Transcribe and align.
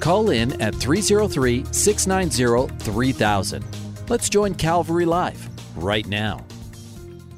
Call 0.00 0.30
in 0.30 0.60
at 0.62 0.74
303 0.76 1.64
690 1.72 2.84
3000. 2.84 3.64
Let's 4.08 4.28
join 4.28 4.54
Calvary 4.54 5.04
Live 5.04 5.48
right 5.76 6.06
now. 6.06 6.44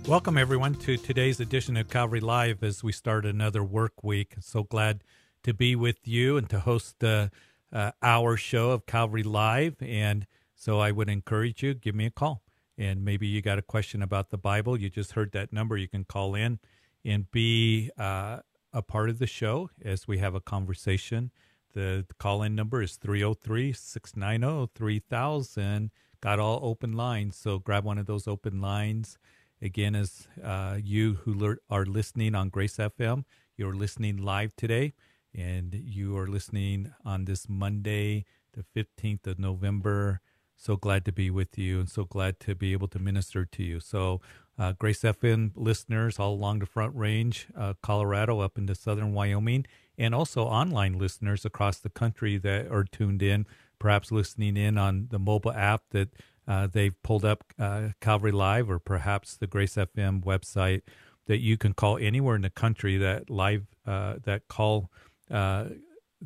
Welcome, 0.07 0.37
everyone, 0.37 0.75
to 0.77 0.99
today's 0.99 1.41
edition 1.41 1.77
of 1.79 1.89
Calvary 1.89 2.21
Live 2.21 2.63
as 2.63 2.85
we 2.85 2.93
start 2.93 3.25
another 3.25 3.65
work 3.65 4.03
week. 4.03 4.35
So 4.41 4.63
glad 4.63 5.03
to 5.43 5.55
be 5.55 5.75
with 5.75 6.07
you 6.07 6.37
and 6.37 6.51
to 6.51 6.61
host 6.61 7.03
uh, 7.03 7.29
uh, 7.73 7.93
our 8.03 8.37
show 8.37 8.73
of 8.73 8.85
Calvary 8.85 9.23
Live. 9.23 9.77
And 9.81 10.27
so 10.55 10.81
I 10.81 10.91
would 10.91 11.09
encourage 11.09 11.63
you, 11.63 11.73
give 11.73 11.95
me 11.95 12.07
a 12.07 12.11
call. 12.11 12.43
And 12.77 13.05
maybe 13.05 13.27
you 13.27 13.41
got 13.41 13.59
a 13.59 13.63
question 13.63 14.03
about 14.03 14.29
the 14.29 14.39
Bible. 14.39 14.79
You 14.79 14.91
just 14.91 15.13
heard 15.13 15.33
that 15.33 15.51
number. 15.51 15.79
You 15.79 15.89
can 15.89 16.05
call 16.05 16.35
in 16.35 16.59
and 17.07 17.31
be 17.31 17.91
uh, 17.99 18.41
a 18.73 18.83
part 18.83 19.09
of 19.09 19.19
the 19.19 19.27
show 19.27 19.71
as 19.83 20.07
we 20.07 20.19
have 20.19 20.35
a 20.35 20.41
conversation 20.41 21.31
the 21.73 22.07
call 22.19 22.43
in 22.43 22.55
number 22.55 22.83
is 22.83 22.97
303 22.97 23.73
690 23.73 24.71
3000. 24.75 25.91
Got 26.21 26.39
all 26.39 26.61
open 26.63 26.93
lines, 26.93 27.37
so 27.37 27.59
grab 27.59 27.85
one 27.85 27.99
of 27.99 28.07
those 28.07 28.29
open 28.29 28.61
lines. 28.61 29.19
Again, 29.63 29.95
as 29.95 30.29
uh, 30.43 30.79
you 30.83 31.15
who 31.25 31.57
are 31.69 31.87
listening 31.87 32.35
on 32.35 32.49
Grace 32.49 32.77
FM, 32.77 33.25
you're 33.57 33.75
listening 33.75 34.17
live 34.19 34.55
today, 34.57 34.95
and 35.35 35.75
you 35.75 36.17
are 36.19 36.27
listening 36.27 36.93
on 37.05 37.25
this 37.25 37.49
Monday, 37.49 38.25
the 38.53 38.65
15th 38.77 39.27
of 39.27 39.39
November. 39.39 40.21
So 40.57 40.77
glad 40.77 41.07
to 41.07 41.13
be 41.13 41.31
with 41.31 41.57
you 41.57 41.81
and 41.81 41.89
so 41.89 42.05
glad 42.05 42.39
to 42.41 42.55
be 42.55 42.73
able 42.73 42.89
to 42.89 42.99
minister 42.99 43.47
to 43.47 43.63
you. 43.63 43.81
So, 43.81 44.21
uh, 44.59 44.73
Grace 44.73 45.01
FM 45.01 45.53
listeners 45.57 46.19
all 46.19 46.35
along 46.35 46.59
the 46.59 46.67
Front 46.67 46.95
Range, 46.95 47.47
uh, 47.57 47.73
Colorado, 47.83 48.41
up 48.41 48.59
into 48.59 48.75
southern 48.75 49.15
Wyoming, 49.15 49.65
and 50.01 50.15
also 50.15 50.45
online 50.45 50.99
listeners 50.99 51.45
across 51.45 51.79
the 51.79 51.91
country 51.91 52.39
that 52.39 52.73
are 52.73 52.85
tuned 52.85 53.23
in, 53.23 53.47
perhaps 53.79 54.11
listening 54.11 54.57
in 54.57 54.79
on 54.79 55.09
the 55.11 55.19
mobile 55.19 55.53
app 55.53 55.83
that 55.91 56.09
uh, 56.49 56.67
they've 56.67 57.01
pulled 57.03 57.25
up 57.25 57.45
uh, 57.59 57.89
Calvary 58.01 58.33
Live 58.33 58.71
or 58.71 58.79
perhaps 58.79 59.37
the 59.37 59.47
Grace 59.47 59.75
FM 59.75 60.25
website 60.25 60.81
that 61.27 61.39
you 61.39 61.59
can 61.59 61.75
call 61.75 61.99
anywhere 61.99 62.35
in 62.35 62.43
the 62.43 62.51
country. 62.51 62.97
That 62.97 63.29
live 63.29 63.67
uh, 63.87 64.15
that 64.25 64.49
call 64.49 64.91
uh, 65.31 65.67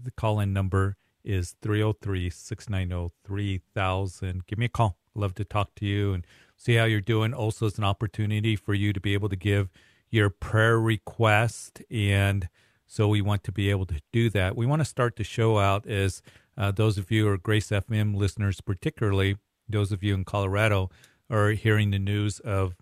the 0.00 0.12
call 0.12 0.39
in 0.39 0.52
number 0.52 0.97
is 1.25 1.56
303 1.61 2.30
690 2.30 3.12
3000. 3.27 4.47
Give 4.47 4.58
me 4.58 4.67
a 4.67 4.69
call. 4.69 4.97
Love 5.17 5.34
to 5.34 5.45
talk 5.45 5.75
to 5.77 5.84
you 5.84 6.12
and 6.12 6.25
see 6.56 6.77
how 6.77 6.84
you're 6.84 7.00
doing. 7.00 7.34
Also, 7.34 7.67
it's 7.67 7.78
an 7.78 7.84
opportunity 7.84 8.55
for 8.55 8.72
you 8.72 8.92
to 8.92 9.00
be 9.00 9.14
able 9.14 9.28
to 9.28 9.36
give 9.36 9.69
your 10.11 10.30
prayer 10.30 10.78
request 10.78 11.83
and 11.91 12.48
so 12.95 13.09
we 13.09 13.20
want 13.20 13.42
to 13.42 13.50
be 13.50 13.70
able 13.70 13.87
to 13.87 14.00
do 14.12 14.31
that. 14.31 14.56
We 14.56 14.67
want 14.67 14.78
to 14.78 14.84
start 14.84 15.17
the 15.17 15.25
show 15.25 15.59
out 15.59 15.84
as 15.84 16.23
uh, 16.56 16.70
those 16.70 16.97
of 16.97 17.11
you 17.11 17.25
who 17.25 17.31
are 17.33 17.36
Grace 17.36 17.70
FM 17.70 18.14
listeners, 18.14 18.61
particularly 18.61 19.36
those 19.69 19.91
of 19.91 20.05
you 20.05 20.14
in 20.14 20.25
Colorado, 20.25 20.91
are 21.28 21.51
hearing 21.51 21.91
the 21.91 21.98
news 21.98 22.39
of 22.39 22.77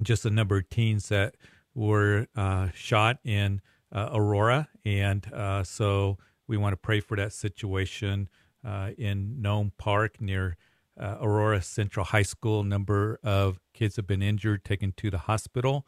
just 0.00 0.24
a 0.24 0.30
number 0.30 0.58
of 0.58 0.68
teens 0.68 1.08
that 1.08 1.34
were 1.74 2.28
uh, 2.36 2.68
shot 2.72 3.18
in 3.24 3.60
uh, 3.90 4.10
Aurora. 4.12 4.68
And 4.84 5.26
uh, 5.32 5.64
so 5.64 6.18
we 6.46 6.56
want 6.56 6.74
to 6.74 6.76
pray 6.76 7.00
for 7.00 7.16
that 7.16 7.32
situation 7.32 8.28
uh, 8.64 8.90
in 8.96 9.42
Nome 9.42 9.72
Park 9.76 10.20
near 10.20 10.56
uh, 10.96 11.16
Aurora 11.20 11.62
Central 11.62 12.06
High 12.06 12.22
School. 12.22 12.60
A 12.60 12.64
number 12.64 13.18
of 13.24 13.58
kids 13.74 13.96
have 13.96 14.06
been 14.06 14.22
injured, 14.22 14.64
taken 14.64 14.92
to 14.98 15.10
the 15.10 15.18
hospital. 15.18 15.84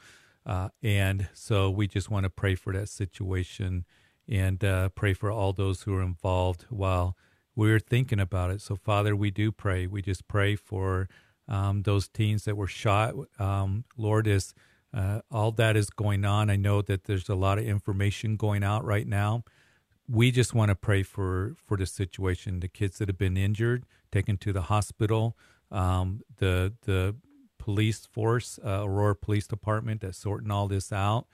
Uh, 0.47 0.69
and 0.83 1.29
so 1.33 1.71
we 1.71 1.87
just 1.87 2.11
want 2.11 2.25
to 2.25 2.31
pray 2.31 2.55
for 2.55 2.73
that 2.73 2.89
situation 2.89 3.85
and 4.29 4.63
uh, 4.65 4.89
pray 4.91 5.15
for 5.15 5.31
all 5.31 5.53
those 5.53 5.83
who 5.83 5.95
are 5.95 6.03
involved 6.03 6.67
while 6.69 7.17
we're 7.57 7.81
thinking 7.81 8.21
about 8.21 8.51
it. 8.51 8.61
So, 8.61 8.77
Father, 8.77 9.15
we 9.15 9.31
do 9.31 9.53
pray. 9.53 9.87
We 9.87 10.03
just 10.03 10.27
pray 10.29 10.57
for 10.57 11.09
um, 11.49 11.83
those 11.83 12.09
teens 12.09 12.45
that 12.45 12.57
were 12.57 12.67
shot. 12.67 13.15
Um, 13.39 13.85
Lord, 13.97 14.27
as 14.27 14.55
uh, 14.93 15.21
all 15.31 15.53
that 15.53 15.77
is 15.77 15.91
going 15.91 16.25
on, 16.25 16.51
I 16.51 16.57
know 16.57 16.83
that 16.83 17.05
there's 17.05 17.29
a 17.29 17.35
lot 17.35 17.59
of 17.59 17.65
information 17.65 18.37
going 18.37 18.63
out 18.65 18.85
right 18.85 19.07
now. 19.07 19.45
We 20.09 20.31
just 20.31 20.55
want 20.55 20.69
to 20.69 20.75
pray 20.75 21.03
for 21.03 21.57
for 21.65 21.77
the 21.77 21.87
situation, 21.87 22.61
the 22.61 22.69
kids 22.69 22.99
that 22.99 23.09
have 23.09 23.17
been 23.17 23.37
injured, 23.37 23.87
taken 24.13 24.37
to 24.39 24.53
the 24.53 24.63
hospital, 24.63 25.37
um, 25.71 26.21
the 26.37 26.75
the 26.83 27.17
police 27.65 28.05
force, 28.05 28.59
uh, 28.63 28.85
Aurora 28.85 29.17
Police 29.17 29.47
Department, 29.47 30.03
that's 30.03 30.19
sorting 30.19 30.51
all 30.51 30.69
this 30.69 30.93
out. 30.93 31.25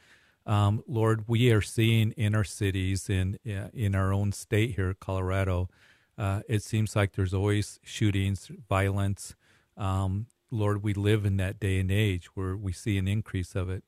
Um, 0.47 0.85
Lord, 0.87 1.25
we 1.27 1.51
are 1.51 1.61
seeing 1.61 2.13
in 2.13 2.37
our 2.37 2.45
cities, 2.45 3.11
in 3.11 3.37
in 3.45 3.97
our 3.97 4.13
own 4.13 4.31
state 4.31 4.77
here, 4.77 4.95
Colorado, 4.95 5.69
uh, 6.17 6.43
it 6.49 6.63
seems 6.63 6.95
like 6.95 7.13
there's 7.13 7.35
always 7.35 7.81
shootings, 7.83 8.49
violence. 8.69 9.35
Um, 9.77 10.27
Lord, 10.53 10.85
we 10.85 10.95
live 10.95 11.25
in 11.25 11.37
that 11.39 11.59
day 11.59 11.81
and 11.81 11.91
age 11.91 12.27
where 12.37 12.57
we 12.57 12.73
see 12.73 12.97
an 12.97 13.09
increase 13.09 13.57
of 13.57 13.69
it. 13.69 13.83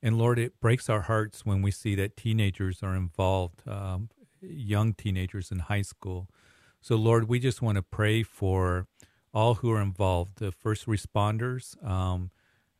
And 0.00 0.16
Lord, 0.16 0.38
it 0.38 0.60
breaks 0.60 0.88
our 0.88 1.02
hearts 1.02 1.44
when 1.44 1.60
we 1.60 1.72
see 1.72 1.96
that 1.96 2.16
teenagers 2.16 2.84
are 2.84 2.94
involved, 2.94 3.66
um, 3.68 4.10
young 4.40 4.94
teenagers 4.94 5.50
in 5.50 5.58
high 5.58 5.82
school. 5.82 6.28
So, 6.80 6.94
Lord, 6.96 7.28
we 7.28 7.40
just 7.40 7.60
want 7.60 7.76
to 7.76 7.82
pray 7.82 8.22
for 8.22 8.86
all 9.32 9.54
who 9.54 9.70
are 9.70 9.80
involved, 9.80 10.38
the 10.38 10.52
first 10.52 10.86
responders. 10.86 11.82
Um, 11.86 12.30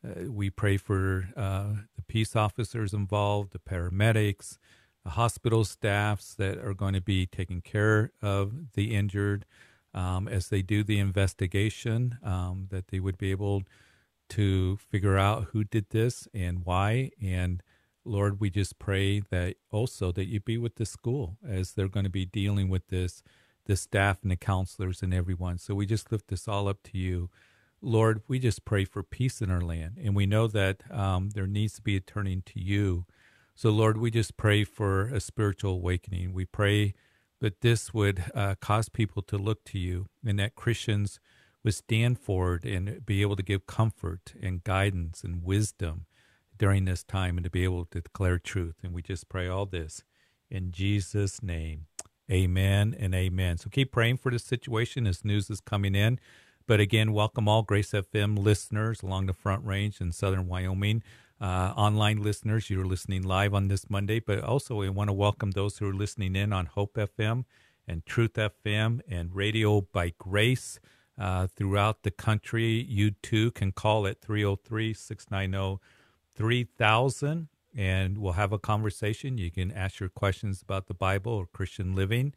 uh, 0.04 0.30
we 0.30 0.50
pray 0.50 0.76
for 0.76 1.28
uh, 1.36 1.74
the 1.96 2.02
peace 2.08 2.34
officers 2.34 2.92
involved, 2.92 3.52
the 3.52 3.58
paramedics, 3.58 4.58
the 5.04 5.10
hospital 5.10 5.64
staffs 5.64 6.34
that 6.34 6.58
are 6.58 6.74
going 6.74 6.94
to 6.94 7.00
be 7.00 7.26
taking 7.26 7.60
care 7.60 8.12
of 8.22 8.72
the 8.74 8.94
injured 8.94 9.44
um, 9.92 10.28
as 10.28 10.48
they 10.48 10.62
do 10.62 10.82
the 10.82 10.98
investigation, 10.98 12.18
um, 12.22 12.68
that 12.70 12.88
they 12.88 13.00
would 13.00 13.18
be 13.18 13.30
able 13.30 13.62
to 14.30 14.76
figure 14.76 15.18
out 15.18 15.48
who 15.52 15.64
did 15.64 15.90
this 15.90 16.28
and 16.32 16.64
why. 16.64 17.10
And 17.20 17.62
Lord, 18.04 18.40
we 18.40 18.50
just 18.50 18.78
pray 18.78 19.20
that 19.30 19.56
also 19.70 20.12
that 20.12 20.26
you 20.26 20.40
be 20.40 20.56
with 20.56 20.76
the 20.76 20.86
school 20.86 21.36
as 21.46 21.72
they're 21.72 21.88
going 21.88 22.04
to 22.04 22.10
be 22.10 22.24
dealing 22.24 22.68
with 22.68 22.88
this 22.88 23.22
the 23.66 23.76
staff 23.76 24.18
and 24.22 24.30
the 24.30 24.36
counselors 24.36 25.02
and 25.02 25.14
everyone. 25.14 25.58
So 25.58 25.74
we 25.74 25.86
just 25.86 26.10
lift 26.10 26.28
this 26.28 26.48
all 26.48 26.68
up 26.68 26.82
to 26.84 26.98
you. 26.98 27.30
Lord, 27.82 28.22
we 28.28 28.38
just 28.38 28.64
pray 28.64 28.84
for 28.84 29.02
peace 29.02 29.40
in 29.40 29.50
our 29.50 29.60
land. 29.60 29.98
And 30.02 30.14
we 30.14 30.26
know 30.26 30.46
that 30.48 30.82
um, 30.90 31.30
there 31.30 31.46
needs 31.46 31.74
to 31.74 31.82
be 31.82 31.96
a 31.96 32.00
turning 32.00 32.42
to 32.46 32.60
you. 32.60 33.06
So, 33.54 33.70
Lord, 33.70 33.96
we 33.96 34.10
just 34.10 34.36
pray 34.36 34.64
for 34.64 35.08
a 35.08 35.20
spiritual 35.20 35.72
awakening. 35.72 36.32
We 36.32 36.44
pray 36.44 36.94
that 37.40 37.60
this 37.62 37.94
would 37.94 38.24
uh, 38.34 38.54
cause 38.60 38.88
people 38.88 39.22
to 39.22 39.38
look 39.38 39.64
to 39.64 39.78
you 39.78 40.06
and 40.24 40.38
that 40.38 40.54
Christians 40.54 41.20
would 41.64 41.74
stand 41.74 42.18
forward 42.18 42.64
and 42.64 43.04
be 43.04 43.22
able 43.22 43.36
to 43.36 43.42
give 43.42 43.66
comfort 43.66 44.34
and 44.40 44.64
guidance 44.64 45.22
and 45.24 45.42
wisdom 45.42 46.06
during 46.58 46.84
this 46.84 47.02
time 47.02 47.36
and 47.36 47.44
to 47.44 47.50
be 47.50 47.64
able 47.64 47.86
to 47.86 48.00
declare 48.00 48.38
truth. 48.38 48.76
And 48.82 48.92
we 48.92 49.02
just 49.02 49.28
pray 49.28 49.48
all 49.48 49.66
this 49.66 50.04
in 50.50 50.72
Jesus' 50.72 51.42
name. 51.42 51.86
Amen 52.30 52.94
and 52.98 53.14
amen. 53.14 53.58
So 53.58 53.68
keep 53.70 53.90
praying 53.90 54.18
for 54.18 54.30
this 54.30 54.44
situation 54.44 55.06
as 55.06 55.24
news 55.24 55.50
is 55.50 55.60
coming 55.60 55.94
in. 55.94 56.20
But 56.66 56.78
again, 56.78 57.12
welcome 57.12 57.48
all 57.48 57.62
Grace 57.62 57.90
FM 57.90 58.38
listeners 58.38 59.02
along 59.02 59.26
the 59.26 59.32
Front 59.32 59.64
Range 59.64 60.00
in 60.00 60.12
southern 60.12 60.46
Wyoming. 60.46 61.02
Uh, 61.40 61.72
online 61.76 62.22
listeners, 62.22 62.70
you're 62.70 62.84
listening 62.84 63.22
live 63.22 63.52
on 63.54 63.66
this 63.66 63.90
Monday, 63.90 64.20
but 64.20 64.44
also 64.44 64.76
we 64.76 64.88
want 64.88 65.08
to 65.08 65.14
welcome 65.14 65.50
those 65.50 65.78
who 65.78 65.88
are 65.88 65.94
listening 65.94 66.36
in 66.36 66.52
on 66.52 66.66
Hope 66.66 66.94
FM 66.94 67.44
and 67.88 68.06
Truth 68.06 68.34
FM 68.34 69.00
and 69.08 69.34
Radio 69.34 69.80
by 69.80 70.12
Grace 70.18 70.78
uh, 71.18 71.48
throughout 71.48 72.04
the 72.04 72.12
country. 72.12 72.84
You 72.88 73.10
too 73.10 73.50
can 73.50 73.72
call 73.72 74.06
at 74.06 74.20
303 74.20 74.94
690 74.94 75.82
3000 76.36 77.48
and 77.76 78.18
we'll 78.18 78.32
have 78.32 78.52
a 78.52 78.58
conversation. 78.58 79.38
You 79.38 79.50
can 79.50 79.70
ask 79.70 80.00
your 80.00 80.08
questions 80.08 80.62
about 80.62 80.86
the 80.86 80.94
Bible 80.94 81.32
or 81.32 81.46
Christian 81.46 81.94
living. 81.94 82.34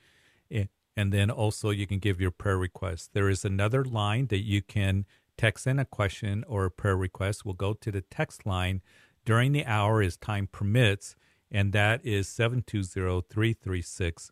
And 0.95 1.11
then 1.11 1.31
also 1.31 1.71
you 1.71 1.87
can 1.87 1.97
give 1.97 2.21
your 2.21 2.29
prayer 2.29 2.57
request. 2.57 3.11
There 3.13 3.29
is 3.29 3.43
another 3.43 3.83
line 3.83 4.27
that 4.27 4.43
you 4.43 4.61
can 4.61 5.05
text 5.37 5.65
in 5.65 5.79
a 5.79 5.85
question 5.85 6.43
or 6.47 6.65
a 6.65 6.71
prayer 6.71 6.95
request. 6.95 7.43
We'll 7.43 7.55
go 7.55 7.73
to 7.73 7.91
the 7.91 8.01
text 8.01 8.45
line 8.45 8.83
during 9.25 9.53
the 9.53 9.65
hour 9.65 10.03
as 10.03 10.17
time 10.17 10.47
permits, 10.51 11.15
and 11.49 11.73
that 11.73 12.05
is 12.05 12.27
720 12.27 13.23
336 13.27 14.31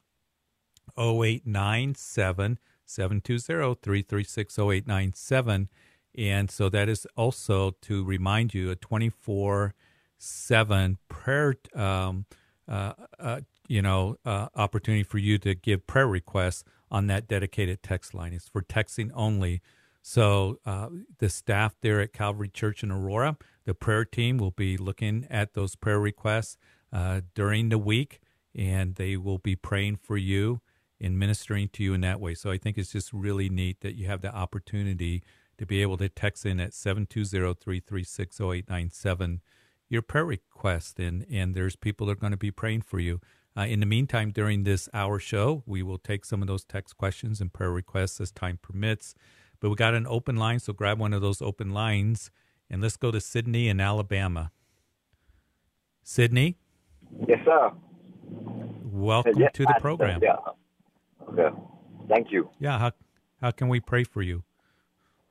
0897 0.95 2.59
720 2.86 3.75
336 3.81 4.59
0897. 4.59 5.69
And 6.15 6.51
so 6.51 6.69
that 6.69 6.89
is 6.89 7.07
also 7.15 7.71
to 7.81 8.03
remind 8.03 8.53
you 8.53 8.69
a 8.69 8.75
24 8.75 9.74
7 10.22 10.98
prayer, 11.08 11.56
um, 11.76 12.26
uh, 12.68 12.94
uh, 13.20 13.42
you 13.68 13.82
know, 13.82 14.18
uh, 14.26 14.48
opportunity 14.56 15.04
for 15.04 15.18
you 15.18 15.38
to 15.40 15.56
give 15.56 15.88
prayer 15.88 16.08
requests 16.08 16.64
on 16.90 17.08
that 17.08 17.28
dedicated 17.28 17.82
text 17.82 18.14
line. 18.14 18.34
It's 18.34 18.50
for 18.50 18.62
texting 18.62 19.10
only. 19.14 19.62
So 20.02 20.60
uh, 20.66 20.90
the 21.20 21.30
staff 21.30 21.76
there 21.82 22.02
at 22.02 22.14
Calvary 22.14 22.50
Church 22.50 22.84
in 22.84 22.92
Aurora, 22.92 23.38
the 23.66 23.74
prayer 23.74 24.06
team 24.06 24.38
will 24.38 24.52
be 24.52 24.78
looking 24.78 25.26
at 25.30 25.54
those 25.54 25.76
prayer 25.76 26.00
requests 26.00 26.58
uh, 26.92 27.22
during 27.34 27.70
the 27.70 27.78
week, 27.78 28.20
and 28.56 28.96
they 28.96 29.16
will 29.18 29.38
be 29.38 29.56
praying 29.56 29.98
for 29.98 30.18
you 30.18 30.62
and 31.00 31.18
ministering 31.18 31.70
to 31.70 31.84
you 31.84 31.94
in 31.94 32.02
that 32.02 32.20
way. 32.20 32.36
So 32.36 32.52
I 32.52 32.58
think 32.58 32.78
it's 32.78 32.92
just 32.92 33.14
really 33.14 33.48
neat 33.50 33.80
that 33.82 33.96
you 33.96 34.08
have 34.08 34.22
the 34.22 34.36
opportunity 34.36 35.24
to 35.58 35.66
be 35.66 35.82
able 35.82 35.98
to 35.98 36.10
text 36.10 36.46
in 36.46 36.60
at 36.60 36.72
720-336-0897 36.72 39.40
your 39.92 40.02
prayer 40.02 40.26
request, 40.26 41.00
and, 41.00 41.26
and 41.30 41.54
there's 41.54 41.76
people 41.76 42.08
that 42.08 42.14
are 42.14 42.16
going 42.16 42.32
to 42.32 42.38
be 42.38 42.50
praying 42.50 42.82
for 42.82 43.00
you. 43.00 43.20
Uh, 43.58 43.64
in 43.64 43.82
the 43.82 43.86
meantime, 43.86 44.32
during 44.32 44.64
this 44.64 44.88
hour 44.94 45.20
show, 45.20 45.64
we 45.66 45.84
will 45.84 45.98
take 45.98 46.24
some 46.24 46.42
of 46.42 46.48
those 46.48 46.64
text 46.64 46.96
questions 46.96 47.42
and 47.42 47.52
prayer 47.52 47.72
requests 47.72 48.22
as 48.22 48.32
time 48.32 48.58
permits. 48.62 49.14
But 49.60 49.70
we 49.70 49.76
got 49.76 49.94
an 49.94 50.08
open 50.08 50.38
line, 50.38 50.60
so 50.60 50.72
grab 50.72 50.98
one 50.98 51.12
of 51.14 51.22
those 51.22 51.42
open 51.42 51.72
lines 51.72 52.32
and 52.70 52.82
let's 52.82 52.96
go 52.96 53.12
to 53.12 53.20
Sydney 53.20 53.68
in 53.68 53.82
Alabama. 53.82 54.52
Sydney? 56.04 56.58
Yes, 57.28 57.40
sir. 57.44 57.72
Welcome 58.86 59.34
yes, 59.38 59.52
to 59.56 59.66
the 59.66 59.76
program. 59.82 60.22
Yeah. 60.24 60.38
Okay. 61.30 61.50
Thank 62.08 62.32
you. 62.32 62.50
Yeah. 62.60 62.80
How, 62.80 62.92
how 63.42 63.52
can 63.52 63.68
we 63.68 63.82
pray 63.82 64.06
for 64.06 64.22
you? 64.22 64.44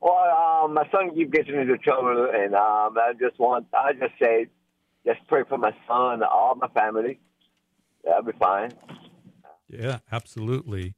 Well, 0.01 0.65
um, 0.65 0.75
my 0.75 0.89
son 0.91 1.15
keeps 1.15 1.31
getting 1.31 1.57
into 1.57 1.77
trouble, 1.79 2.31
and 2.35 2.55
um, 2.55 2.97
I 2.99 3.13
just 3.21 3.39
want, 3.39 3.67
I 3.75 3.93
just 3.93 4.15
say, 4.21 4.47
just 5.05 5.21
pray 5.29 5.43
for 5.49 5.59
my 5.59 5.75
son, 5.87 6.23
all 6.23 6.55
my 6.55 6.69
family. 6.69 7.21
That'll 8.05 8.23
be 8.23 8.33
fine. 8.39 8.73
Yeah, 9.69 9.99
absolutely. 10.11 10.95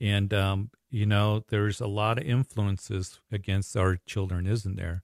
And, 0.00 0.32
um, 0.32 0.70
you 0.90 1.06
know, 1.06 1.44
there's 1.48 1.80
a 1.80 1.86
lot 1.86 2.18
of 2.18 2.24
influences 2.24 3.20
against 3.30 3.76
our 3.76 3.96
children, 4.06 4.46
isn't 4.46 4.76
there? 4.76 5.02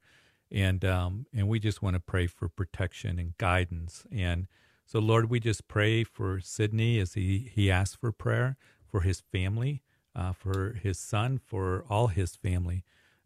And, 0.51 0.85
um, 0.85 1.27
and 1.35 1.49
we 1.49 1.59
just 1.59 1.83
want 1.83 1.95
to 1.95 2.01
pray 2.01 2.27
for 2.27 2.49
protection 2.49 3.19
and 3.19 3.37
guidance. 3.39 4.07
And 4.11 4.47
so, 4.87 5.01
Lord, 5.01 5.29
we 5.29 5.41
just 5.41 5.69
pray 5.69 6.05
for 6.05 6.41
Sydney 6.41 6.99
as 6.99 7.15
he, 7.15 7.51
he 7.53 7.71
asks 7.71 7.97
for 7.97 8.13
prayer, 8.13 8.57
for 8.87 9.01
his 9.01 9.21
family, 9.21 9.83
uh, 10.15 10.33
for 10.33 10.79
his 10.81 10.99
son, 10.99 11.41
for 11.45 11.85
all 11.91 12.07
his 12.07 12.37
family. 12.37 12.85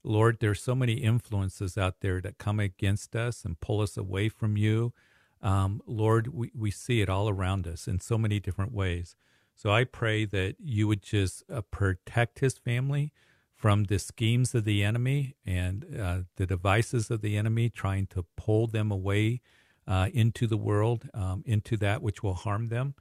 Lord, 0.09 0.39
there's 0.41 0.63
so 0.63 0.75
many 0.75 0.95
influences 0.95 1.77
out 1.77 2.01
there 2.01 2.21
that 2.23 2.39
come 2.39 2.59
against 2.59 3.15
us 3.15 3.45
and 3.45 3.61
pull 3.61 3.83
us 3.83 3.97
away 3.99 4.31
from 4.31 4.57
you. 4.57 4.95
Um, 5.43 5.83
Lord, 5.87 6.29
we, 6.29 6.51
we 6.57 6.71
see 6.71 7.03
it 7.03 7.11
all 7.11 7.29
around 7.29 7.67
us 7.67 7.87
in 7.87 8.01
so 8.01 8.17
many 8.17 8.41
different 8.41 8.73
ways. 8.73 9.17
So 9.55 9.71
I 9.71 9.85
pray 9.85 10.25
that 10.25 10.57
you 10.59 10.89
would 10.89 11.03
just 11.03 11.43
uh, 11.53 11.61
protect 11.61 12.39
his 12.39 12.57
family 12.57 13.13
from 13.55 13.85
the 13.85 13.99
schemes 13.99 14.55
of 14.55 14.65
the 14.65 14.83
enemy 14.83 15.35
and 15.45 15.85
uh, 16.01 16.21
the 16.37 16.47
devices 16.47 17.11
of 17.11 17.21
the 17.21 17.37
enemy 17.37 17.69
trying 17.69 18.07
to 18.07 18.25
pull 18.37 18.67
them 18.67 18.91
away 18.91 19.43
uh, 19.87 20.09
into 20.15 20.47
the 20.47 20.57
world, 20.57 21.11
um, 21.13 21.43
into 21.45 21.77
that 21.77 22.01
which 22.01 22.23
will 22.23 22.35
harm 22.35 22.69
them. 22.69 22.95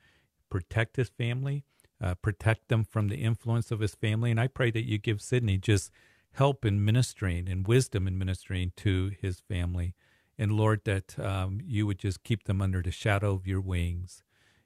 Protect 0.49 0.97
his 0.97 1.09
family, 1.09 1.63
uh, 2.01 2.15
protect 2.15 2.67
them 2.67 2.83
from 2.83 3.07
the 3.07 3.17
influence 3.17 3.71
of 3.71 3.79
his 3.79 3.95
family. 3.95 4.31
And 4.31 4.39
I 4.39 4.47
pray 4.47 4.71
that 4.71 4.85
you 4.85 4.97
give 4.97 5.21
Sydney 5.21 5.57
just 5.57 5.89
help 6.33 6.65
in 6.65 6.83
ministering 6.83 7.49
and 7.49 7.67
wisdom 7.67 8.07
in 8.07 8.17
ministering 8.17 8.71
to 8.77 9.11
his 9.19 9.39
family. 9.39 9.93
And 10.37 10.51
Lord, 10.51 10.81
that 10.85 11.17
um, 11.19 11.59
you 11.65 11.87
would 11.87 11.99
just 11.99 12.23
keep 12.23 12.43
them 12.43 12.61
under 12.61 12.81
the 12.81 12.91
shadow 12.91 13.33
of 13.33 13.47
your 13.47 13.61
wings. 13.61 14.23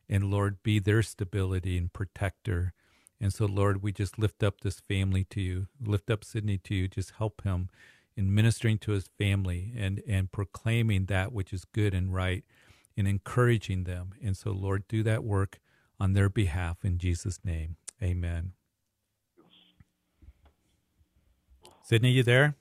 And 0.10 0.26
Lord, 0.26 0.62
be 0.64 0.80
their 0.80 1.02
stability 1.02 1.78
and 1.78 1.92
protector. 1.92 2.74
And 3.22 3.34
so, 3.34 3.46
Lord, 3.46 3.82
we 3.82 3.94
just 3.94 4.20
lift 4.20 4.44
up 4.44 4.62
this 4.62 4.82
family 4.82 5.24
to 5.26 5.40
you, 5.40 5.68
lift 5.82 6.10
up 6.10 6.26
Sydney 6.26 6.58
to 6.60 6.76
you, 6.76 6.88
just 6.88 7.12
help 7.12 7.44
him 7.44 7.70
in 8.18 8.34
ministering 8.34 8.78
to 8.80 8.92
his 8.92 9.10
family 9.18 9.74
and, 9.78 10.02
and 10.08 10.32
proclaiming 10.32 11.06
that 11.06 11.32
which 11.32 11.54
is 11.54 11.64
good 11.66 11.94
and 11.94 12.14
right 12.14 12.44
and 12.98 13.08
encouraging 13.08 13.86
them. 13.86 14.12
And 14.22 14.36
so, 14.36 14.52
Lord, 14.52 14.88
do 14.88 15.04
that 15.04 15.24
work 15.24 15.60
on 16.00 16.14
their 16.14 16.30
behalf 16.30 16.84
in 16.84 16.98
Jesus' 16.98 17.40
name. 17.46 17.78
Amen. 18.04 18.54
Sydney, 21.92 22.12
you 22.12 22.24
there? 22.24 22.56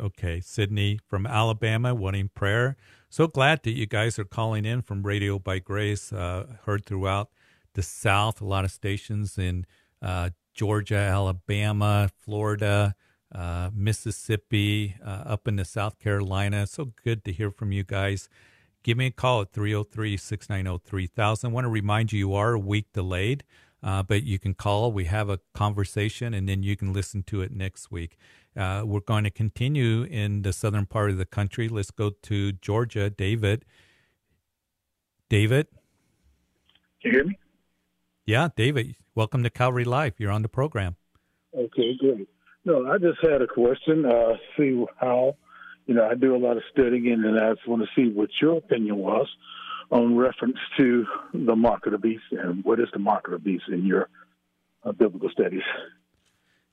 Okay, 0.00 0.40
Sydney 0.40 0.98
from 1.06 1.28
Alabama 1.28 1.94
wanting 1.94 2.28
prayer. 2.34 2.76
So 3.08 3.28
glad 3.28 3.62
that 3.62 3.70
you 3.70 3.86
guys 3.86 4.18
are 4.18 4.24
calling 4.24 4.64
in 4.64 4.82
from 4.82 5.04
Radio 5.04 5.38
by 5.38 5.60
Grace. 5.60 6.12
Uh, 6.12 6.56
heard 6.64 6.84
throughout 6.84 7.30
the 7.74 7.84
South, 7.84 8.40
a 8.40 8.44
lot 8.44 8.64
of 8.64 8.72
stations 8.72 9.38
in 9.38 9.64
uh, 10.02 10.30
Georgia, 10.52 10.96
Alabama, 10.96 12.10
Florida, 12.18 12.96
uh, 13.32 13.70
Mississippi, 13.72 14.96
uh, 15.06 15.22
up 15.24 15.46
into 15.46 15.64
South 15.64 16.00
Carolina. 16.00 16.66
So 16.66 16.94
good 17.04 17.24
to 17.26 17.32
hear 17.32 17.52
from 17.52 17.70
you 17.70 17.84
guys. 17.84 18.28
Give 18.82 18.98
me 18.98 19.06
a 19.06 19.10
call 19.12 19.42
at 19.42 19.52
303 19.52 20.16
690 20.16 20.82
3000. 20.84 21.48
I 21.48 21.52
want 21.52 21.64
to 21.64 21.70
remind 21.70 22.12
you, 22.12 22.18
you 22.18 22.34
are 22.34 22.54
a 22.54 22.58
week 22.58 22.86
delayed. 22.92 23.44
Uh, 23.82 24.02
but 24.02 24.22
you 24.22 24.38
can 24.38 24.54
call. 24.54 24.90
We 24.90 25.04
have 25.04 25.28
a 25.28 25.38
conversation, 25.54 26.34
and 26.34 26.48
then 26.48 26.62
you 26.62 26.76
can 26.76 26.92
listen 26.92 27.22
to 27.24 27.42
it 27.42 27.52
next 27.52 27.90
week. 27.90 28.16
Uh, 28.56 28.82
we're 28.84 29.00
going 29.00 29.24
to 29.24 29.30
continue 29.30 30.04
in 30.04 30.42
the 30.42 30.52
southern 30.52 30.86
part 30.86 31.10
of 31.10 31.18
the 31.18 31.26
country. 31.26 31.68
Let's 31.68 31.90
go 31.90 32.10
to 32.22 32.52
Georgia. 32.52 33.10
David. 33.10 33.64
David? 35.28 35.66
Can 37.02 37.10
you 37.10 37.18
hear 37.18 37.24
me? 37.24 37.38
Yeah, 38.24 38.48
David. 38.56 38.96
Welcome 39.14 39.42
to 39.44 39.50
Calvary 39.50 39.84
Live. 39.84 40.14
You're 40.18 40.32
on 40.32 40.42
the 40.42 40.48
program. 40.48 40.96
Okay, 41.56 41.96
great. 41.98 42.28
No, 42.64 42.90
I 42.90 42.98
just 42.98 43.18
had 43.22 43.42
a 43.42 43.46
question. 43.46 44.04
Uh, 44.04 44.34
see 44.56 44.84
how, 44.98 45.36
you 45.86 45.94
know, 45.94 46.08
I 46.08 46.14
do 46.14 46.34
a 46.34 46.38
lot 46.38 46.56
of 46.56 46.64
studying, 46.72 47.24
and 47.24 47.38
I 47.38 47.54
just 47.54 47.68
want 47.68 47.82
to 47.82 47.88
see 47.94 48.12
what 48.12 48.30
your 48.40 48.56
opinion 48.56 48.96
was 48.96 49.28
on 49.90 50.16
reference 50.16 50.58
to 50.76 51.06
the 51.32 51.56
mark 51.56 51.86
of 51.86 51.92
the 51.92 51.98
beast 51.98 52.24
and 52.32 52.64
what 52.64 52.80
is 52.80 52.88
the 52.92 52.98
mark 52.98 53.26
of 53.26 53.32
the 53.32 53.38
beast 53.38 53.64
in 53.68 53.86
your 53.86 54.08
uh, 54.84 54.92
biblical 54.92 55.28
studies. 55.30 55.62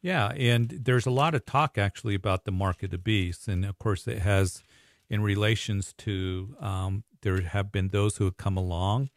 Yeah, 0.01 0.33
and 0.35 0.69
there's 0.69 1.05
a 1.05 1.11
lot 1.11 1.33
of 1.33 1.45
talk 1.45 1.77
actually 1.77 2.15
about 2.15 2.43
the 2.43 2.51
mark 2.51 2.83
of 2.83 2.89
the 2.89 2.97
beast, 2.97 3.47
and 3.47 3.63
of 3.63 3.79
course 3.79 4.07
it 4.07 4.19
has 4.19 4.61
in 5.09 5.21
relations 5.21 5.93
to 5.99 6.55
um, 6.59 7.03
there 7.21 7.41
have 7.41 7.71
been 7.71 7.89
those 7.89 8.17
who 8.17 8.25
have 8.25 8.37
come 8.37 8.57
along 8.57 9.09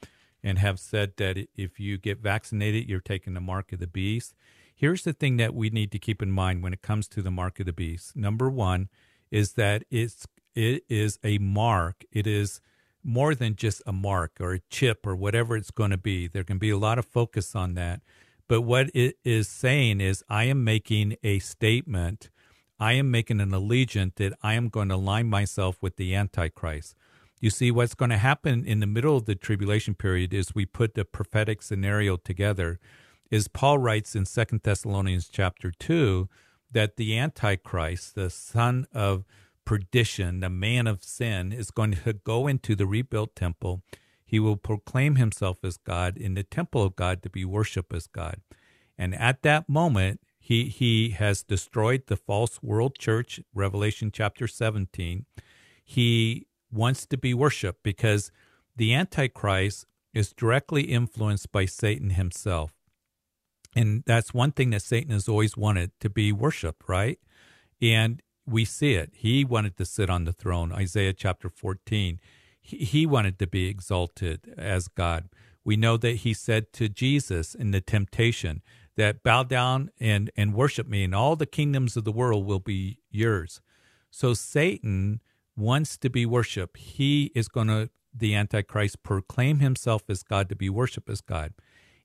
and 0.42 0.58
have 0.58 0.78
said 0.78 1.14
that 1.16 1.48
if 1.56 1.80
you 1.80 1.98
get 1.98 2.18
vaccinated, 2.18 2.88
you're 2.88 3.00
taking 3.00 3.34
the 3.34 3.40
mark 3.40 3.72
of 3.72 3.80
the 3.80 3.86
beast. 3.86 4.34
Here's 4.74 5.02
the 5.02 5.12
thing 5.12 5.38
that 5.38 5.54
we 5.54 5.70
need 5.70 5.90
to 5.92 5.98
keep 5.98 6.22
in 6.22 6.30
mind 6.30 6.62
when 6.62 6.72
it 6.72 6.82
comes 6.82 7.08
to 7.08 7.22
the 7.22 7.30
mark 7.30 7.58
of 7.58 7.66
the 7.66 7.72
beast. 7.72 8.14
Number 8.14 8.48
one 8.48 8.88
is 9.30 9.54
that 9.54 9.84
it's 9.90 10.26
it 10.54 10.84
is 10.88 11.18
a 11.24 11.38
mark. 11.38 12.04
It 12.12 12.26
is 12.26 12.60
more 13.06 13.36
than 13.36 13.54
just 13.54 13.80
a 13.86 13.92
mark 13.92 14.32
or 14.40 14.54
a 14.54 14.60
chip 14.68 15.06
or 15.06 15.14
whatever 15.14 15.56
it's 15.56 15.70
going 15.70 15.92
to 15.92 15.96
be. 15.96 16.26
There 16.26 16.42
can 16.42 16.58
be 16.58 16.70
a 16.70 16.76
lot 16.76 16.98
of 16.98 17.06
focus 17.06 17.54
on 17.54 17.74
that. 17.74 18.00
But 18.48 18.62
what 18.62 18.90
it 18.94 19.16
is 19.24 19.48
saying 19.48 20.00
is, 20.00 20.24
I 20.28 20.44
am 20.44 20.64
making 20.64 21.16
a 21.22 21.38
statement. 21.38 22.30
I 22.80 22.94
am 22.94 23.10
making 23.10 23.40
an 23.40 23.54
allegiance 23.54 24.14
that 24.16 24.34
I 24.42 24.54
am 24.54 24.68
going 24.68 24.88
to 24.88 24.96
align 24.96 25.28
myself 25.28 25.78
with 25.80 25.96
the 25.96 26.14
Antichrist. 26.16 26.96
You 27.40 27.50
see, 27.50 27.70
what's 27.70 27.94
going 27.94 28.10
to 28.10 28.18
happen 28.18 28.64
in 28.64 28.80
the 28.80 28.86
middle 28.86 29.16
of 29.16 29.26
the 29.26 29.34
tribulation 29.36 29.94
period 29.94 30.34
is 30.34 30.54
we 30.54 30.66
put 30.66 30.94
the 30.94 31.04
prophetic 31.04 31.62
scenario 31.62 32.16
together. 32.16 32.80
Is 33.30 33.46
Paul 33.46 33.78
writes 33.78 34.16
in 34.16 34.24
Second 34.24 34.62
Thessalonians 34.64 35.28
chapter 35.28 35.70
2 35.70 36.28
that 36.72 36.96
the 36.96 37.16
Antichrist, 37.16 38.16
the 38.16 38.30
son 38.30 38.86
of 38.92 39.24
perdition, 39.66 40.40
the 40.40 40.48
man 40.48 40.86
of 40.86 41.04
sin, 41.04 41.52
is 41.52 41.70
going 41.70 41.92
to 41.92 42.14
go 42.14 42.46
into 42.46 42.74
the 42.74 42.86
rebuilt 42.86 43.36
temple. 43.36 43.82
He 44.24 44.40
will 44.40 44.56
proclaim 44.56 45.16
himself 45.16 45.58
as 45.62 45.76
God 45.76 46.16
in 46.16 46.34
the 46.34 46.42
temple 46.42 46.82
of 46.82 46.96
God 46.96 47.22
to 47.22 47.30
be 47.30 47.44
worshiped 47.44 47.92
as 47.92 48.06
God. 48.06 48.40
And 48.96 49.14
at 49.14 49.42
that 49.42 49.68
moment, 49.68 50.20
he, 50.38 50.68
he 50.68 51.10
has 51.10 51.42
destroyed 51.42 52.04
the 52.06 52.16
false 52.16 52.62
world 52.62 52.96
church, 52.98 53.40
Revelation 53.52 54.10
chapter 54.12 54.46
17. 54.46 55.26
He 55.84 56.46
wants 56.72 57.04
to 57.06 57.18
be 57.18 57.34
worshiped 57.34 57.82
because 57.82 58.30
the 58.76 58.94
Antichrist 58.94 59.86
is 60.14 60.32
directly 60.32 60.84
influenced 60.84 61.52
by 61.52 61.66
Satan 61.66 62.10
himself. 62.10 62.72
And 63.74 64.02
that's 64.06 64.32
one 64.32 64.52
thing 64.52 64.70
that 64.70 64.82
Satan 64.82 65.12
has 65.12 65.28
always 65.28 65.56
wanted 65.56 65.90
to 66.00 66.08
be 66.08 66.32
worshiped, 66.32 66.88
right? 66.88 67.18
And 67.82 68.22
we 68.46 68.64
see 68.64 68.94
it. 68.94 69.10
He 69.14 69.44
wanted 69.44 69.76
to 69.76 69.84
sit 69.84 70.08
on 70.08 70.24
the 70.24 70.32
throne, 70.32 70.72
Isaiah 70.72 71.12
chapter 71.12 71.48
14. 71.48 72.20
He, 72.60 72.76
he 72.78 73.06
wanted 73.06 73.38
to 73.38 73.46
be 73.46 73.68
exalted 73.68 74.54
as 74.56 74.88
God. 74.88 75.28
We 75.64 75.76
know 75.76 75.96
that 75.96 76.16
he 76.18 76.32
said 76.32 76.72
to 76.74 76.88
Jesus 76.88 77.54
in 77.54 77.72
the 77.72 77.80
temptation 77.80 78.62
that 78.96 79.22
bow 79.22 79.42
down 79.42 79.90
and, 80.00 80.30
and 80.36 80.54
worship 80.54 80.88
me, 80.88 81.04
and 81.04 81.14
all 81.14 81.36
the 81.36 81.46
kingdoms 81.46 81.96
of 81.96 82.04
the 82.04 82.12
world 82.12 82.46
will 82.46 82.60
be 82.60 82.98
yours. 83.10 83.60
So 84.10 84.32
Satan 84.32 85.20
wants 85.56 85.96
to 85.98 86.08
be 86.08 86.24
worshiped. 86.24 86.76
He 86.78 87.32
is 87.34 87.48
going 87.48 87.68
to, 87.68 87.90
the 88.14 88.34
Antichrist, 88.34 89.02
proclaim 89.02 89.58
himself 89.58 90.02
as 90.08 90.22
God 90.22 90.48
to 90.48 90.56
be 90.56 90.70
worshiped 90.70 91.10
as 91.10 91.20
God. 91.20 91.52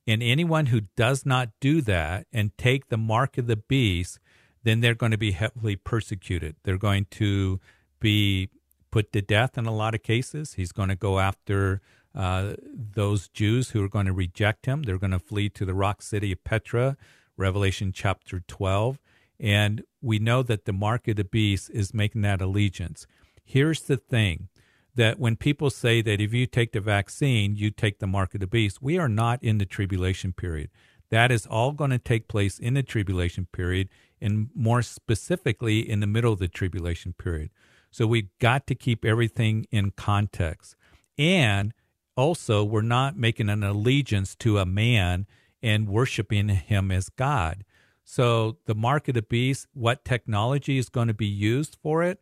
And 0.08 0.24
anyone 0.24 0.68
who 0.68 0.82
does 0.98 1.26
not 1.26 1.52
do 1.60 1.82
that 1.82 2.26
and 2.34 2.58
take 2.58 2.90
the 2.90 2.98
mark 2.98 3.38
of 3.38 3.48
the 3.48 3.56
beast, 3.56 4.20
then 4.64 4.82
they're 4.82 4.96
going 4.96 5.12
to 5.12 5.18
be 5.18 5.32
heavily 5.32 5.76
persecuted. 5.76 6.56
They're 6.64 6.78
going 6.78 7.06
to 7.12 7.60
be 8.00 8.50
put 8.92 9.12
to 9.14 9.22
death 9.22 9.58
in 9.58 9.66
a 9.66 9.74
lot 9.74 9.96
of 9.96 10.04
cases. 10.04 10.54
He's 10.56 10.72
going 10.72 10.90
to 10.90 10.96
go 10.96 11.20
after 11.20 11.82
uh, 12.14 12.54
those 12.62 13.30
Jews 13.30 13.70
who 13.70 13.84
are 13.84 13.90
going 13.90 14.06
to 14.06 14.14
reject 14.14 14.66
him. 14.66 14.84
They're 14.84 14.98
going 14.98 15.12
to 15.12 15.20
flee 15.20 15.50
to 15.50 15.66
the 15.66 15.74
rock 15.74 16.02
city 16.02 16.32
of 16.32 16.44
Petra, 16.44 16.98
Revelation 17.38 17.92
chapter 17.94 18.42
12. 18.48 19.00
And 19.40 19.84
we 20.02 20.20
know 20.20 20.44
that 20.44 20.66
the 20.66 20.74
mark 20.74 21.08
of 21.08 21.16
the 21.16 21.24
beast 21.24 21.70
is 21.72 21.94
making 21.94 22.22
that 22.22 22.42
allegiance. 22.42 23.08
Here's 23.44 23.82
the 23.82 23.98
thing 23.98 24.50
that 24.96 25.20
when 25.20 25.36
people 25.38 25.70
say 25.70 26.02
that 26.02 26.20
if 26.20 26.34
you 26.34 26.46
take 26.46 26.74
the 26.74 26.82
vaccine, 26.82 27.56
you 27.56 27.72
take 27.72 28.00
the 28.00 28.08
mark 28.08 28.34
of 28.34 28.42
the 28.42 28.48
beast, 28.48 28.82
we 28.82 28.98
are 28.98 29.10
not 29.10 29.42
in 29.42 29.58
the 29.58 29.66
tribulation 29.66 30.34
period. 30.34 30.70
That 31.12 31.32
is 31.32 31.46
all 31.46 31.74
going 31.74 31.92
to 31.92 32.00
take 32.00 32.28
place 32.28 32.58
in 32.58 32.74
the 32.74 32.84
tribulation 32.84 33.48
period, 33.52 33.90
and 34.20 34.50
more 34.56 34.82
specifically 34.82 35.88
in 35.88 36.00
the 36.00 36.08
middle 36.08 36.34
of 36.34 36.40
the 36.40 36.48
tribulation 36.48 37.14
period. 37.14 37.52
So 37.92 38.08
we've 38.08 38.30
got 38.40 38.66
to 38.68 38.76
keep 38.76 39.04
everything 39.04 39.68
in 39.72 39.92
context. 39.92 40.76
And 41.18 41.74
also, 42.16 42.64
we're 42.64 42.82
not 42.82 43.18
making 43.18 43.50
an 43.50 43.64
allegiance 43.64 44.36
to 44.38 44.58
a 44.58 44.66
man 44.66 45.28
and 45.62 45.90
worshiping 45.90 46.50
him 46.50 46.92
as 46.92 47.10
God. 47.10 47.64
So 48.04 48.58
the 48.66 48.76
mark 48.76 49.08
of 49.08 49.14
the 49.14 49.22
beast, 49.22 49.68
what 49.74 50.04
technology 50.04 50.78
is 50.78 50.90
going 50.90 51.08
to 51.08 51.14
be 51.14 51.28
used 51.28 51.78
for 51.82 52.04
it? 52.04 52.22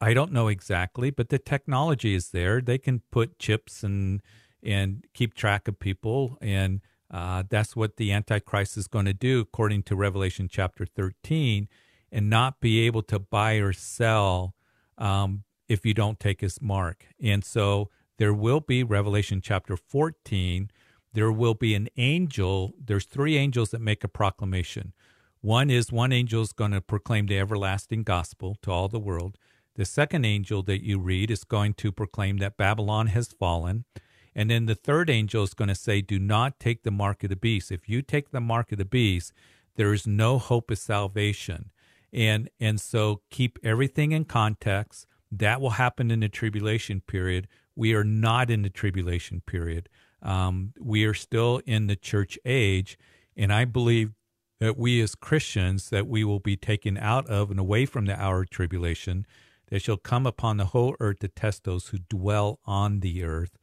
I 0.00 0.12
don't 0.12 0.32
know 0.32 0.48
exactly, 0.48 1.10
but 1.10 1.28
the 1.28 1.38
technology 1.38 2.14
is 2.14 2.30
there. 2.30 2.60
They 2.60 2.78
can 2.78 3.02
put 3.10 3.38
chips 3.38 3.82
and 3.82 4.20
and 4.62 5.04
keep 5.12 5.34
track 5.34 5.68
of 5.68 5.78
people, 5.78 6.38
and 6.40 6.80
uh, 7.14 7.44
that's 7.48 7.76
what 7.76 7.96
the 7.96 8.12
Antichrist 8.12 8.76
is 8.76 8.88
going 8.88 9.06
to 9.06 9.14
do, 9.14 9.40
according 9.40 9.82
to 9.84 9.94
Revelation 9.96 10.48
chapter 10.50 10.84
thirteen, 10.84 11.68
and 12.10 12.28
not 12.28 12.60
be 12.60 12.86
able 12.86 13.02
to 13.02 13.18
buy 13.18 13.54
or 13.64 13.72
sell 13.72 14.54
um, 14.98 15.44
if 15.68 15.86
you 15.86 15.94
don't 15.94 16.18
take 16.18 16.40
his 16.40 16.60
mark. 16.60 17.06
And 17.32 17.44
so 17.44 17.90
there 18.18 18.34
will 18.34 18.60
be 18.60 18.82
Revelation 18.82 19.40
chapter 19.40 19.76
fourteen. 19.76 20.70
There 21.12 21.32
will 21.32 21.54
be 21.54 21.74
an 21.76 21.88
angel. 21.96 22.74
There's 22.88 23.06
three 23.06 23.36
angels 23.36 23.70
that 23.70 23.80
make 23.80 24.04
a 24.04 24.08
proclamation. 24.08 24.92
One 25.40 25.70
is 25.70 25.92
one 25.92 26.12
angel 26.12 26.42
is 26.42 26.52
going 26.52 26.72
to 26.72 26.80
proclaim 26.80 27.26
the 27.26 27.38
everlasting 27.38 28.02
gospel 28.02 28.56
to 28.62 28.70
all 28.72 28.88
the 28.88 28.98
world. 28.98 29.38
The 29.76 29.84
second 29.84 30.24
angel 30.24 30.62
that 30.64 30.84
you 30.84 30.98
read 30.98 31.30
is 31.30 31.44
going 31.44 31.74
to 31.74 31.92
proclaim 31.92 32.38
that 32.38 32.56
Babylon 32.56 33.08
has 33.08 33.28
fallen. 33.28 33.84
And 34.34 34.50
then 34.50 34.66
the 34.66 34.74
third 34.74 35.08
angel 35.08 35.44
is 35.44 35.54
going 35.54 35.68
to 35.68 35.74
say, 35.74 36.00
Do 36.00 36.18
not 36.18 36.58
take 36.58 36.82
the 36.82 36.90
mark 36.90 37.22
of 37.22 37.30
the 37.30 37.36
beast. 37.36 37.70
If 37.70 37.88
you 37.88 38.02
take 38.02 38.30
the 38.30 38.40
mark 38.40 38.72
of 38.72 38.78
the 38.78 38.84
beast, 38.84 39.32
there 39.76 39.92
is 39.92 40.06
no 40.06 40.38
hope 40.38 40.70
of 40.70 40.78
salvation. 40.78 41.70
And, 42.12 42.48
and 42.60 42.80
so 42.80 43.22
keep 43.30 43.58
everything 43.62 44.12
in 44.12 44.24
context. 44.24 45.06
That 45.30 45.60
will 45.60 45.70
happen 45.70 46.10
in 46.10 46.20
the 46.20 46.28
tribulation 46.28 47.00
period. 47.00 47.48
We 47.74 47.94
are 47.94 48.04
not 48.04 48.50
in 48.50 48.62
the 48.62 48.70
tribulation 48.70 49.42
period. 49.46 49.88
Um, 50.22 50.72
we 50.80 51.04
are 51.04 51.14
still 51.14 51.60
in 51.66 51.86
the 51.86 51.96
church 51.96 52.38
age. 52.44 52.96
And 53.36 53.52
I 53.52 53.64
believe 53.64 54.12
that 54.60 54.78
we 54.78 55.00
as 55.00 55.14
Christians, 55.14 55.90
that 55.90 56.06
we 56.06 56.24
will 56.24 56.38
be 56.38 56.56
taken 56.56 56.96
out 56.96 57.26
of 57.28 57.50
and 57.50 57.58
away 57.58 57.84
from 57.84 58.06
the 58.06 58.20
hour 58.20 58.42
of 58.42 58.50
tribulation 58.50 59.26
that 59.68 59.82
shall 59.82 59.96
come 59.96 60.26
upon 60.26 60.56
the 60.56 60.66
whole 60.66 60.94
earth 61.00 61.18
to 61.20 61.28
test 61.28 61.64
those 61.64 61.88
who 61.88 61.98
dwell 61.98 62.60
on 62.64 63.00
the 63.00 63.24
earth, 63.24 63.58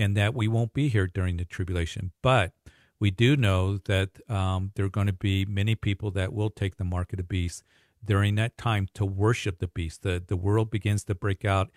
and 0.00 0.16
that 0.16 0.34
we 0.34 0.48
won't 0.48 0.72
be 0.72 0.88
here 0.88 1.06
during 1.06 1.36
the 1.36 1.44
tribulation. 1.44 2.12
But 2.22 2.52
we 2.98 3.10
do 3.10 3.36
know 3.36 3.78
that 3.78 4.10
um, 4.30 4.72
there 4.74 4.84
are 4.84 4.90
going 4.90 5.06
to 5.06 5.12
be 5.12 5.44
many 5.44 5.74
people 5.74 6.10
that 6.12 6.32
will 6.32 6.50
take 6.50 6.76
the 6.76 6.84
mark 6.84 7.12
of 7.12 7.18
the 7.18 7.22
beast 7.22 7.62
during 8.04 8.34
that 8.36 8.56
time 8.56 8.88
to 8.94 9.04
worship 9.04 9.58
the 9.58 9.68
beast. 9.68 10.02
The, 10.02 10.22
the 10.26 10.36
world 10.36 10.70
begins 10.70 11.04
to 11.04 11.14
break 11.14 11.44
out 11.44 11.70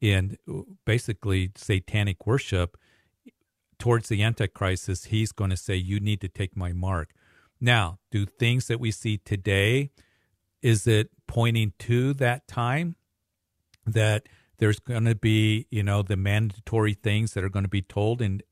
in 0.00 0.36
basically 0.84 1.52
satanic 1.54 2.26
worship 2.26 2.76
towards 3.78 4.08
the 4.08 4.22
Antichrist. 4.22 5.06
He's 5.06 5.32
going 5.32 5.50
to 5.50 5.56
say, 5.56 5.76
You 5.76 6.00
need 6.00 6.20
to 6.22 6.28
take 6.28 6.56
my 6.56 6.72
mark. 6.72 7.10
Now, 7.60 7.98
do 8.10 8.26
things 8.26 8.68
that 8.68 8.80
we 8.80 8.90
see 8.90 9.18
today, 9.18 9.90
is 10.62 10.86
it 10.86 11.10
pointing 11.26 11.72
to 11.80 12.12
that 12.14 12.46
time? 12.48 12.96
that 13.86 14.28
there's 14.58 14.78
going 14.78 15.04
to 15.04 15.14
be, 15.14 15.66
you 15.70 15.82
know, 15.82 16.02
the 16.02 16.16
mandatory 16.16 16.94
things 16.94 17.34
that 17.34 17.44
are 17.44 17.48
going 17.48 17.64
to 17.64 17.68
be 17.68 17.82
told 17.82 18.20
and 18.22 18.42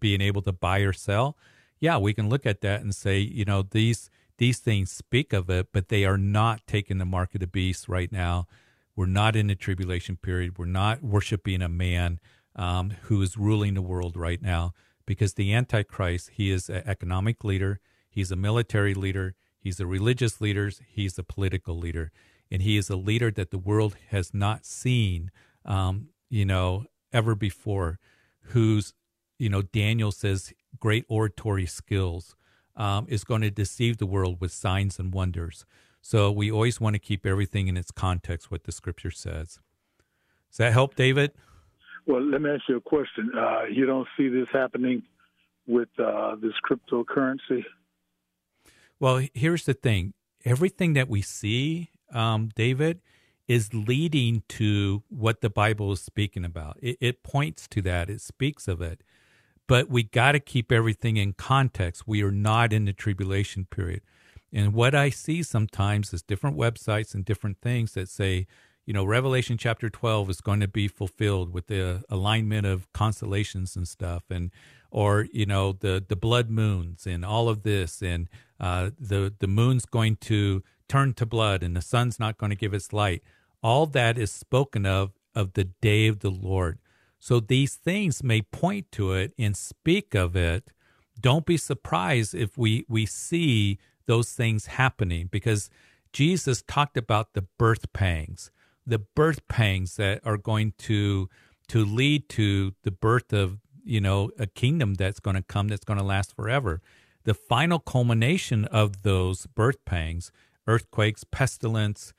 being 0.00 0.20
able 0.20 0.42
to 0.42 0.52
buy 0.52 0.80
or 0.80 0.92
sell. 0.92 1.36
Yeah, 1.80 1.98
we 1.98 2.14
can 2.14 2.28
look 2.28 2.46
at 2.46 2.60
that 2.62 2.80
and 2.80 2.94
say, 2.94 3.18
you 3.18 3.44
know, 3.44 3.62
these 3.62 4.10
these 4.38 4.58
things 4.58 4.92
speak 4.92 5.32
of 5.32 5.50
it, 5.50 5.68
but 5.72 5.88
they 5.88 6.04
are 6.04 6.18
not 6.18 6.64
taking 6.66 6.98
the 6.98 7.04
mark 7.04 7.34
of 7.34 7.40
the 7.40 7.46
beast 7.46 7.88
right 7.88 8.10
now. 8.12 8.46
We're 8.94 9.06
not 9.06 9.34
in 9.34 9.48
the 9.48 9.56
tribulation 9.56 10.16
period. 10.16 10.58
We're 10.58 10.66
not 10.66 11.02
worshiping 11.02 11.60
a 11.60 11.68
man 11.68 12.20
um, 12.54 12.90
who 13.02 13.20
is 13.20 13.36
ruling 13.36 13.74
the 13.74 13.82
world 13.82 14.16
right 14.16 14.40
now 14.40 14.74
because 15.06 15.34
the 15.34 15.52
Antichrist, 15.52 16.30
he 16.34 16.50
is 16.50 16.68
an 16.68 16.82
economic 16.86 17.42
leader, 17.42 17.80
he's 18.08 18.30
a 18.30 18.36
military 18.36 18.94
leader, 18.94 19.34
he's 19.58 19.80
a 19.80 19.86
religious 19.86 20.40
leader, 20.40 20.70
he's 20.86 21.18
a 21.18 21.24
political 21.24 21.76
leader 21.76 22.12
and 22.50 22.62
he 22.62 22.76
is 22.76 22.90
a 22.90 22.96
leader 22.96 23.30
that 23.30 23.50
the 23.50 23.58
world 23.58 23.96
has 24.10 24.32
not 24.32 24.64
seen, 24.64 25.30
um, 25.68 26.08
you 26.28 26.44
know, 26.44 26.86
ever 27.12 27.36
before. 27.36 28.00
Who's, 28.52 28.94
you 29.38 29.48
know, 29.48 29.62
Daniel 29.62 30.10
says 30.10 30.52
great 30.80 31.04
oratory 31.08 31.66
skills 31.66 32.34
um, 32.74 33.06
is 33.08 33.22
going 33.22 33.42
to 33.42 33.50
deceive 33.50 33.98
the 33.98 34.06
world 34.06 34.40
with 34.40 34.50
signs 34.50 34.98
and 34.98 35.14
wonders. 35.14 35.64
So 36.00 36.32
we 36.32 36.50
always 36.50 36.80
want 36.80 36.94
to 36.94 36.98
keep 36.98 37.26
everything 37.26 37.68
in 37.68 37.76
its 37.76 37.90
context, 37.90 38.50
what 38.50 38.64
the 38.64 38.72
Scripture 38.72 39.10
says. 39.10 39.60
Does 40.50 40.58
that 40.58 40.72
help, 40.72 40.94
David? 40.94 41.32
Well, 42.06 42.22
let 42.22 42.40
me 42.40 42.50
ask 42.50 42.62
you 42.68 42.78
a 42.78 42.80
question. 42.80 43.30
Uh, 43.36 43.64
you 43.70 43.84
don't 43.84 44.08
see 44.16 44.28
this 44.28 44.48
happening 44.50 45.02
with 45.66 45.90
uh, 45.98 46.36
this 46.36 46.54
cryptocurrency? 46.68 47.64
Well, 48.98 49.26
here's 49.34 49.64
the 49.64 49.74
thing 49.74 50.14
everything 50.44 50.94
that 50.94 51.08
we 51.08 51.20
see 51.20 51.90
um, 52.12 52.50
David, 52.54 53.00
is 53.48 53.72
leading 53.72 54.42
to 54.48 55.02
what 55.08 55.40
the 55.40 55.50
Bible 55.50 55.90
is 55.92 56.02
speaking 56.02 56.44
about. 56.44 56.78
It, 56.80 56.98
it 57.00 57.22
points 57.22 57.66
to 57.68 57.82
that, 57.82 58.10
it 58.10 58.20
speaks 58.20 58.68
of 58.68 58.82
it. 58.82 59.02
But 59.66 59.90
we 59.90 60.02
got 60.02 60.32
to 60.32 60.40
keep 60.40 60.70
everything 60.70 61.16
in 61.16 61.32
context. 61.32 62.06
We 62.06 62.22
are 62.22 62.30
not 62.30 62.72
in 62.72 62.84
the 62.84 62.92
tribulation 62.92 63.66
period. 63.66 64.02
And 64.52 64.72
what 64.72 64.94
I 64.94 65.10
see 65.10 65.42
sometimes 65.42 66.12
is 66.14 66.22
different 66.22 66.56
websites 66.56 67.14
and 67.14 67.24
different 67.24 67.58
things 67.60 67.92
that 67.92 68.08
say, 68.08 68.46
you 68.86 68.94
know, 68.94 69.04
Revelation 69.04 69.58
chapter 69.58 69.90
12 69.90 70.30
is 70.30 70.40
going 70.40 70.60
to 70.60 70.68
be 70.68 70.88
fulfilled 70.88 71.52
with 71.52 71.66
the 71.66 72.02
alignment 72.08 72.66
of 72.66 72.90
constellations 72.94 73.76
and 73.76 73.86
stuff. 73.86 74.24
And, 74.30 74.50
or, 74.90 75.26
you 75.32 75.44
know, 75.44 75.72
the, 75.72 76.02
the 76.06 76.16
blood 76.16 76.48
moons 76.48 77.06
and 77.06 77.22
all 77.22 77.50
of 77.50 77.62
this. 77.62 78.00
And 78.00 78.28
uh, 78.58 78.90
the, 78.98 79.34
the 79.38 79.46
moon's 79.46 79.84
going 79.84 80.16
to 80.16 80.62
turn 80.88 81.12
to 81.14 81.26
blood 81.26 81.62
and 81.62 81.76
the 81.76 81.82
sun's 81.82 82.18
not 82.18 82.38
going 82.38 82.48
to 82.50 82.56
give 82.56 82.72
its 82.72 82.94
light. 82.94 83.22
All 83.62 83.86
that 83.86 84.18
is 84.18 84.30
spoken 84.30 84.86
of 84.86 85.12
of 85.34 85.52
the 85.52 85.64
day 85.64 86.08
of 86.08 86.20
the 86.20 86.30
Lord. 86.30 86.78
So 87.18 87.40
these 87.40 87.74
things 87.74 88.22
may 88.22 88.42
point 88.42 88.90
to 88.92 89.12
it 89.12 89.32
and 89.38 89.56
speak 89.56 90.14
of 90.14 90.36
it. 90.36 90.70
Don't 91.20 91.46
be 91.46 91.56
surprised 91.56 92.34
if 92.34 92.56
we 92.56 92.84
we 92.88 93.06
see 93.06 93.78
those 94.06 94.32
things 94.32 94.66
happening 94.66 95.28
because 95.30 95.70
Jesus 96.12 96.62
talked 96.62 96.96
about 96.96 97.34
the 97.34 97.42
birth 97.58 97.92
pangs, 97.92 98.50
the 98.86 98.98
birth 98.98 99.46
pangs 99.48 99.96
that 99.96 100.20
are 100.24 100.36
going 100.36 100.74
to 100.78 101.28
to 101.68 101.84
lead 101.84 102.28
to 102.30 102.74
the 102.82 102.90
birth 102.90 103.32
of, 103.32 103.58
you 103.84 104.00
know, 104.00 104.30
a 104.38 104.46
kingdom 104.46 104.94
that's 104.94 105.20
going 105.20 105.36
to 105.36 105.42
come 105.42 105.68
that's 105.68 105.84
going 105.84 105.98
to 105.98 106.04
last 106.04 106.34
forever. 106.34 106.80
The 107.24 107.34
final 107.34 107.78
culmination 107.78 108.64
of 108.66 109.02
those 109.02 109.46
birth 109.46 109.84
pangs 109.84 110.32
earthquakes, 110.66 111.24
pestilence, 111.24 112.12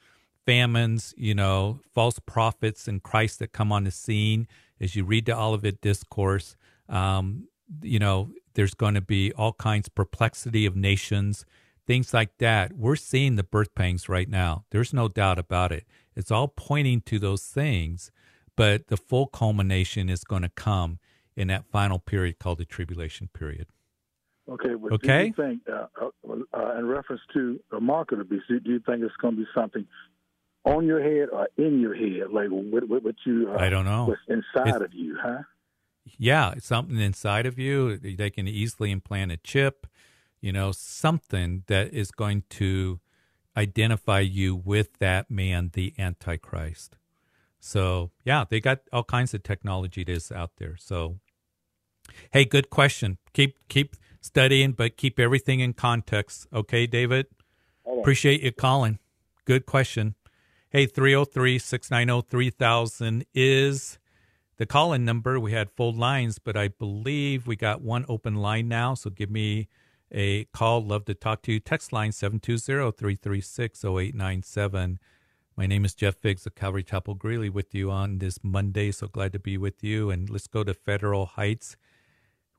famines, 0.50 1.13
you 1.15 1.36
know, 1.36 1.79
false 1.94 2.18
prophets 2.18 2.88
and 2.88 3.03
Christ 3.03 3.38
that 3.38 3.51
come 3.51 3.72
on 3.72 3.84
the 3.84 3.91
scene. 3.91 4.48
As 4.82 4.96
you 4.96 5.03
read 5.03 5.27
the 5.27 5.38
Olivet 5.38 5.79
Discourse, 5.79 6.56
um, 6.88 7.48
you 7.84 8.00
know, 8.00 8.32
there's 8.56 8.74
going 8.74 8.96
to 8.96 9.01
be 9.01 9.32
all 9.34 9.53
kinds 9.53 9.88
of 9.88 9.94
perplexity 9.94 10.65
of 10.65 10.75
nations, 10.75 11.46
things 11.86 12.15
like 12.15 12.36
that. 12.39 12.74
We're 12.74 12.96
seeing 12.96 13.36
the 13.36 13.44
birth 13.44 13.75
pangs 13.75 14.10
right 14.10 14.27
now. 14.27 14.65
There's 14.72 14.91
no 14.91 15.08
doubt 15.08 15.38
about 15.38 15.72
it. 15.72 15.86
It's 16.15 16.32
all 16.32 16.48
pointing 16.48 17.01
to 17.01 17.20
those 17.20 17.44
things, 17.44 18.12
but 18.56 18.88
the 18.88 18.98
full 18.98 19.27
culmination 19.27 20.10
is 20.10 20.24
going 20.24 20.41
to 20.41 20.50
come 20.50 20.98
in 21.36 21.50
that 21.50 21.65
final 21.65 22.00
period 22.00 22.39
called 22.39 22.58
the 22.58 22.65
tribulation 22.65 23.29
period. 23.32 23.68
Okay. 24.50 24.74
But 24.74 24.94
Okay. 24.94 25.29
Do 25.29 25.44
you 25.44 25.48
think, 25.48 25.62
uh, 25.72 25.86
uh, 26.01 26.58
uh, 26.58 26.79
in 26.79 26.88
reference 26.88 27.22
to 27.34 27.60
the 27.70 27.79
mark 27.79 28.12
of 28.13 28.18
the 28.18 28.24
beast, 28.24 28.46
do 28.48 28.60
you 28.63 28.79
think 28.79 29.03
it's 29.03 29.15
going 29.22 29.36
to 29.36 29.41
be 29.41 29.48
something 29.53 29.86
on 30.66 30.86
your 30.86 31.01
head 31.01 31.30
or 31.32 31.48
in 31.58 31.80
your 31.80 31.96
head, 31.96 32.32
like 32.32 32.50
what, 32.50 32.88
what, 32.88 33.04
what 33.04 33.16
you? 33.25 33.51
Uh, 33.51 33.58
I 33.58 33.70
don't 33.70 33.86
know. 33.86 34.06
What's 34.06 34.22
inside 34.28 34.68
It's- 34.75 34.82
of 34.82 34.94
you, 34.94 35.18
huh? 35.22 35.44
Yeah, 36.18 36.56
something 36.60 37.00
inside 37.00 37.46
of 37.46 37.60
you. 37.60 37.98
They 37.98 38.32
can 38.32 38.48
easily 38.48 38.89
implant 38.92 39.32
a 39.32 39.38
chip, 39.38 39.86
you 40.42 40.51
know, 40.51 40.72
something 40.72 41.63
that 41.68 41.94
is 41.94 42.10
going 42.10 42.44
to 42.51 43.00
identify 43.56 44.22
you 44.22 44.56
with 44.56 44.98
that 44.98 45.30
man, 45.30 45.70
the 45.74 45.94
Antichrist. 46.00 46.98
So, 47.60 48.10
yeah, 48.24 48.44
they 48.50 48.60
got 48.60 48.80
all 48.92 49.04
kinds 49.04 49.34
of 49.36 49.44
technology 49.44 50.04
that's 50.04 50.32
out 50.32 50.51
there. 50.58 50.78
So, 50.80 51.20
hey, 52.32 52.46
good 52.46 52.70
question. 52.72 53.18
Keep 53.34 53.68
keep 53.68 53.96
studying, 54.22 54.72
but 54.72 54.98
keep 54.98 55.20
everything 55.20 55.60
in 55.60 55.74
context. 55.74 56.48
Okay, 56.51 56.88
David? 56.88 57.28
Appreciate 57.86 58.42
you 58.42 58.51
calling. 58.51 58.98
Good 59.46 59.66
question. 59.66 60.16
Hey, 60.71 60.85
303 60.85 61.57
690 61.57 62.29
3000 62.29 63.25
is 63.33 63.97
the 64.57 64.67
call 64.67 64.93
in 64.93 65.03
number. 65.03 65.39
We 65.39 65.51
had 65.51 65.71
full 65.71 65.91
lines, 65.91 66.38
but 66.38 66.55
I 66.55 66.67
believe 66.67 67.47
we 67.47 67.55
got 67.55 67.81
one 67.81 68.05
open 68.07 68.35
line 68.35 68.67
now. 68.67 68.93
So 68.93 69.09
give 69.09 69.31
me 69.31 69.67
a 70.11 70.43
call. 70.53 70.85
Love 70.85 71.05
to 71.05 71.15
talk 71.15 71.41
to 71.43 71.53
you. 71.53 71.59
Text 71.59 71.91
line 71.91 72.11
720 72.11 72.91
336 72.91 73.83
0897. 73.83 74.99
My 75.57 75.65
name 75.65 75.85
is 75.85 75.95
Jeff 75.95 76.17
Figgs 76.17 76.45
of 76.45 76.53
Calvary 76.53 76.83
Chapel 76.83 77.15
Greeley 77.15 77.49
with 77.49 77.73
you 77.73 77.89
on 77.89 78.19
this 78.19 78.38
Monday. 78.43 78.91
So 78.91 79.07
glad 79.07 79.33
to 79.33 79.39
be 79.39 79.57
with 79.57 79.83
you. 79.83 80.11
And 80.11 80.29
let's 80.29 80.45
go 80.45 80.63
to 80.63 80.75
Federal 80.75 81.25
Heights. 81.25 81.77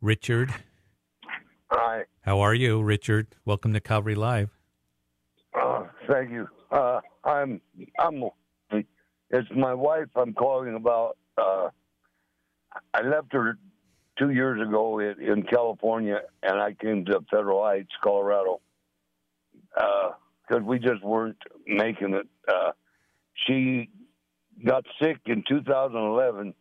Richard, 0.01 0.53
Hi. 1.71 2.07
how 2.23 2.41
are 2.41 2.55
you, 2.55 2.83
Richard? 2.83 3.37
Welcome 3.45 3.73
to 3.75 3.81
Calvary 3.81 4.17
Live. 4.17 4.51
Uh, 5.55 5.85
thank 6.09 6.33
you. 6.33 6.49
Uh, 6.71 7.01
I'm 7.25 7.61
I'm. 7.99 8.25
It's 9.33 9.49
my 9.55 9.75
wife. 9.75 10.09
I'm 10.17 10.35
calling 10.35 10.75
about. 10.75 11.17
Uh, 11.39 11.69
I 12.95 13.03
left 13.03 13.33
her 13.33 13.59
two 14.19 14.31
years 14.31 14.61
ago 14.61 14.99
in, 14.99 15.21
in 15.21 15.43
California, 15.45 16.21
and 16.43 16.61
I 16.61 16.73
came 16.73 17.05
to 17.07 17.21
Federal 17.31 17.63
Heights, 17.63 17.91
Colorado, 18.03 18.61
because 19.75 20.63
we 20.65 20.79
just 20.79 21.03
weren't 21.03 21.39
making 21.67 22.15
it. 22.15 22.27
Uh, 22.49 22.73
she 23.47 23.89
got 24.65 24.85
sick 25.03 25.19
in 25.27 25.43
2011, 25.49 26.55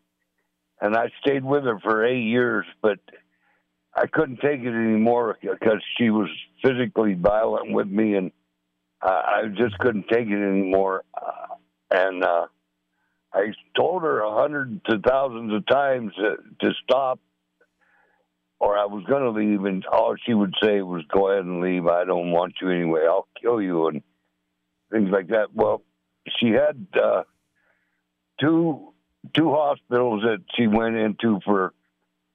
and 0.81 0.95
I 0.95 1.11
stayed 1.21 1.43
with 1.43 1.63
her 1.63 1.79
for 1.79 2.05
eight 2.05 2.23
years, 2.23 2.65
but 2.81 2.99
I 3.93 4.07
couldn't 4.07 4.37
take 4.37 4.61
it 4.61 4.67
anymore 4.67 5.37
because 5.41 5.83
she 5.97 6.09
was 6.09 6.29
physically 6.63 7.15
violent 7.15 7.71
with 7.73 7.87
me, 7.87 8.15
and 8.15 8.31
I 9.01 9.41
I 9.43 9.47
just 9.55 9.77
couldn't 9.79 10.07
take 10.09 10.27
it 10.27 10.41
anymore. 10.41 11.03
Uh, 11.13 11.55
and 11.91 12.23
uh, 12.23 12.47
I 13.33 13.53
told 13.75 14.03
her 14.03 14.21
a 14.21 14.41
hundred 14.41 14.83
to 14.85 14.99
thousands 14.99 15.53
of 15.53 15.65
times 15.67 16.13
to, 16.15 16.35
to 16.61 16.73
stop, 16.83 17.19
or 18.59 18.77
I 18.77 18.85
was 18.85 19.03
going 19.05 19.23
to 19.23 19.31
leave, 19.31 19.65
and 19.65 19.85
all 19.85 20.15
she 20.25 20.33
would 20.33 20.53
say 20.61 20.81
was, 20.81 21.03
"Go 21.13 21.29
ahead 21.29 21.45
and 21.45 21.61
leave. 21.61 21.87
I 21.87 22.05
don't 22.05 22.31
want 22.31 22.55
you 22.61 22.69
anyway. 22.69 23.01
I'll 23.07 23.27
kill 23.41 23.61
you," 23.61 23.87
and 23.87 24.01
things 24.91 25.09
like 25.11 25.27
that. 25.29 25.53
Well, 25.53 25.83
she 26.39 26.49
had 26.49 26.87
uh, 27.01 27.23
two 28.39 28.93
two 29.35 29.51
hospitals 29.51 30.23
that 30.23 30.43
she 30.55 30.67
went 30.67 30.95
into 30.95 31.39
for 31.45 31.73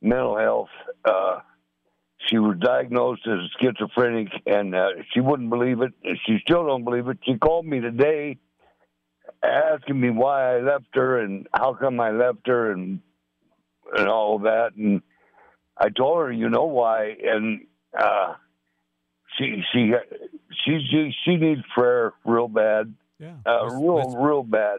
mental 0.01 0.37
health. 0.39 0.69
Uh, 1.05 1.41
she 2.29 2.39
was 2.39 2.57
diagnosed 2.59 3.27
as 3.27 3.39
schizophrenic, 3.61 4.29
and 4.47 4.75
uh, 4.75 4.89
she 5.13 5.21
wouldn't 5.21 5.51
believe 5.51 5.81
it. 5.83 5.93
She 6.27 6.39
still 6.43 6.67
don't 6.67 6.85
believe 6.85 7.09
it. 7.09 7.19
She 7.25 7.37
called 7.39 7.67
me 7.67 7.81
today, 7.81 8.39
asking 9.43 10.01
me 10.01 10.11
why 10.11 10.57
I 10.57 10.61
left 10.61 10.87
her 10.95 11.21
and 11.21 11.47
how 11.55 11.75
come 11.75 12.01
I 12.01 12.11
left 12.11 12.47
her, 12.47 12.73
and 12.73 13.01
and 13.97 14.09
all 14.09 14.39
that. 14.41 14.75
And 14.77 15.03
I 15.77 15.89
told 15.91 16.19
her, 16.19 16.33
you 16.33 16.49
know 16.49 16.65
why, 16.65 17.15
and 17.23 17.67
uh, 17.99 18.35
she 19.39 19.63
she 19.73 19.93
she 20.65 20.87
she 20.91 21.15
she 21.25 21.37
needs 21.37 21.61
prayer 21.75 22.13
real 22.25 22.49
bad, 22.49 22.95
Yeah. 23.19 23.37
uh, 23.47 23.65
Let's- 23.65 23.75
real 23.75 23.95
let's- 23.97 24.15
real 24.17 24.43
bad. 24.43 24.79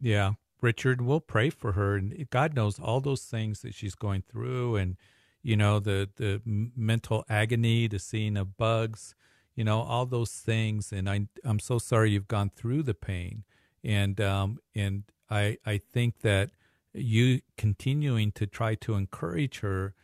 Yeah, 0.00 0.32
Richard, 0.60 1.00
we'll 1.00 1.20
pray 1.20 1.48
for 1.50 1.72
her, 1.72 1.96
and 1.96 2.28
God 2.30 2.54
knows 2.54 2.78
all 2.78 3.00
those 3.00 3.24
things 3.24 3.60
that 3.62 3.74
she's 3.74 3.94
going 3.94 4.22
through, 4.22 4.76
and 4.76 4.96
you 5.46 5.56
know 5.56 5.78
the 5.78 6.08
the 6.16 6.40
mental 6.46 7.24
agony, 7.28 7.86
the 7.88 7.98
seeing 7.98 8.36
of 8.36 8.56
bugs, 8.56 9.14
you 9.54 9.64
know 9.64 9.80
all 9.82 10.06
those 10.06 10.32
things. 10.32 10.92
And 10.92 11.08
I 11.08 11.28
I'm 11.44 11.60
so 11.60 11.78
sorry 11.78 12.10
you've 12.12 12.28
gone 12.28 12.50
through 12.50 12.82
the 12.82 12.94
pain, 12.94 13.44
and 13.84 14.20
um 14.20 14.58
and 14.74 15.04
I 15.30 15.58
I 15.64 15.78
think 15.78 16.20
that 16.20 16.50
you 16.92 17.40
continuing 17.56 18.32
to 18.32 18.46
try 18.46 18.74
to 18.76 18.94
encourage 18.94 19.60
her 19.60 19.94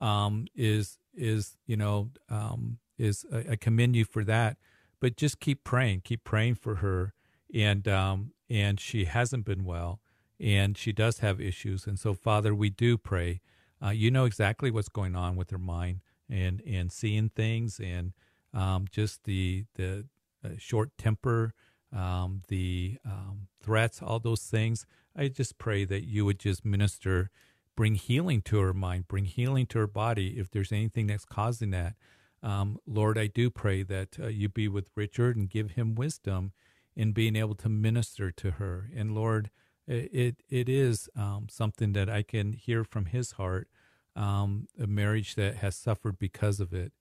um 0.00 0.46
is 0.54 0.98
is 1.14 1.56
you 1.66 1.76
know 1.76 2.10
um 2.28 2.78
is 2.98 3.24
I, 3.32 3.52
I 3.52 3.56
commend 3.56 3.96
you 3.96 4.04
for 4.04 4.24
that, 4.24 4.58
but 5.00 5.16
just 5.16 5.40
keep 5.40 5.64
praying, 5.64 6.02
keep 6.04 6.24
praying 6.24 6.56
for 6.56 6.76
her 6.76 7.14
and 7.54 7.86
um, 7.88 8.32
and 8.48 8.80
she 8.80 9.04
hasn't 9.06 9.44
been 9.44 9.64
well, 9.64 10.00
and 10.38 10.76
she 10.76 10.92
does 10.92 11.20
have 11.20 11.40
issues. 11.40 11.86
And 11.86 11.98
so, 11.98 12.14
Father, 12.14 12.54
we 12.54 12.70
do 12.70 12.98
pray. 12.98 13.40
Uh, 13.84 13.90
you 13.90 14.10
know 14.10 14.24
exactly 14.24 14.70
what's 14.70 14.88
going 14.88 15.16
on 15.16 15.36
with 15.36 15.50
her 15.50 15.58
mind, 15.58 16.00
and 16.28 16.62
and 16.66 16.92
seeing 16.92 17.30
things, 17.30 17.80
and 17.80 18.12
um, 18.54 18.86
just 18.90 19.24
the 19.24 19.64
the 19.74 20.06
uh, 20.44 20.50
short 20.58 20.90
temper, 20.98 21.52
um, 21.94 22.42
the 22.48 22.98
um, 23.04 23.48
threats, 23.62 24.02
all 24.02 24.18
those 24.18 24.42
things. 24.42 24.86
I 25.16 25.28
just 25.28 25.58
pray 25.58 25.84
that 25.84 26.04
you 26.04 26.24
would 26.24 26.38
just 26.38 26.64
minister, 26.64 27.30
bring 27.76 27.94
healing 27.94 28.42
to 28.42 28.58
her 28.60 28.74
mind, 28.74 29.08
bring 29.08 29.24
healing 29.24 29.66
to 29.66 29.78
her 29.80 29.86
body. 29.86 30.38
If 30.38 30.50
there's 30.50 30.72
anything 30.72 31.08
that's 31.08 31.24
causing 31.24 31.70
that, 31.70 31.94
um, 32.42 32.78
Lord, 32.86 33.18
I 33.18 33.26
do 33.26 33.50
pray 33.50 33.82
that 33.82 34.18
uh, 34.20 34.28
you 34.28 34.48
be 34.48 34.68
with 34.68 34.90
Richard 34.96 35.36
and 35.36 35.50
give 35.50 35.72
him 35.72 35.94
wisdom 35.94 36.52
in 36.96 37.12
being 37.12 37.36
able 37.36 37.54
to 37.56 37.68
minister 37.68 38.30
to 38.30 38.52
her. 38.52 38.90
And 38.94 39.14
Lord, 39.14 39.50
it 39.90 40.36
it, 40.48 40.68
is 40.68 41.08
um, 41.16 41.46
something 41.50 41.92
that 41.94 42.08
I 42.08 42.22
can 42.22 42.52
hear 42.52 42.84
from 42.84 43.06
His 43.06 43.32
heart, 43.32 43.68
um, 44.16 44.68
a 44.78 44.86
marriage 44.86 45.34
that 45.34 45.56
has 45.56 45.76
suffered 45.76 46.18
because 46.18 46.60
of 46.60 46.72
it. 46.72 46.92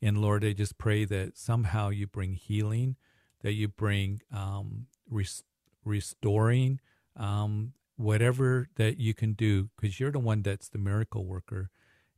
And 0.00 0.18
Lord, 0.18 0.44
I 0.44 0.52
just 0.52 0.78
pray 0.78 1.04
that 1.06 1.36
somehow 1.36 1.88
you 1.90 2.06
bring 2.06 2.34
healing, 2.34 2.96
that 3.42 3.52
you 3.52 3.68
bring 3.68 4.22
um, 4.32 4.86
res- 5.10 5.42
restoring, 5.84 6.80
um, 7.16 7.72
whatever 7.96 8.68
that 8.76 8.98
you 8.98 9.14
can 9.14 9.32
do, 9.32 9.70
because 9.76 9.98
you're 9.98 10.12
the 10.12 10.18
one 10.20 10.42
that's 10.42 10.68
the 10.68 10.78
miracle 10.78 11.24
worker. 11.24 11.70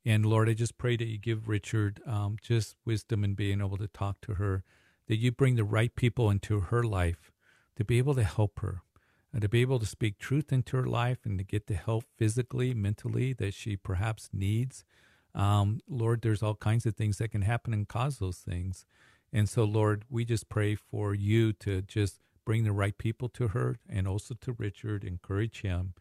And 0.04 0.26
Lord, 0.26 0.48
I 0.48 0.54
just 0.54 0.78
pray 0.78 0.96
that 0.96 1.06
you 1.06 1.18
give 1.18 1.48
Richard 1.48 2.00
um, 2.06 2.36
just 2.40 2.76
wisdom 2.84 3.24
in 3.24 3.34
being 3.34 3.60
able 3.60 3.78
to 3.78 3.88
talk 3.88 4.20
to 4.22 4.34
her, 4.34 4.62
that 5.08 5.16
you 5.16 5.32
bring 5.32 5.56
the 5.56 5.64
right 5.64 5.94
people 5.94 6.30
into 6.30 6.60
her 6.60 6.82
life 6.82 7.32
to 7.76 7.84
be 7.84 7.98
able 7.98 8.14
to 8.14 8.24
help 8.24 8.60
her, 8.60 8.82
to 9.38 9.48
be 9.48 9.60
able 9.60 9.78
to 9.78 9.86
speak 9.86 10.18
truth 10.18 10.52
into 10.52 10.76
her 10.76 10.86
life 10.86 11.18
and 11.24 11.38
to 11.38 11.44
get 11.44 11.66
the 11.66 11.74
help 11.74 12.04
physically, 12.16 12.74
mentally 12.74 13.32
that 13.34 13.54
she 13.54 13.76
perhaps 13.76 14.28
needs. 14.32 14.84
Um, 15.34 15.80
Lord, 15.88 16.22
there's 16.22 16.42
all 16.42 16.56
kinds 16.56 16.86
of 16.86 16.96
things 16.96 17.18
that 17.18 17.30
can 17.30 17.42
happen 17.42 17.72
and 17.72 17.86
cause 17.86 18.18
those 18.18 18.38
things. 18.38 18.84
And 19.32 19.48
so, 19.48 19.62
Lord, 19.64 20.04
we 20.10 20.24
just 20.24 20.48
pray 20.48 20.74
for 20.74 21.14
you 21.14 21.52
to 21.54 21.82
just 21.82 22.20
bring 22.44 22.64
the 22.64 22.72
right 22.72 22.98
people 22.98 23.28
to 23.28 23.48
her 23.48 23.78
and 23.88 24.08
also 24.08 24.34
to 24.40 24.52
Richard, 24.52 25.04
encourage 25.04 25.62
him. 25.62 25.94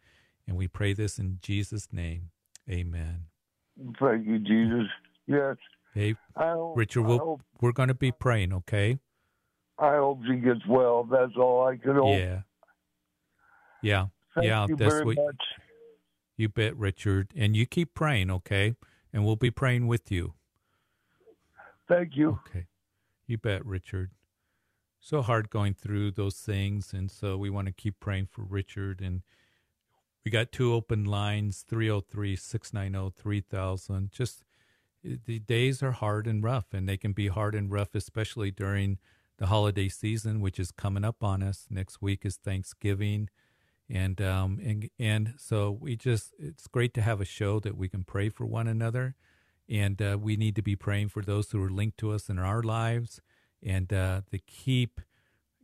And 0.48 0.56
we 0.56 0.66
pray 0.66 0.92
this 0.92 1.18
in 1.18 1.38
Jesus' 1.40 1.92
name. 1.92 2.30
Amen. 2.68 3.26
Thank 4.00 4.26
you, 4.26 4.40
Jesus. 4.40 4.88
Yes. 5.28 5.56
Hey, 5.94 6.16
hope, 6.36 6.76
Richard, 6.76 7.02
we'll, 7.02 7.18
hope, 7.18 7.42
we're 7.60 7.72
going 7.72 7.88
to 7.88 7.94
be 7.94 8.10
praying, 8.10 8.52
okay? 8.52 8.98
I 9.78 9.96
hope 9.96 10.20
she 10.28 10.36
gets 10.36 10.66
well. 10.68 11.04
That's 11.04 11.36
all 11.36 11.66
I 11.66 11.76
can 11.76 11.94
hope. 11.94 12.18
Yeah. 12.18 12.40
Yeah. 13.82 14.06
Thank 14.34 14.46
yeah, 14.46 14.66
you 14.68 14.76
that's 14.76 14.92
very 14.92 15.04
what 15.04 15.16
much. 15.16 15.42
you 16.36 16.48
bet, 16.48 16.76
Richard. 16.76 17.32
And 17.36 17.56
you 17.56 17.66
keep 17.66 17.94
praying, 17.94 18.30
okay? 18.30 18.74
And 19.12 19.24
we'll 19.24 19.36
be 19.36 19.50
praying 19.50 19.86
with 19.86 20.10
you. 20.10 20.34
Thank 21.88 22.16
you. 22.16 22.40
Okay. 22.46 22.66
You 23.26 23.38
bet, 23.38 23.64
Richard. 23.66 24.10
So 25.00 25.22
hard 25.22 25.50
going 25.50 25.74
through 25.74 26.12
those 26.12 26.36
things. 26.36 26.92
And 26.92 27.10
so 27.10 27.36
we 27.36 27.50
want 27.50 27.66
to 27.66 27.72
keep 27.72 27.98
praying 27.98 28.28
for 28.30 28.42
Richard. 28.42 29.00
And 29.00 29.22
we 30.24 30.30
got 30.30 30.52
two 30.52 30.72
open 30.72 31.04
lines 31.04 31.64
303 31.66 32.36
690 32.36 33.14
3000. 33.20 34.12
Just 34.12 34.44
the 35.02 35.38
days 35.38 35.82
are 35.82 35.92
hard 35.92 36.26
and 36.26 36.44
rough, 36.44 36.66
and 36.72 36.88
they 36.88 36.98
can 36.98 37.12
be 37.12 37.28
hard 37.28 37.54
and 37.54 37.70
rough, 37.70 37.94
especially 37.94 38.50
during 38.50 38.98
the 39.38 39.46
holiday 39.46 39.88
season, 39.88 40.40
which 40.40 40.60
is 40.60 40.70
coming 40.70 41.04
up 41.04 41.24
on 41.24 41.42
us. 41.42 41.66
Next 41.70 42.02
week 42.02 42.26
is 42.26 42.36
Thanksgiving. 42.36 43.30
And 43.90 44.20
um 44.20 44.60
and 44.62 44.88
and 44.98 45.34
so 45.36 45.70
we 45.72 45.96
just 45.96 46.32
it's 46.38 46.68
great 46.68 46.94
to 46.94 47.02
have 47.02 47.20
a 47.20 47.24
show 47.24 47.58
that 47.60 47.76
we 47.76 47.88
can 47.88 48.04
pray 48.04 48.28
for 48.28 48.46
one 48.46 48.68
another, 48.68 49.16
and 49.68 50.00
uh, 50.00 50.16
we 50.20 50.36
need 50.36 50.54
to 50.56 50.62
be 50.62 50.76
praying 50.76 51.08
for 51.08 51.22
those 51.22 51.50
who 51.50 51.62
are 51.62 51.70
linked 51.70 51.98
to 51.98 52.12
us 52.12 52.28
in 52.28 52.38
our 52.38 52.62
lives, 52.62 53.20
and 53.62 53.92
uh, 53.92 54.20
to 54.30 54.38
keep 54.38 55.00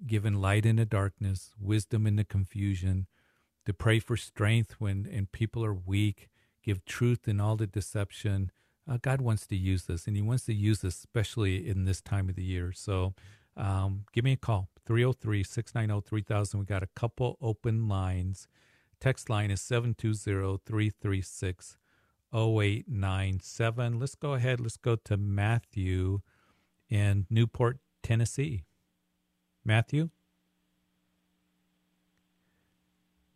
giving 0.07 0.35
light 0.35 0.67
in 0.67 0.77
the 0.77 0.85
darkness, 0.85 1.53
wisdom 1.61 2.07
in 2.07 2.17
the 2.17 2.25
confusion, 2.25 3.07
to 3.65 3.73
pray 3.73 4.01
for 4.01 4.17
strength 4.17 4.77
when 4.79 5.09
and 5.11 5.31
people 5.31 5.65
are 5.65 5.75
weak, 5.75 6.29
give 6.65 6.85
truth 6.85 7.29
in 7.29 7.41
all 7.41 7.57
the 7.57 7.67
deception. 7.67 8.51
Uh, 8.89 8.99
God 9.01 9.21
wants 9.21 9.47
to 9.47 9.57
use 9.57 9.85
this, 9.85 10.07
and 10.07 10.17
He 10.17 10.23
wants 10.23 10.45
to 10.47 10.55
use 10.55 10.81
this 10.81 10.99
especially 10.99 11.69
in 11.69 11.85
this 11.85 12.01
time 12.01 12.29
of 12.29 12.35
the 12.35 12.45
year. 12.45 12.73
So 12.73 13.15
um, 13.57 14.05
give 14.13 14.25
me 14.25 14.33
a 14.33 14.37
call 14.37 14.69
303 14.87 15.43
690 15.43 16.09
3000. 16.09 16.61
We 16.61 16.67
got 16.67 16.83
a 16.83 16.89
couple 16.95 17.37
open 17.41 17.89
lines. 17.89 18.49
Text 19.01 19.29
line 19.29 19.51
is 19.51 19.61
720 19.61 20.59
336 20.65 21.77
0897. 22.33 23.99
Let's 23.99 24.15
go 24.15 24.35
ahead. 24.35 24.61
Let's 24.61 24.77
go 24.77 24.97
to 24.97 25.17
Matthew 25.17 26.21
in 26.89 27.27
Newport, 27.29 27.79
Tennessee. 28.03 28.65
Matthew? 29.65 30.11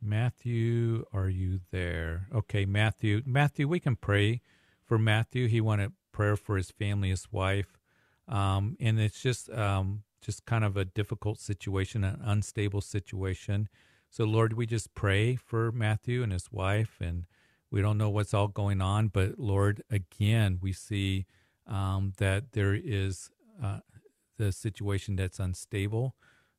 Matthew, 0.02 1.04
are 1.12 1.28
you 1.28 1.60
there? 1.70 2.28
Okay, 2.34 2.64
Matthew. 2.64 3.22
Matthew, 3.26 3.68
we 3.68 3.80
can 3.80 3.96
pray 3.96 4.40
for 4.86 4.98
Matthew. 4.98 5.46
He 5.46 5.60
wanted 5.60 5.92
prayer 6.12 6.36
for 6.36 6.56
his 6.56 6.70
family, 6.70 7.10
his 7.10 7.30
wife. 7.30 7.78
Um, 8.26 8.76
and 8.80 8.98
it's 8.98 9.20
just 9.20 9.50
um, 9.50 10.04
just 10.20 10.44
kind 10.46 10.64
of 10.64 10.76
a 10.76 10.85
difficult 10.85 11.38
situation, 11.38 12.04
an 12.04 12.20
unstable 12.22 12.80
situation. 12.80 13.68
So, 14.11 14.24
Lord, 14.24 14.54
we 14.54 14.66
just 14.66 14.94
pray 14.94 15.37
for 15.37 15.70
Matthew 15.72 16.22
and 16.22 16.33
his 16.33 16.50
wife, 16.50 16.96
and 17.00 17.26
we 17.70 17.80
don't 17.80 17.98
know 17.98 18.11
what's 18.11 18.35
all 18.35 18.48
going 18.48 18.80
on, 18.80 19.09
but 19.09 19.38
Lord, 19.38 19.83
again, 19.90 20.59
we 20.61 20.72
see 20.72 21.26
um, 21.66 22.12
that 22.18 22.52
there 22.52 22.74
is 22.74 23.30
uh, 23.62 23.80
the 24.37 24.50
situation 24.50 25.16
that's 25.16 25.38
unstable, 25.38 26.16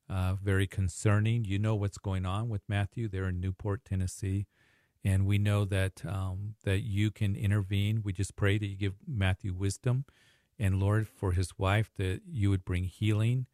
uh, 0.08 0.34
very 0.42 0.66
concerning. 0.66 1.44
You 1.44 1.58
know 1.58 1.74
what's 1.74 1.98
going 1.98 2.24
on 2.24 2.48
with 2.48 2.62
Matthew. 2.68 3.08
They're 3.08 3.28
in 3.28 3.40
Newport, 3.40 3.84
Tennessee, 3.84 4.46
and 5.04 5.26
we 5.26 5.36
know 5.36 5.64
that 5.66 6.02
um, 6.06 6.54
that 6.64 6.80
you 6.80 7.10
can 7.10 7.36
intervene. 7.36 8.02
We 8.02 8.12
just 8.12 8.34
pray 8.34 8.56
that 8.56 8.66
you 8.66 8.76
give 8.76 8.94
Matthew 9.06 9.52
wisdom, 9.52 10.06
and 10.58 10.80
Lord, 10.80 11.06
for 11.06 11.32
his 11.32 11.58
wife, 11.58 11.90
that 11.98 12.22
you 12.26 12.48
would 12.48 12.64
bring 12.64 12.84
healing 12.84 13.46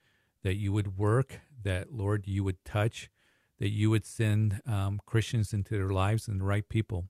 that 0.43 0.57
you 0.57 0.73
would 0.73 0.97
work, 0.97 1.41
that, 1.63 1.93
Lord, 1.93 2.27
you 2.27 2.45
would 2.45 2.65
touch, 2.65 3.11
that 3.59 3.71
you 3.71 3.91
would 3.91 4.07
send 4.07 4.61
um, 4.67 5.01
Christians 5.05 5.53
into 5.53 5.75
their 5.77 5.91
lives 5.91 6.29
and 6.29 6.41
the 6.41 6.45
right 6.45 6.69
people. 6.69 7.07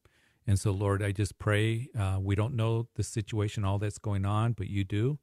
And 0.46 0.58
so, 0.58 0.70
Lord, 0.70 1.02
I 1.02 1.12
just 1.12 1.38
pray. 1.38 1.88
Uh, 1.98 2.18
we 2.20 2.34
don't 2.34 2.54
know 2.54 2.88
the 2.94 3.02
situation, 3.02 3.64
all 3.64 3.78
that's 3.78 3.98
going 3.98 4.24
on, 4.24 4.52
but 4.52 4.68
you 4.68 4.82
do. 4.82 5.18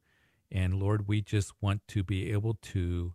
And 0.52 0.74
Lord, 0.74 1.08
we 1.08 1.20
just 1.20 1.52
want 1.60 1.82
to 1.88 2.04
be 2.04 2.30
able 2.30 2.54
to 2.54 3.14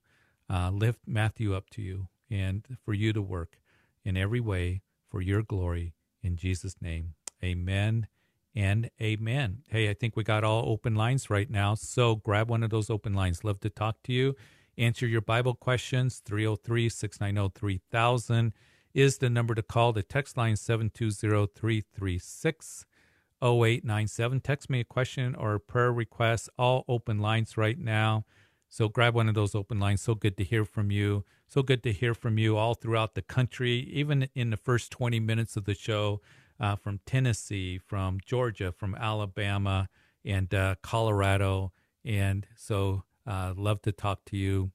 uh, 0.50 0.70
lift 0.72 1.00
Matthew 1.08 1.56
up 1.56 1.70
to 1.72 1.82
you 1.82 2.10
and 2.30 2.66
for 2.84 2.94
you 2.94 3.14
to 3.14 3.22
work 3.22 3.58
in 4.04 4.18
every 4.18 4.42
way 4.42 4.82
for 5.10 5.22
your 5.22 5.42
glory. 5.42 5.94
In 6.22 6.36
Jesus' 6.36 6.76
name, 6.82 7.14
amen 7.44 8.08
and 8.54 8.90
amen. 9.02 9.64
Hey, 9.70 9.90
I 9.90 9.94
think 9.94 10.16
we 10.16 10.24
got 10.24 10.44
all 10.44 10.70
open 10.70 10.96
lines 10.96 11.30
right 11.30 11.50
now. 11.50 11.76
So 11.76 12.16
grab 12.16 12.50
one 12.50 12.64
of 12.64 12.70
those 12.70 12.90
open 12.90 13.14
lines. 13.14 13.44
Love 13.44 13.62
to 13.62 13.70
talk 13.70 13.98
to 14.04 14.14
you. 14.14 14.36
Answer 14.82 15.06
your 15.06 15.22
Bible 15.22 15.54
questions. 15.54 16.24
303 16.26 16.90
690 16.90 17.54
3000 17.54 18.52
is 18.96 19.20
the 19.20 19.30
number 19.30 19.54
to 19.54 19.62
call. 19.62 19.94
The 19.94 20.02
text 20.02 20.36
line 20.38 20.56
720 20.56 21.52
336 21.54 22.86
0897. 23.44 24.40
Text 24.40 24.72
me 24.72 24.80
a 24.80 24.84
question 24.84 25.36
or 25.36 25.54
a 25.54 25.60
prayer 25.60 25.94
request. 25.94 26.50
All 26.58 26.84
open 26.88 27.20
lines 27.20 27.58
right 27.58 27.78
now. 27.78 28.26
So 28.70 28.90
grab 28.90 29.14
one 29.14 29.30
of 29.30 29.36
those 29.36 29.54
open 29.54 29.80
lines. 29.80 30.02
So 30.02 30.16
good 30.16 30.36
to 30.38 30.44
hear 30.44 30.66
from 30.66 30.90
you. 30.90 31.26
So 31.48 31.62
good 31.62 31.84
to 31.84 31.92
hear 31.92 32.16
from 32.16 32.40
you 32.40 32.58
all 32.58 32.74
throughout 32.74 33.14
the 33.14 33.22
country, 33.22 33.88
even 33.94 34.30
in 34.34 34.50
the 34.50 34.58
first 34.58 34.90
20 34.90 35.20
minutes 35.20 35.56
of 35.56 35.66
the 35.66 35.76
show 35.76 36.22
uh, 36.60 36.76
from 36.76 37.02
Tennessee, 37.06 37.78
from 37.78 38.18
Georgia, 38.26 38.72
from 38.72 38.96
Alabama, 38.96 39.90
and 40.26 40.52
uh, 40.56 40.74
Colorado. 40.82 41.72
And 42.04 42.48
so 42.56 43.04
uh, 43.26 43.54
love 43.56 43.82
to 43.84 43.92
talk 43.92 44.26
to 44.26 44.38
you 44.38 44.72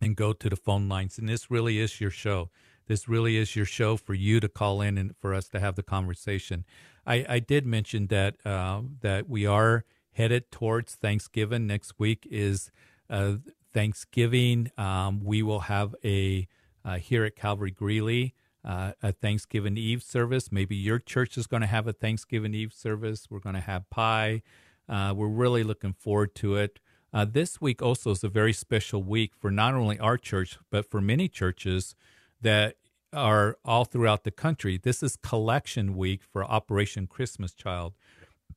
and 0.00 0.16
go 0.16 0.32
to 0.32 0.48
the 0.48 0.56
phone 0.56 0.88
lines. 0.88 1.18
And 1.18 1.28
this 1.28 1.50
really 1.50 1.78
is 1.78 2.00
your 2.00 2.10
show. 2.10 2.50
This 2.86 3.08
really 3.08 3.36
is 3.36 3.54
your 3.54 3.64
show 3.64 3.96
for 3.96 4.14
you 4.14 4.40
to 4.40 4.48
call 4.48 4.80
in 4.80 4.98
and 4.98 5.16
for 5.16 5.34
us 5.34 5.48
to 5.50 5.60
have 5.60 5.76
the 5.76 5.82
conversation. 5.82 6.64
I, 7.06 7.24
I 7.28 7.38
did 7.38 7.64
mention 7.64 8.08
that 8.08 8.44
uh, 8.44 8.82
that 9.00 9.28
we 9.28 9.46
are 9.46 9.84
headed 10.12 10.50
towards 10.50 10.94
Thanksgiving. 10.94 11.66
Next 11.66 11.98
week 11.98 12.26
is 12.30 12.70
uh, 13.08 13.34
Thanksgiving. 13.72 14.70
Um, 14.76 15.20
we 15.24 15.42
will 15.42 15.60
have 15.60 15.94
a 16.04 16.48
uh, 16.84 16.96
here 16.96 17.24
at 17.24 17.36
Calvary 17.36 17.70
Greeley 17.70 18.34
uh, 18.64 18.92
a 19.02 19.12
Thanksgiving 19.12 19.76
Eve 19.76 20.02
service. 20.02 20.52
Maybe 20.52 20.76
your 20.76 20.98
church 20.98 21.36
is 21.36 21.46
going 21.46 21.62
to 21.62 21.66
have 21.66 21.86
a 21.86 21.92
Thanksgiving 21.92 22.54
Eve 22.54 22.72
service. 22.72 23.26
We're 23.30 23.40
going 23.40 23.54
to 23.54 23.60
have 23.60 23.88
pie. 23.90 24.42
Uh, 24.88 25.14
we're 25.16 25.28
really 25.28 25.64
looking 25.64 25.92
forward 25.92 26.34
to 26.36 26.56
it. 26.56 26.78
Uh, 27.12 27.26
this 27.26 27.60
week 27.60 27.82
also 27.82 28.10
is 28.10 28.24
a 28.24 28.28
very 28.28 28.52
special 28.52 29.02
week 29.02 29.32
for 29.38 29.50
not 29.50 29.74
only 29.74 29.98
our 29.98 30.16
church, 30.16 30.58
but 30.70 30.90
for 30.90 31.00
many 31.00 31.28
churches 31.28 31.94
that 32.40 32.76
are 33.12 33.58
all 33.64 33.84
throughout 33.84 34.24
the 34.24 34.30
country. 34.30 34.80
This 34.82 35.02
is 35.02 35.16
collection 35.16 35.96
week 35.96 36.22
for 36.32 36.42
Operation 36.44 37.06
Christmas 37.06 37.52
Child. 37.52 37.92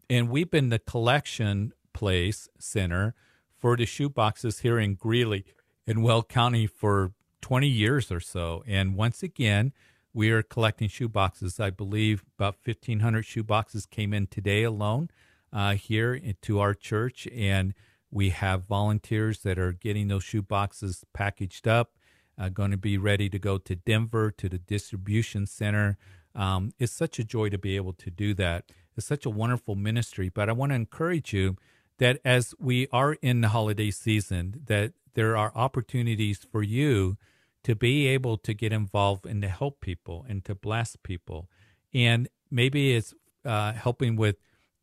And 0.09 0.29
we've 0.29 0.49
been 0.49 0.69
the 0.69 0.79
collection 0.79 1.73
place 1.93 2.47
center 2.57 3.13
for 3.57 3.75
the 3.75 3.85
shoe 3.85 4.09
boxes 4.09 4.59
here 4.59 4.79
in 4.79 4.95
Greeley 4.95 5.45
in 5.85 6.01
Weld 6.01 6.29
County 6.29 6.67
for 6.67 7.11
20 7.41 7.67
years 7.67 8.11
or 8.11 8.19
so. 8.19 8.63
And 8.65 8.95
once 8.95 9.21
again, 9.21 9.73
we 10.13 10.31
are 10.31 10.41
collecting 10.41 10.87
shoe 10.87 11.09
boxes. 11.09 11.59
I 11.59 11.71
believe 11.71 12.23
about 12.39 12.55
1,500 12.63 13.25
shoe 13.25 13.43
boxes 13.43 13.85
came 13.85 14.13
in 14.13 14.27
today 14.27 14.63
alone 14.63 15.09
uh, 15.51 15.73
here 15.73 16.19
to 16.43 16.59
our 16.59 16.73
church. 16.73 17.27
And 17.35 17.73
we 18.11 18.29
have 18.29 18.65
volunteers 18.65 19.39
that 19.39 19.59
are 19.59 19.71
getting 19.71 20.07
those 20.07 20.23
shoe 20.23 20.41
boxes 20.41 21.03
packaged 21.13 21.67
up, 21.67 21.93
uh, 22.37 22.49
going 22.49 22.71
to 22.71 22.77
be 22.77 22.97
ready 22.97 23.29
to 23.29 23.39
go 23.39 23.57
to 23.57 23.75
Denver 23.75 24.31
to 24.31 24.49
the 24.49 24.57
distribution 24.57 25.45
center. 25.45 25.97
Um, 26.33 26.73
it's 26.79 26.91
such 26.91 27.19
a 27.19 27.23
joy 27.23 27.49
to 27.49 27.57
be 27.57 27.75
able 27.75 27.93
to 27.93 28.09
do 28.09 28.33
that. 28.35 28.71
It's 28.97 29.07
such 29.07 29.25
a 29.25 29.29
wonderful 29.29 29.75
ministry. 29.75 30.29
But 30.29 30.49
I 30.49 30.53
want 30.53 30.71
to 30.71 30.75
encourage 30.75 31.33
you 31.33 31.57
that 31.97 32.19
as 32.25 32.53
we 32.59 32.87
are 32.91 33.13
in 33.13 33.41
the 33.41 33.49
holiday 33.49 33.91
season, 33.91 34.61
that 34.65 34.93
there 35.13 35.37
are 35.37 35.51
opportunities 35.55 36.45
for 36.51 36.61
you 36.61 37.17
to 37.63 37.75
be 37.75 38.07
able 38.07 38.37
to 38.37 38.53
get 38.53 38.71
involved 38.71 39.25
and 39.25 39.41
to 39.41 39.47
help 39.47 39.81
people 39.81 40.25
and 40.27 40.45
to 40.45 40.53
bless 40.53 40.95
people. 40.97 41.49
And 41.93 42.27
maybe 42.51 42.93
it's 42.93 43.13
uh, 43.43 43.73
helping 43.73 44.15
with 44.15 44.35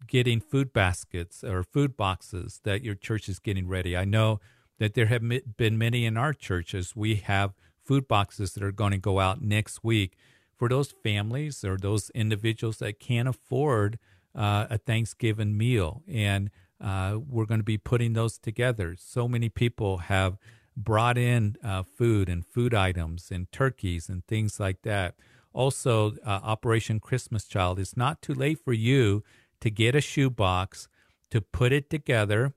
getting 0.06 0.40
food 0.40 0.72
baskets 0.72 1.42
or 1.44 1.62
food 1.62 1.96
boxes 1.96 2.60
that 2.64 2.82
your 2.82 2.94
church 2.94 3.28
is 3.28 3.38
getting 3.38 3.68
ready. 3.68 3.96
I 3.96 4.04
know 4.04 4.40
that 4.78 4.94
there 4.94 5.06
have 5.06 5.22
been 5.56 5.78
many 5.78 6.04
in 6.04 6.16
our 6.16 6.32
churches. 6.32 6.96
We 6.96 7.16
have 7.16 7.52
food 7.84 8.08
boxes 8.08 8.54
that 8.54 8.62
are 8.62 8.72
going 8.72 8.92
to 8.92 8.98
go 8.98 9.20
out 9.20 9.42
next 9.42 9.84
week 9.84 10.16
for 10.56 10.68
those 10.68 10.92
families 11.02 11.64
or 11.64 11.76
those 11.76 12.10
individuals 12.10 12.78
that 12.78 13.00
can't 13.00 13.28
afford 13.28 13.98
uh, 14.34 14.66
a 14.70 14.78
Thanksgiving 14.78 15.56
meal. 15.56 16.02
And 16.08 16.50
uh, 16.80 17.18
we're 17.28 17.46
going 17.46 17.60
to 17.60 17.64
be 17.64 17.78
putting 17.78 18.12
those 18.12 18.38
together. 18.38 18.96
So 18.98 19.28
many 19.28 19.48
people 19.48 19.98
have 19.98 20.38
brought 20.76 21.18
in 21.18 21.56
uh, 21.62 21.82
food 21.82 22.28
and 22.28 22.46
food 22.46 22.74
items 22.74 23.30
and 23.30 23.50
turkeys 23.52 24.08
and 24.08 24.26
things 24.26 24.58
like 24.58 24.82
that. 24.82 25.14
Also, 25.52 26.12
uh, 26.24 26.40
Operation 26.42 26.98
Christmas 26.98 27.44
Child. 27.44 27.78
It's 27.78 27.96
not 27.96 28.22
too 28.22 28.34
late 28.34 28.58
for 28.64 28.72
you 28.72 29.22
to 29.62 29.70
get 29.70 29.94
a 29.94 30.00
shoebox, 30.00 30.88
to 31.30 31.40
put 31.40 31.72
it 31.72 31.88
together. 31.88 32.52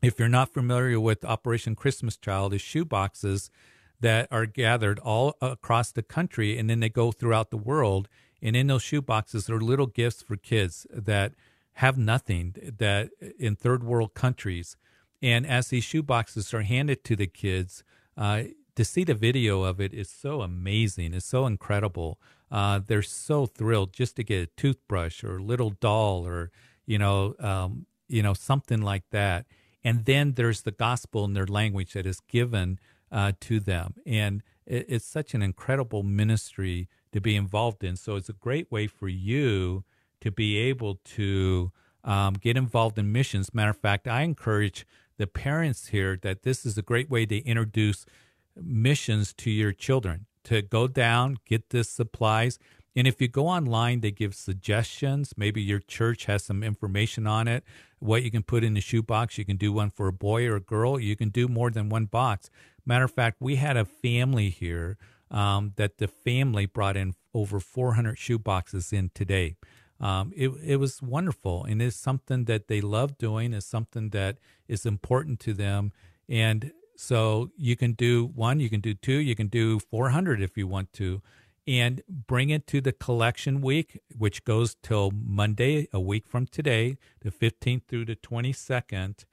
If 0.00 0.18
you're 0.18 0.28
not 0.28 0.54
familiar 0.54 1.00
with 1.00 1.24
Operation 1.24 1.74
Christmas 1.74 2.16
Child, 2.16 2.54
is 2.54 2.60
shoeboxes 2.60 3.50
that 4.00 4.28
are 4.30 4.46
gathered 4.46 4.98
all 5.00 5.36
across 5.40 5.90
the 5.90 6.02
country 6.02 6.56
and 6.56 6.70
then 6.70 6.80
they 6.80 6.88
go 6.88 7.10
throughout 7.10 7.50
the 7.50 7.56
world. 7.56 8.08
And 8.40 8.54
in 8.54 8.68
those 8.68 8.84
shoeboxes 8.84 9.50
are 9.50 9.60
little 9.60 9.86
gifts 9.86 10.22
for 10.22 10.36
kids 10.36 10.86
that 10.92 11.32
have 11.74 11.98
nothing 11.98 12.54
that 12.78 13.10
in 13.38 13.56
third 13.56 13.82
world 13.82 14.14
countries. 14.14 14.76
And 15.20 15.46
as 15.46 15.68
these 15.68 15.84
shoeboxes 15.84 16.54
are 16.54 16.62
handed 16.62 17.02
to 17.04 17.16
the 17.16 17.26
kids, 17.26 17.82
uh, 18.16 18.44
to 18.76 18.84
see 18.84 19.02
the 19.02 19.14
video 19.14 19.64
of 19.64 19.80
it 19.80 19.92
is 19.92 20.08
so 20.08 20.42
amazing. 20.42 21.14
It's 21.14 21.26
so 21.26 21.46
incredible. 21.46 22.20
Uh, 22.50 22.80
they're 22.84 23.02
so 23.02 23.46
thrilled 23.46 23.92
just 23.92 24.16
to 24.16 24.24
get 24.24 24.42
a 24.42 24.46
toothbrush 24.56 25.22
or 25.22 25.36
a 25.38 25.42
little 25.42 25.70
doll 25.70 26.26
or 26.26 26.50
you 26.86 26.98
know 26.98 27.34
um, 27.40 27.86
you 28.08 28.22
know 28.22 28.34
something 28.34 28.80
like 28.80 29.04
that. 29.10 29.46
And 29.84 30.04
then 30.04 30.32
there's 30.32 30.62
the 30.62 30.72
gospel 30.72 31.24
in 31.24 31.34
their 31.34 31.46
language 31.46 31.92
that 31.92 32.06
is 32.06 32.20
given 32.20 32.78
uh, 33.12 33.32
to 33.40 33.60
them. 33.60 33.94
And 34.04 34.42
it, 34.66 34.86
it's 34.88 35.06
such 35.06 35.34
an 35.34 35.42
incredible 35.42 36.02
ministry 36.02 36.88
to 37.12 37.20
be 37.20 37.36
involved 37.36 37.84
in. 37.84 37.96
So 37.96 38.16
it's 38.16 38.28
a 38.28 38.34
great 38.34 38.70
way 38.70 38.86
for 38.86 39.08
you 39.08 39.84
to 40.20 40.30
be 40.30 40.58
able 40.58 40.96
to 41.04 41.72
um, 42.04 42.34
get 42.34 42.56
involved 42.56 42.98
in 42.98 43.12
missions. 43.12 43.54
Matter 43.54 43.70
of 43.70 43.78
fact, 43.78 44.08
I 44.08 44.22
encourage 44.22 44.86
the 45.16 45.26
parents 45.26 45.88
here 45.88 46.18
that 46.22 46.42
this 46.42 46.66
is 46.66 46.76
a 46.76 46.82
great 46.82 47.10
way 47.10 47.26
to 47.26 47.38
introduce 47.44 48.04
missions 48.56 49.32
to 49.34 49.50
your 49.50 49.72
children 49.72 50.26
to 50.48 50.62
go 50.62 50.88
down, 50.88 51.36
get 51.44 51.68
the 51.68 51.84
supplies. 51.84 52.58
And 52.96 53.06
if 53.06 53.20
you 53.20 53.28
go 53.28 53.46
online, 53.46 54.00
they 54.00 54.10
give 54.10 54.34
suggestions. 54.34 55.34
Maybe 55.36 55.60
your 55.60 55.78
church 55.78 56.24
has 56.24 56.42
some 56.44 56.62
information 56.62 57.26
on 57.26 57.46
it, 57.46 57.64
what 57.98 58.22
you 58.22 58.30
can 58.30 58.42
put 58.42 58.64
in 58.64 58.72
the 58.72 58.80
shoebox. 58.80 59.36
You 59.36 59.44
can 59.44 59.58
do 59.58 59.72
one 59.74 59.90
for 59.90 60.08
a 60.08 60.12
boy 60.12 60.46
or 60.46 60.56
a 60.56 60.60
girl. 60.60 60.98
You 60.98 61.16
can 61.16 61.28
do 61.28 61.48
more 61.48 61.70
than 61.70 61.90
one 61.90 62.06
box. 62.06 62.50
Matter 62.86 63.04
of 63.04 63.10
fact, 63.10 63.36
we 63.40 63.56
had 63.56 63.76
a 63.76 63.84
family 63.84 64.48
here 64.48 64.96
um, 65.30 65.74
that 65.76 65.98
the 65.98 66.08
family 66.08 66.64
brought 66.64 66.96
in 66.96 67.14
over 67.34 67.60
400 67.60 68.18
shoe 68.18 68.38
boxes 68.38 68.90
in 68.90 69.10
today. 69.12 69.56
Um, 70.00 70.32
it, 70.34 70.48
it 70.64 70.76
was 70.76 71.02
wonderful 71.02 71.64
and 71.64 71.82
it's 71.82 71.96
something 71.96 72.44
that 72.44 72.68
they 72.68 72.80
love 72.80 73.18
doing. 73.18 73.52
It's 73.52 73.66
something 73.66 74.10
that 74.10 74.38
is 74.66 74.86
important 74.86 75.40
to 75.40 75.52
them. 75.52 75.92
And 76.26 76.72
so 77.00 77.50
you 77.56 77.76
can 77.76 77.92
do 77.92 78.26
one, 78.26 78.58
you 78.58 78.68
can 78.68 78.80
do 78.80 78.92
two, 78.92 79.18
you 79.18 79.36
can 79.36 79.46
do 79.46 79.78
400 79.78 80.42
if 80.42 80.58
you 80.58 80.66
want 80.66 80.92
to, 80.94 81.22
and 81.64 82.02
bring 82.08 82.50
it 82.50 82.66
to 82.66 82.80
the 82.80 82.90
collection 82.90 83.60
week, 83.60 84.00
which 84.16 84.44
goes 84.44 84.74
till 84.82 85.12
Monday, 85.12 85.86
a 85.92 86.00
week 86.00 86.26
from 86.26 86.46
today, 86.46 86.98
the 87.20 87.30
15th 87.30 87.84
through 87.86 88.06
the 88.06 88.16
22nd. 88.16 89.24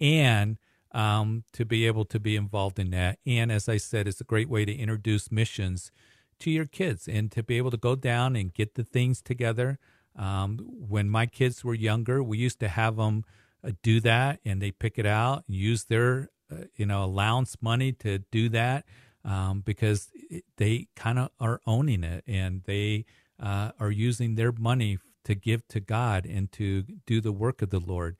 And 0.00 0.56
um, 0.92 1.44
to 1.52 1.66
be 1.66 1.86
able 1.86 2.06
to 2.06 2.18
be 2.18 2.34
involved 2.34 2.78
in 2.78 2.90
that. 2.92 3.18
And 3.26 3.52
as 3.52 3.68
I 3.68 3.76
said, 3.76 4.08
it's 4.08 4.20
a 4.22 4.24
great 4.24 4.48
way 4.48 4.64
to 4.64 4.74
introduce 4.74 5.30
missions 5.30 5.92
to 6.40 6.50
your 6.50 6.66
kids 6.66 7.08
and 7.08 7.30
to 7.32 7.42
be 7.42 7.58
able 7.58 7.70
to 7.72 7.76
go 7.76 7.94
down 7.94 8.36
and 8.36 8.54
get 8.54 8.74
the 8.74 8.84
things 8.84 9.20
together. 9.20 9.78
Um, 10.16 10.58
when 10.88 11.10
my 11.10 11.26
kids 11.26 11.62
were 11.62 11.74
younger, 11.74 12.22
we 12.22 12.38
used 12.38 12.60
to 12.60 12.68
have 12.68 12.96
them 12.96 13.24
uh, 13.62 13.72
do 13.82 14.00
that 14.00 14.40
and 14.46 14.60
they 14.62 14.70
pick 14.70 14.98
it 14.98 15.06
out 15.06 15.44
and 15.46 15.56
use 15.56 15.84
their, 15.84 16.30
you 16.76 16.86
know, 16.86 17.04
allowance 17.04 17.56
money 17.60 17.92
to 17.92 18.18
do 18.30 18.48
that 18.50 18.84
um, 19.24 19.60
because 19.60 20.10
they 20.56 20.88
kind 20.96 21.18
of 21.18 21.30
are 21.40 21.60
owning 21.66 22.04
it 22.04 22.24
and 22.26 22.62
they 22.64 23.04
uh, 23.40 23.72
are 23.78 23.90
using 23.90 24.34
their 24.34 24.52
money 24.52 24.98
to 25.24 25.34
give 25.34 25.66
to 25.68 25.80
God 25.80 26.26
and 26.26 26.50
to 26.52 26.82
do 27.06 27.20
the 27.20 27.32
work 27.32 27.62
of 27.62 27.70
the 27.70 27.80
Lord 27.80 28.16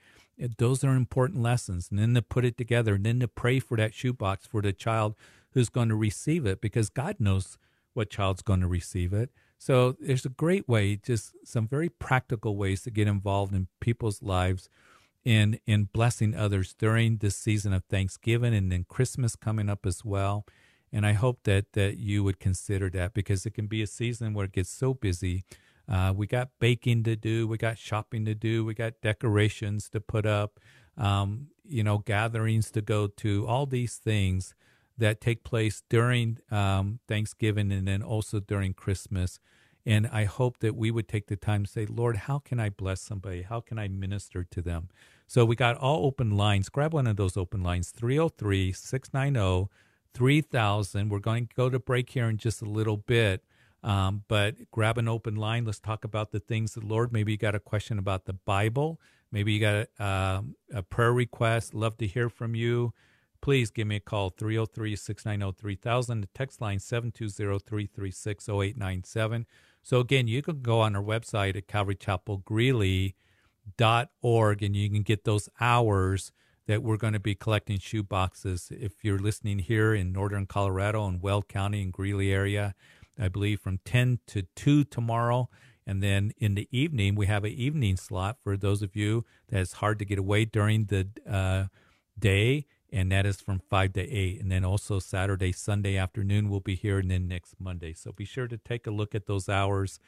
those 0.59 0.83
are 0.85 0.95
important 0.95 1.43
lessons. 1.43 1.89
And 1.91 1.99
then 1.99 2.15
to 2.15 2.23
put 2.23 2.45
it 2.45 2.57
together 2.57 2.95
and 2.95 3.05
then 3.05 3.21
to 3.21 3.29
pray 3.29 3.59
for 3.59 3.77
that 3.77 3.95
shoebox 3.95 4.47
for 4.47 4.63
the 4.63 4.73
child 4.73 5.15
who's 5.53 5.69
going 5.69 5.89
to 5.89 5.95
receive 5.95 6.47
it 6.47 6.61
because 6.61 6.89
God 6.89 7.17
knows 7.19 7.59
what 7.95 8.11
child's 8.11 8.43
going 8.43 8.61
to 8.61 8.67
receive 8.67 9.13
it. 9.13 9.31
So 9.59 9.93
there's 10.01 10.27
a 10.27 10.31
great 10.31 10.69
way, 10.69 10.97
just 10.97 11.35
some 11.45 11.69
very 11.69 11.89
practical 11.89 12.57
ways 12.57 12.83
to 12.83 12.91
get 12.91 13.07
involved 13.07 13.55
in 13.55 13.69
people's 13.81 14.23
lives 14.23 14.69
in 15.25 15.59
in 15.67 15.85
blessing 15.85 16.35
others 16.35 16.75
during 16.75 17.19
this 17.19 17.37
season 17.37 17.73
of 17.73 17.85
Thanksgiving 17.85 18.55
and 18.55 18.73
then 18.73 18.85
Christmas 18.89 19.37
coming 19.37 19.69
up 19.69 19.87
as 19.87 20.05
well. 20.05 20.45
And 20.93 21.07
I 21.07 21.13
hope 21.13 21.45
that 21.45 21.73
that 21.73 21.99
you 21.99 22.25
would 22.25 22.41
consider 22.41 22.91
that 22.91 23.15
because 23.15 23.47
it 23.47 23.55
can 23.55 23.67
be 23.67 23.83
a 23.83 23.87
season 23.87 24.35
where 24.35 24.47
it 24.47 24.53
gets 24.53 24.71
so 24.71 24.95
busy 24.95 25.45
uh, 25.89 26.13
we 26.15 26.27
got 26.27 26.51
baking 26.61 27.03
to 27.05 27.17
do, 27.17 27.47
we 27.47 27.57
got 27.57 27.79
shopping 27.79 28.25
to 28.25 28.35
do, 28.35 28.65
we 28.65 28.75
got 28.75 29.01
decorations 29.03 29.89
to 29.91 30.01
put 30.01 30.27
up, 30.27 30.61
um, 30.97 31.49
you 31.65 31.83
know, 31.83 31.99
gatherings 31.99 32.71
to 32.71 32.81
go 32.81 33.07
to, 33.07 33.47
all 33.47 33.67
these 33.67 33.97
things 33.97 34.55
that 34.97 35.21
take 35.21 35.43
place 35.43 35.83
during 35.89 36.39
um, 36.51 37.01
Thanksgiving 37.09 37.73
and 37.73 37.89
then 37.89 38.03
also 38.03 38.41
during 38.41 38.75
Christmas. 38.75 39.41
And 39.85 40.07
I 40.07 40.25
hope 40.25 40.59
that 40.61 40.77
we 40.77 40.93
would 40.93 41.09
take 41.09 41.27
the 41.27 41.37
time 41.37 41.65
to 41.65 41.71
say, 41.71 41.87
Lord, 41.87 42.17
how 42.17 42.39
can 42.39 42.61
I 42.61 42.69
bless 42.69 43.01
somebody? 43.01 43.43
How 43.43 43.61
can 43.61 43.79
I 43.79 43.89
minister 43.89 44.45
to 44.45 44.63
them? 44.63 44.89
So 45.33 45.47
we 45.47 45.57
got 45.57 45.79
all 45.79 46.05
open 46.05 46.37
lines. 46.37 46.69
Grab 46.69 46.93
one 46.93 47.07
of 47.07 47.17
those 47.17 47.39
open 47.39 47.63
lines 47.63 47.89
303 47.89 48.71
690 48.71 49.71
3000. 50.13 51.09
We're 51.09 51.19
going 51.21 51.47
to 51.47 51.55
go 51.55 51.71
to 51.71 51.79
break 51.79 52.11
here 52.11 52.29
in 52.29 52.37
just 52.37 52.61
a 52.61 52.67
little 52.67 52.99
bit. 52.99 53.43
Um, 53.83 54.25
but 54.29 54.71
grab 54.71 54.99
an 54.99 55.09
open 55.09 55.37
line. 55.37 55.65
Let's 55.65 55.81
talk 55.81 56.05
about 56.05 56.33
the 56.33 56.39
things 56.39 56.75
the 56.75 56.85
Lord. 56.85 57.15
Maybe 57.15 57.33
you 57.33 57.39
got 57.39 57.55
a 57.55 57.61
question 57.61 57.99
about 57.99 58.27
the 58.27 58.35
Bible. 58.35 59.01
Maybe 59.31 59.55
you 59.55 59.61
got 59.61 59.87
a, 59.99 60.05
um, 60.05 60.57
a 60.71 60.83
prayer 60.83 61.15
request. 61.15 61.73
Love 61.73 61.97
to 61.97 62.07
hear 62.07 62.29
from 62.29 62.55
you. 62.55 62.93
Please 63.41 63.71
give 63.71 63.87
me 63.87 63.97
a 63.97 64.01
call 64.01 64.29
303 64.29 64.95
690 64.97 65.59
3000. 65.59 66.21
The 66.21 66.27
text 66.35 66.61
line 66.61 66.79
720 66.79 67.59
336 67.59 68.51
0897. 68.51 69.47
So, 69.83 69.99
again, 69.99 70.29
you 70.29 70.43
can 70.43 70.61
go 70.61 70.81
on 70.81 70.95
our 70.95 71.03
website 71.03 71.57
at 71.57 71.69
calvarychapelgreeley.org 73.79 74.63
and 74.63 74.77
you 74.77 74.91
can 74.91 75.03
get 75.03 75.25
those 75.25 75.49
hours 75.61 76.33
that 76.67 76.83
we're 76.83 76.97
going 76.97 77.13
to 77.13 77.21
be 77.21 77.35
collecting 77.35 77.79
shoe 77.79 78.03
boxes. 78.03 78.69
If 78.71 79.03
you're 79.03 79.19
listening 79.19 79.61
here 79.61 79.95
in 79.95 80.13
northern 80.13 80.47
Colorado 80.47 81.07
and 81.07 81.21
Weld 81.21 81.49
County 81.49 81.83
and 81.83 81.93
Greeley 81.93 82.33
area, 82.33 82.75
I 83.19 83.29
believe, 83.29 83.61
from 83.61 83.79
10 83.85 84.21
to 84.29 84.43
2 84.55 84.85
tomorrow. 84.85 85.49
And 85.87 86.03
then 86.03 86.33
in 86.39 86.55
the 86.55 86.69
evening, 86.71 87.17
we 87.17 87.27
have 87.27 87.45
an 87.45 87.51
evening 87.51 87.97
slot 87.97 88.37
for 88.43 88.57
those 88.57 88.83
of 88.83 88.95
you 88.95 89.25
that 89.49 89.61
it's 89.61 89.75
hard 89.75 89.99
to 89.99 90.05
get 90.05 90.19
away 90.19 90.45
during 90.45 90.85
the 90.85 91.09
uh, 91.29 91.65
day, 92.17 92.67
and 92.93 93.11
that 93.11 93.27
is 93.27 93.41
from 93.41 93.61
5 93.69 93.95
to 93.95 94.09
8. 94.09 94.41
And 94.41 94.53
then 94.53 94.65
also 94.65 95.01
Saturday, 95.01 95.51
Sunday 95.51 95.97
afternoon, 95.97 96.49
we'll 96.49 96.61
be 96.61 96.77
here, 96.77 97.01
and 97.01 97.11
then 97.11 97.27
next 97.27 97.57
Monday. 97.59 97.93
So 97.95 98.13
be 98.13 98.25
sure 98.25 98.47
to 98.47 98.57
take 98.57 98.87
a 98.87 98.93
look 98.93 99.17
at 99.17 99.27
those 99.27 99.49
hours, 99.49 99.99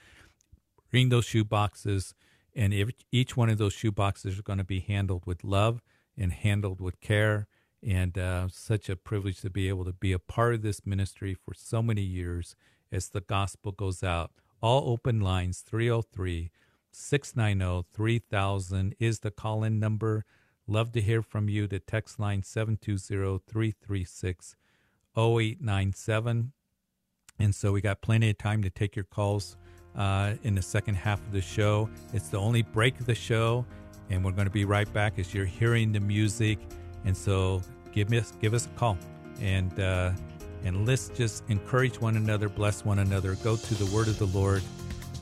bring 0.93 1.09
those 1.09 1.25
shoe 1.25 1.45
boxes, 1.45 2.15
and 2.55 2.73
if, 2.73 2.91
each 3.11 3.37
one 3.37 3.49
of 3.49 3.59
those 3.59 3.73
shoe 3.73 3.93
boxes 3.93 4.39
are 4.39 4.43
going 4.43 4.59
to 4.59 4.65
be 4.65 4.81
handled 4.81 5.27
with 5.27 5.45
love 5.45 5.83
and 6.17 6.33
handled 6.33 6.81
with 6.81 7.01
care. 7.01 7.47
And 7.87 8.17
uh, 8.17 8.49
such 8.49 8.89
a 8.89 8.97
privilege 8.97 9.41
to 9.43 9.51
be 9.51 9.69
able 9.69 9.85
to 9.85 9.93
be 9.93 10.13
a 10.13 10.19
part 10.19 10.55
of 10.55 10.63
this 10.63 10.87
ministry 10.87 11.35
for 11.35 11.53
so 11.53 11.83
many 11.83 12.01
years 12.01 12.57
as 12.91 13.09
the 13.09 13.21
gospel 13.21 13.73
goes 13.73 14.03
out. 14.03 14.31
All 14.63 14.91
open 14.91 15.21
lines 15.21 15.61
303 15.61 16.51
690 16.91 17.87
3000 17.93 18.95
is 18.99 19.19
the 19.19 19.31
call 19.31 19.65
in 19.65 19.79
number. 19.79 20.25
Love 20.67 20.93
to 20.93 21.01
hear 21.03 21.21
from 21.21 21.49
you. 21.51 21.67
The 21.67 21.81
text 21.81 22.19
line 22.19 22.43
720 22.43 23.43
336 23.47 24.57
0897. 25.17 26.53
And 27.39 27.55
so 27.55 27.73
we 27.73 27.81
got 27.81 28.01
plenty 28.01 28.31
of 28.31 28.39
time 28.39 28.63
to 28.63 28.71
take 28.71 28.97
your 28.97 29.05
calls 29.05 29.57
uh, 29.97 30.35
in 30.43 30.55
the 30.55 30.63
second 30.63 30.95
half 30.95 31.21
of 31.21 31.33
the 31.33 31.41
show. 31.41 31.89
It's 32.13 32.29
the 32.29 32.39
only 32.39 32.63
break 32.63 32.99
of 33.01 33.07
the 33.07 33.15
show, 33.15 33.65
and 34.11 34.25
we're 34.25 34.33
going 34.33 34.47
to 34.47 34.53
be 34.53 34.65
right 34.65 34.91
back 34.93 35.19
as 35.19 35.33
you're 35.35 35.45
hearing 35.45 35.93
the 35.93 36.01
music. 36.01 36.59
And 37.05 37.17
so 37.17 37.63
give 37.93 38.13
us 38.13 38.33
give 38.41 38.55
us 38.55 38.67
a 38.67 38.79
call, 38.79 38.99
and 39.41 39.79
uh, 39.79 40.13
and 40.65 40.87
let's 40.87 41.09
just 41.11 41.45
encourage 41.49 42.01
one 42.01 42.17
another, 42.17 42.49
bless 42.49 42.85
one 42.85 43.01
another, 43.01 43.35
go 43.37 43.57
to 43.57 43.75
the 43.75 43.87
word 43.95 44.09
of 44.09 44.19
the 44.19 44.27
Lord 44.27 44.63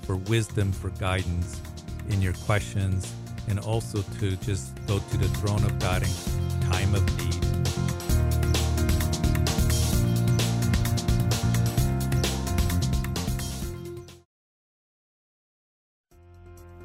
for 0.03 0.17
wisdom, 0.17 0.73
for 0.73 0.91
guidance 0.91 1.61
in 2.09 2.23
your 2.23 2.35
questions, 2.45 3.13
and 3.49 3.59
also 3.59 4.03
to 4.21 4.37
just 4.37 4.75
go 4.87 4.99
to 4.99 5.17
the 5.17 5.29
throne 5.39 5.65
of 5.65 5.79
God 5.79 6.03
in 6.03 6.71
time 6.71 6.95
of 6.95 7.19
need. 7.19 7.52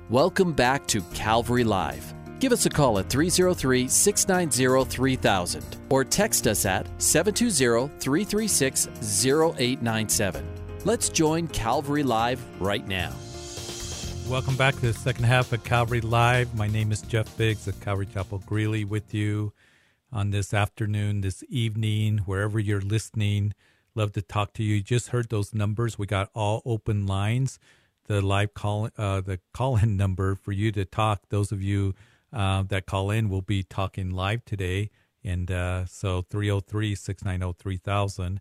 Welcome 0.09 0.53
back 0.53 0.87
to 0.87 1.01
Calvary 1.13 1.65
Live. 1.65 2.13
Give 2.39 2.53
us 2.53 2.65
a 2.65 2.69
call 2.69 2.97
at 2.97 3.09
303 3.09 3.89
690 3.89 4.89
3000 4.89 5.77
or 5.89 6.05
text 6.05 6.47
us 6.47 6.65
at 6.65 6.87
720 7.01 7.89
336 7.99 8.87
0897. 8.87 10.47
Let's 10.85 11.09
join 11.09 11.49
Calvary 11.49 12.03
Live 12.03 12.41
right 12.61 12.87
now. 12.87 13.11
Welcome 14.29 14.55
back 14.55 14.75
to 14.75 14.79
the 14.79 14.93
second 14.93 15.25
half 15.25 15.51
of 15.51 15.65
Calvary 15.65 15.99
Live. 15.99 16.55
My 16.55 16.69
name 16.69 16.93
is 16.93 17.01
Jeff 17.01 17.35
Biggs 17.35 17.67
of 17.67 17.77
Calvary 17.81 18.05
Chapel 18.05 18.41
Greeley 18.45 18.85
with 18.85 19.13
you 19.13 19.51
on 20.13 20.31
this 20.31 20.53
afternoon, 20.53 21.19
this 21.19 21.43
evening, 21.49 22.19
wherever 22.19 22.59
you're 22.59 22.79
listening. 22.79 23.53
Love 23.93 24.13
to 24.13 24.21
talk 24.21 24.53
to 24.53 24.63
you. 24.63 24.75
You 24.75 24.81
just 24.83 25.09
heard 25.09 25.27
those 25.27 25.53
numbers. 25.53 25.99
We 25.99 26.05
got 26.05 26.29
all 26.33 26.61
open 26.63 27.05
lines. 27.05 27.59
The 28.07 28.21
live 28.21 28.53
call, 28.53 28.89
uh, 28.97 29.21
the 29.21 29.39
call-in 29.53 29.97
number 30.03 30.35
for 30.35 30.51
you 30.51 30.71
to 30.71 30.85
talk. 30.85 31.23
Those 31.29 31.51
of 31.51 31.61
you 31.61 31.93
uh, 32.33 32.63
that 32.63 32.85
call 32.85 33.11
in 33.11 33.29
will 33.29 33.41
be 33.41 33.63
talking 33.63 34.11
live 34.11 34.45
today. 34.45 34.89
And 35.23 35.51
uh, 35.51 35.85
so 35.85 36.21
303 36.21 36.95
690 36.95 37.57
3000. 37.61 38.39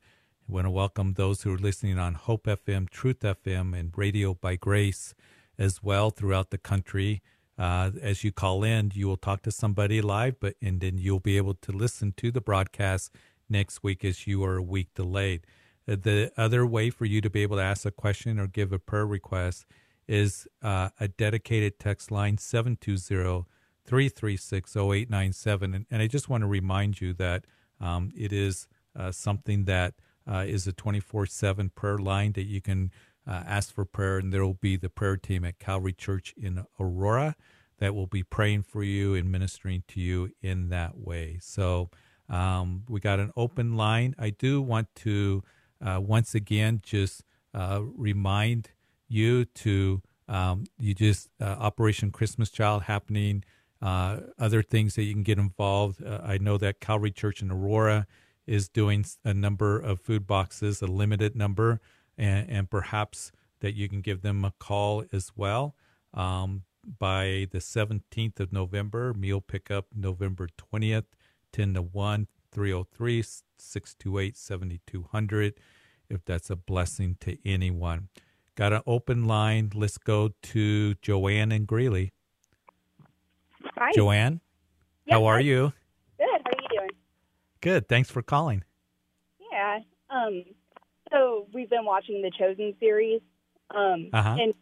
I 0.49 0.53
want 0.53 0.67
to 0.67 0.71
welcome 0.71 1.15
those 1.15 1.43
who 1.43 1.53
are 1.53 1.59
listening 1.59 1.99
on 1.99 2.15
Hope 2.15 2.45
FM, 2.45 2.89
Truth 2.89 3.21
FM, 3.21 3.77
and 3.77 3.93
Radio 3.97 4.35
by 4.35 4.55
Grace 4.55 5.15
as 5.59 5.83
well 5.83 6.11
throughout 6.11 6.51
the 6.51 6.59
country. 6.59 7.21
Uh, 7.59 7.91
as 8.01 8.23
you 8.23 8.31
call 8.31 8.63
in, 8.63 8.93
you 8.95 9.09
will 9.09 9.17
talk 9.17 9.43
to 9.43 9.51
somebody 9.51 10.01
live, 10.01 10.39
but 10.39 10.55
and 10.63 10.81
then 10.81 10.99
you'll 10.99 11.19
be 11.19 11.37
able 11.37 11.55
to 11.55 11.73
listen 11.73 12.13
to 12.19 12.31
the 12.31 12.41
broadcast 12.41 13.11
next 13.49 13.83
week 13.83 14.05
as 14.05 14.27
you 14.27 14.45
are 14.45 14.57
a 14.57 14.63
week 14.63 14.89
delayed. 14.95 15.47
The 15.87 16.33
other 16.37 16.67
way 16.67 16.91
for 16.91 17.05
you 17.05 17.21
to 17.21 17.31
be 17.31 17.43
able 17.43 17.57
to 17.57 17.63
ask 17.63 17.87
a 17.87 17.91
question 17.91 18.39
or 18.39 18.47
give 18.47 18.73
a 18.73 18.79
prayer 18.79 19.07
request 19.07 19.67
is 20.09 20.47
uh, 20.63 20.91
a 20.99 21.09
dedicated 21.09 21.79
text 21.79 22.11
line 22.11 22.39
720 22.39 23.47
336 23.85 24.77
0897. 24.77 25.75
And, 25.75 25.87
and 25.91 26.03
I 26.03 26.07
just 26.07 26.29
want 26.29 26.43
to 26.43 26.49
remind 26.49 27.01
you 27.01 27.13
that 27.15 27.45
um, 27.81 28.11
it 28.17 28.33
is 28.33 28.67
uh, 28.97 29.13
something 29.13 29.65
that 29.65 29.95
uh, 30.31 30.45
is 30.47 30.67
a 30.67 30.73
24 30.73 31.27
7 31.27 31.71
prayer 31.71 31.99
line 31.99 32.33
that 32.33 32.47
you 32.47 32.61
can 32.61 32.91
uh, 33.29 33.43
ask 33.47 33.75
for 33.75 33.85
prayer, 33.85 34.19
and 34.19 34.33
there 34.33 34.45
will 34.45 34.55
be 34.55 34.77
the 34.77 34.89
prayer 34.89 35.17
team 35.17 35.45
at 35.45 35.59
Calvary 35.59 35.93
Church 35.93 36.35
in 36.37 36.65
Aurora 36.79 37.35
that 37.79 37.95
will 37.95 38.07
be 38.07 38.23
praying 38.23 38.63
for 38.63 38.83
you 38.83 39.15
and 39.15 39.31
ministering 39.31 39.83
to 39.89 40.01
you 40.01 40.31
in 40.41 40.69
that 40.71 40.97
way. 40.97 41.39
So 41.41 41.91
um, 42.29 42.85
we 42.89 43.01
got 43.01 43.21
an 43.21 43.33
open 43.37 43.77
line. 43.77 44.15
I 44.19 44.31
do 44.31 44.63
want 44.63 44.89
to 44.97 45.43
uh, 45.81 46.01
once 46.01 46.35
again 46.35 46.81
just 46.83 47.23
uh, 47.55 47.81
remind 47.97 48.71
you 49.09 49.45
to 49.45 50.03
um, 50.29 50.65
you 50.79 50.95
just 50.95 51.29
uh, 51.41 51.45
Operation 51.45 52.11
Christmas 52.11 52.51
Child 52.51 52.85
happening. 52.85 53.45
Uh, 53.81 54.21
other 54.39 54.63
things 54.63 54.95
that 54.95 55.03
you 55.03 55.13
can 55.13 55.23
get 55.23 55.39
involved. 55.39 56.03
I 56.05 56.39
know 56.39 56.57
that 56.59 56.81
Calvary 56.81 57.11
Church 57.11 57.43
in 57.43 57.51
Aurora 57.51 58.07
is 58.47 58.69
doing 58.69 59.05
a 59.25 59.35
number 59.35 59.79
of 59.79 60.01
food 60.01 60.27
boxes, 60.27 60.81
a 60.81 60.87
limited 60.87 61.37
number, 61.37 61.81
and, 62.17 62.49
and 62.49 62.71
perhaps 62.71 63.33
that 63.61 63.75
you 63.75 63.89
can 63.89 64.01
give 64.01 64.23
them 64.23 64.45
a 64.45 64.53
call 64.59 65.05
as 65.13 65.33
well. 65.37 65.75
Um, 66.15 66.63
by 66.99 67.49
the 67.51 67.59
17th 67.59 68.39
of 68.41 68.53
November, 68.53 69.13
meal 69.13 69.41
pickup 69.41 69.87
November 69.95 70.49
20th, 70.57 71.07
10 71.53 71.75
to 71.75 71.83
1, 71.83 72.29
303 72.57 73.23
628 73.59 74.35
7200, 74.35 75.55
if 76.09 76.25
that's 76.25 76.49
a 76.49 76.57
blessing 76.57 77.19
to 77.21 77.37
anyone. 77.45 78.09
Got 78.55 78.73
an 78.73 78.81
open 78.87 79.27
line. 79.27 79.73
Let's 79.75 79.99
go 79.99 80.31
to 80.41 80.95
Joanne 81.03 81.53
and 81.53 81.67
Greeley. 81.67 82.15
Hi. 83.77 83.91
Joanne, 83.95 84.41
Yeah, 85.05 85.17
how 85.17 85.27
are 85.27 85.35
hi. 85.35 85.41
you? 85.41 85.73
Good. 86.17 86.27
How 86.47 86.51
are 86.51 86.63
you 86.63 86.79
doing? 86.79 86.91
Good. 87.61 87.89
Thanks 87.89 88.11
for 88.11 88.23
calling. 88.23 88.65
Yeah. 89.53 89.81
Um. 90.09 90.43
So 91.13 91.47
we've 91.53 91.69
been 91.69 91.85
watching 91.85 92.23
the 92.23 92.31
Chosen 92.39 92.75
series. 92.81 93.21
Um. 93.75 94.09
Uh-huh. 94.15 94.37
And 94.41 94.55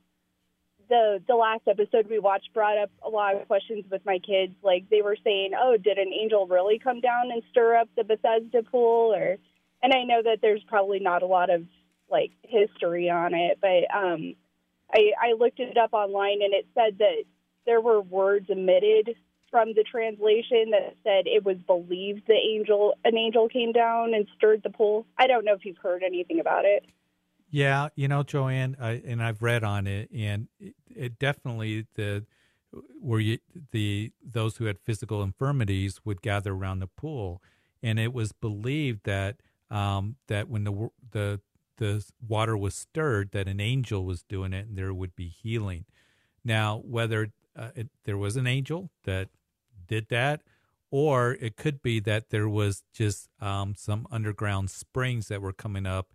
the 0.95 1.23
the 1.27 1.35
last 1.35 1.63
episode 1.67 2.09
we 2.09 2.19
watched 2.19 2.55
brought 2.55 2.79
up 2.79 2.91
a 3.05 3.09
lot 3.09 3.35
of 3.35 3.49
questions 3.49 3.85
with 3.91 4.05
my 4.07 4.19
kids. 4.19 4.55
Like 4.63 4.89
they 4.91 5.03
were 5.03 5.17
saying, 5.25 5.51
"Oh, 5.59 5.77
did 5.77 5.99
an 5.99 6.13
angel 6.13 6.47
really 6.47 6.79
come 6.79 7.01
down 7.01 7.31
and 7.33 7.43
stir 7.51 7.77
up 7.77 7.89
the 7.97 8.05
Bethesda 8.05 8.63
pool?" 8.63 9.13
Or, 9.13 9.37
and 9.83 9.93
I 9.93 10.05
know 10.05 10.23
that 10.23 10.39
there's 10.41 10.63
probably 10.69 11.01
not 11.01 11.23
a 11.23 11.27
lot 11.27 11.51
of 11.51 11.65
like 12.11 12.31
history 12.43 13.11
on 13.11 13.35
it, 13.35 13.59
but 13.61 13.93
um, 13.95 14.35
I 14.93 15.13
I 15.21 15.33
looked 15.33 15.59
it 15.59 15.77
up 15.77 15.93
online 15.93 16.43
and 16.43 16.55
it 16.55 16.67
said 16.75 16.99
that 16.99 17.25
there 17.67 17.81
were 17.81 18.01
words 18.01 18.49
omitted 18.51 19.17
from 19.51 19.73
the 19.75 19.85
translation 19.85 20.71
that 20.71 20.97
said 21.03 21.27
it 21.27 21.45
was 21.45 21.57
believed 21.67 22.23
the 22.27 22.35
angel 22.35 22.95
an 23.05 23.17
angel 23.17 23.49
came 23.49 23.73
down 23.73 24.15
and 24.15 24.27
stirred 24.37 24.63
the 24.63 24.71
pool. 24.71 25.07
I 25.19 25.27
don't 25.27 25.45
know 25.45 25.55
if 25.55 25.65
you've 25.65 25.79
heard 25.79 26.05
anything 26.05 26.39
about 26.39 26.65
it. 26.65 26.85
Yeah, 27.55 27.91
you 27.95 28.09
know, 28.09 28.25
Joanne, 28.25 28.77
I, 28.81 29.01
and 29.07 29.23
I've 29.23 29.41
read 29.41 29.63
on 29.63 29.87
it, 29.87 30.11
and 30.13 30.49
it, 30.59 30.75
it 30.93 31.21
definitely 31.21 31.87
the 31.95 32.27
where 33.01 33.21
you 33.21 33.39
the 33.71 34.11
those 34.25 34.57
who 34.57 34.65
had 34.65 34.81
physical 34.81 35.23
infirmities 35.23 36.01
would 36.05 36.21
gather 36.21 36.53
around 36.53 36.81
the 36.81 36.89
pool, 36.89 37.41
and 37.81 38.01
it 38.01 38.13
was 38.13 38.33
believed 38.33 39.05
that 39.05 39.37
um, 39.71 40.17
that 40.27 40.49
when 40.49 40.65
the 40.65 40.91
the 41.13 41.41
the 41.77 42.05
water 42.27 42.57
was 42.57 42.75
stirred, 42.75 43.31
that 43.31 43.47
an 43.47 43.61
angel 43.61 44.05
was 44.05 44.25
doing 44.25 44.53
it, 44.53 44.67
and 44.67 44.77
there 44.77 44.93
would 44.93 45.15
be 45.15 45.29
healing. 45.29 45.85
Now, 46.45 46.83
whether 46.85 47.33
uh, 47.55 47.71
it, 47.77 47.89
there 48.03 48.19
was 48.19 48.35
an 48.37 48.49
angel 48.49 48.91
that 49.05 49.29
did 49.87 50.09
that, 50.09 50.43
or 50.91 51.35
it 51.41 51.57
could 51.57 51.83
be 51.83 52.01
that 52.01 52.31
there 52.31 52.49
was 52.49 52.83
just 52.93 53.29
um, 53.41 53.75
some 53.77 54.09
underground 54.11 54.71
springs 54.71 55.29
that 55.29 55.41
were 55.41 55.53
coming 55.53 55.87
up 55.87 56.09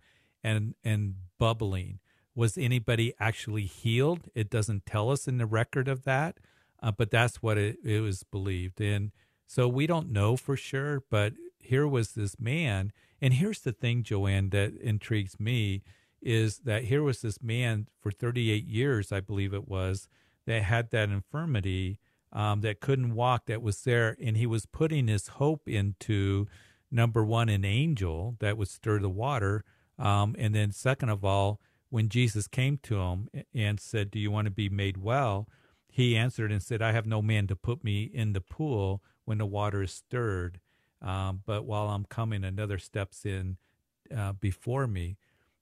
and 0.44 0.74
and 0.84 1.14
bubbling. 1.40 1.98
Was 2.36 2.56
anybody 2.56 3.14
actually 3.18 3.64
healed? 3.64 4.28
It 4.36 4.50
doesn't 4.50 4.86
tell 4.86 5.10
us 5.10 5.26
in 5.26 5.38
the 5.38 5.46
record 5.46 5.88
of 5.88 6.04
that, 6.04 6.38
uh, 6.80 6.92
but 6.92 7.10
that's 7.10 7.42
what 7.42 7.58
it, 7.58 7.78
it 7.82 8.00
was 8.00 8.22
believed. 8.22 8.80
And 8.80 9.10
so 9.48 9.66
we 9.66 9.88
don't 9.88 10.12
know 10.12 10.36
for 10.36 10.56
sure, 10.56 11.02
but 11.10 11.32
here 11.58 11.88
was 11.88 12.12
this 12.12 12.38
man. 12.38 12.92
And 13.20 13.34
here's 13.34 13.60
the 13.60 13.72
thing, 13.72 14.04
Joanne, 14.04 14.50
that 14.50 14.74
intrigues 14.80 15.40
me 15.40 15.82
is 16.22 16.58
that 16.58 16.84
here 16.84 17.02
was 17.02 17.22
this 17.22 17.42
man 17.42 17.88
for 17.98 18.10
38 18.10 18.66
years, 18.66 19.10
I 19.10 19.20
believe 19.20 19.54
it 19.54 19.66
was, 19.66 20.06
that 20.46 20.62
had 20.62 20.90
that 20.90 21.08
infirmity, 21.08 21.98
um, 22.32 22.60
that 22.60 22.80
couldn't 22.80 23.14
walk, 23.14 23.46
that 23.46 23.62
was 23.62 23.82
there, 23.82 24.16
and 24.22 24.36
he 24.36 24.46
was 24.46 24.66
putting 24.66 25.08
his 25.08 25.28
hope 25.28 25.66
into 25.66 26.46
number 26.90 27.24
one, 27.24 27.48
an 27.48 27.64
angel 27.64 28.36
that 28.40 28.58
would 28.58 28.68
stir 28.68 28.98
the 28.98 29.08
water, 29.08 29.64
um, 30.00 30.34
and 30.38 30.54
then 30.54 30.72
second 30.72 31.10
of 31.10 31.24
all, 31.24 31.60
when 31.90 32.08
Jesus 32.08 32.48
came 32.48 32.78
to 32.84 33.00
him 33.00 33.28
and 33.54 33.78
said, 33.78 34.10
"Do 34.10 34.18
you 34.18 34.30
want 34.30 34.46
to 34.46 34.50
be 34.50 34.68
made 34.68 34.96
well?" 34.96 35.48
he 35.88 36.16
answered 36.16 36.50
and 36.50 36.62
said, 36.62 36.80
"I 36.82 36.92
have 36.92 37.06
no 37.06 37.20
man 37.20 37.46
to 37.48 37.56
put 37.56 37.84
me 37.84 38.04
in 38.04 38.32
the 38.32 38.40
pool 38.40 39.02
when 39.24 39.38
the 39.38 39.46
water 39.46 39.82
is 39.82 39.92
stirred, 39.92 40.60
um, 41.02 41.42
but 41.44 41.64
while 41.64 41.88
I'm 41.88 42.04
coming, 42.04 42.44
another 42.44 42.78
steps 42.78 43.26
in 43.26 43.58
uh, 44.14 44.32
before 44.32 44.86
me." 44.86 45.16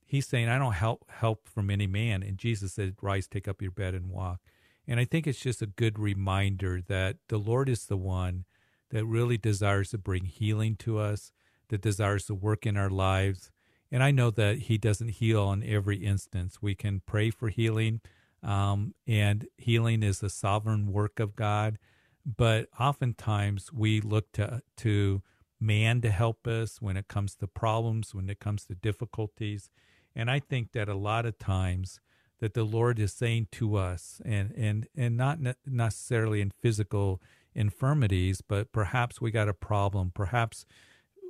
He's 0.05 0.27
saying, 0.27 0.49
"I 0.49 0.59
don't 0.59 0.75
help 0.75 1.05
help 1.11 1.49
from 1.49 1.71
any 1.71 1.87
man," 1.87 2.23
and 2.23 2.39
Jesus 2.39 2.75
said, 2.75 2.97
"Rise, 3.03 3.27
take 3.27 3.49
up 3.49 3.61
your 3.61 3.73
bed 3.73 3.95
and 3.95 4.09
walk." 4.09 4.41
And 4.87 4.99
I 5.01 5.05
think 5.05 5.27
it's 5.27 5.41
just 5.41 5.61
a 5.61 5.67
good 5.67 5.99
reminder 5.99 6.81
that 6.89 7.17
the 7.29 7.39
Lord 7.39 7.69
is 7.69 7.87
the 7.87 7.97
one 7.97 8.47
that 8.91 9.05
really 9.05 9.37
desires 9.37 9.91
to 9.91 9.99
bring 9.99 10.25
healing 10.25 10.77
to 10.77 10.99
us, 10.99 11.31
that 11.69 11.83
desires 11.83 12.25
to 12.27 12.35
work 12.35 12.65
in 12.65 12.77
our 12.77 12.89
lives. 12.89 13.51
And 13.91 14.03
I 14.03 14.11
know 14.11 14.31
that 14.31 14.59
He 14.61 14.79
doesn't 14.79 15.09
heal 15.09 15.51
in 15.53 15.63
every 15.63 15.99
instance. 15.99 16.61
We 16.61 16.75
can 16.75 17.03
pray 17.07 17.31
for 17.31 17.49
healing, 17.49 18.01
um, 18.43 18.95
and 19.07 19.47
healing 19.57 20.03
is 20.03 20.21
the 20.21 20.31
sovereign 20.31 20.93
work 20.93 21.21
of 21.21 21.35
God. 21.37 21.79
But 22.25 22.69
oftentimes 22.79 23.73
we 23.73 24.01
look 24.01 24.33
to 24.33 24.63
to 24.79 25.23
man 25.61 26.01
to 26.03 26.11
help 26.11 26.47
us 26.47 26.81
when 26.81 26.97
it 26.97 27.09
comes 27.09 27.35
to 27.37 27.47
problems, 27.47 28.15
when 28.15 28.29
it 28.29 28.39
comes 28.39 28.65
to 28.67 28.75
difficulties. 28.75 29.71
And 30.15 30.31
I 30.31 30.41
think 30.41 30.73
that 30.73 30.89
a 30.89 30.95
lot 30.95 31.27
of 31.27 31.39
times 31.39 32.01
that 32.41 32.55
the 32.55 32.65
Lord 32.65 32.99
is 32.99 33.13
saying 33.13 33.49
to 33.53 33.77
us, 33.77 34.21
and 34.25 34.53
and 34.57 34.87
and 34.97 35.17
not 35.17 35.41
ne- 35.41 35.55
necessarily 35.67 36.41
in 36.41 36.51
physical 36.51 37.21
infirmities, 37.55 38.41
but 38.41 38.73
perhaps 38.73 39.21
we 39.21 39.31
got 39.31 39.49
a 39.49 39.55
problem. 39.55 40.13
Perhaps 40.15 40.65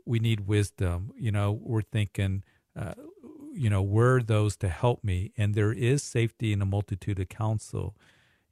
we 0.08 0.18
need 0.18 0.48
wisdom. 0.48 1.12
You 1.16 1.30
know, 1.30 1.52
we're 1.52 1.82
thinking, 1.82 2.42
uh, 2.74 2.94
you 3.52 3.68
know, 3.68 3.82
were 3.82 4.22
those 4.22 4.56
to 4.58 4.68
help 4.68 5.04
me? 5.04 5.32
And 5.36 5.54
there 5.54 5.72
is 5.72 6.02
safety 6.02 6.52
in 6.52 6.62
a 6.62 6.66
multitude 6.66 7.20
of 7.20 7.28
counsel, 7.28 7.94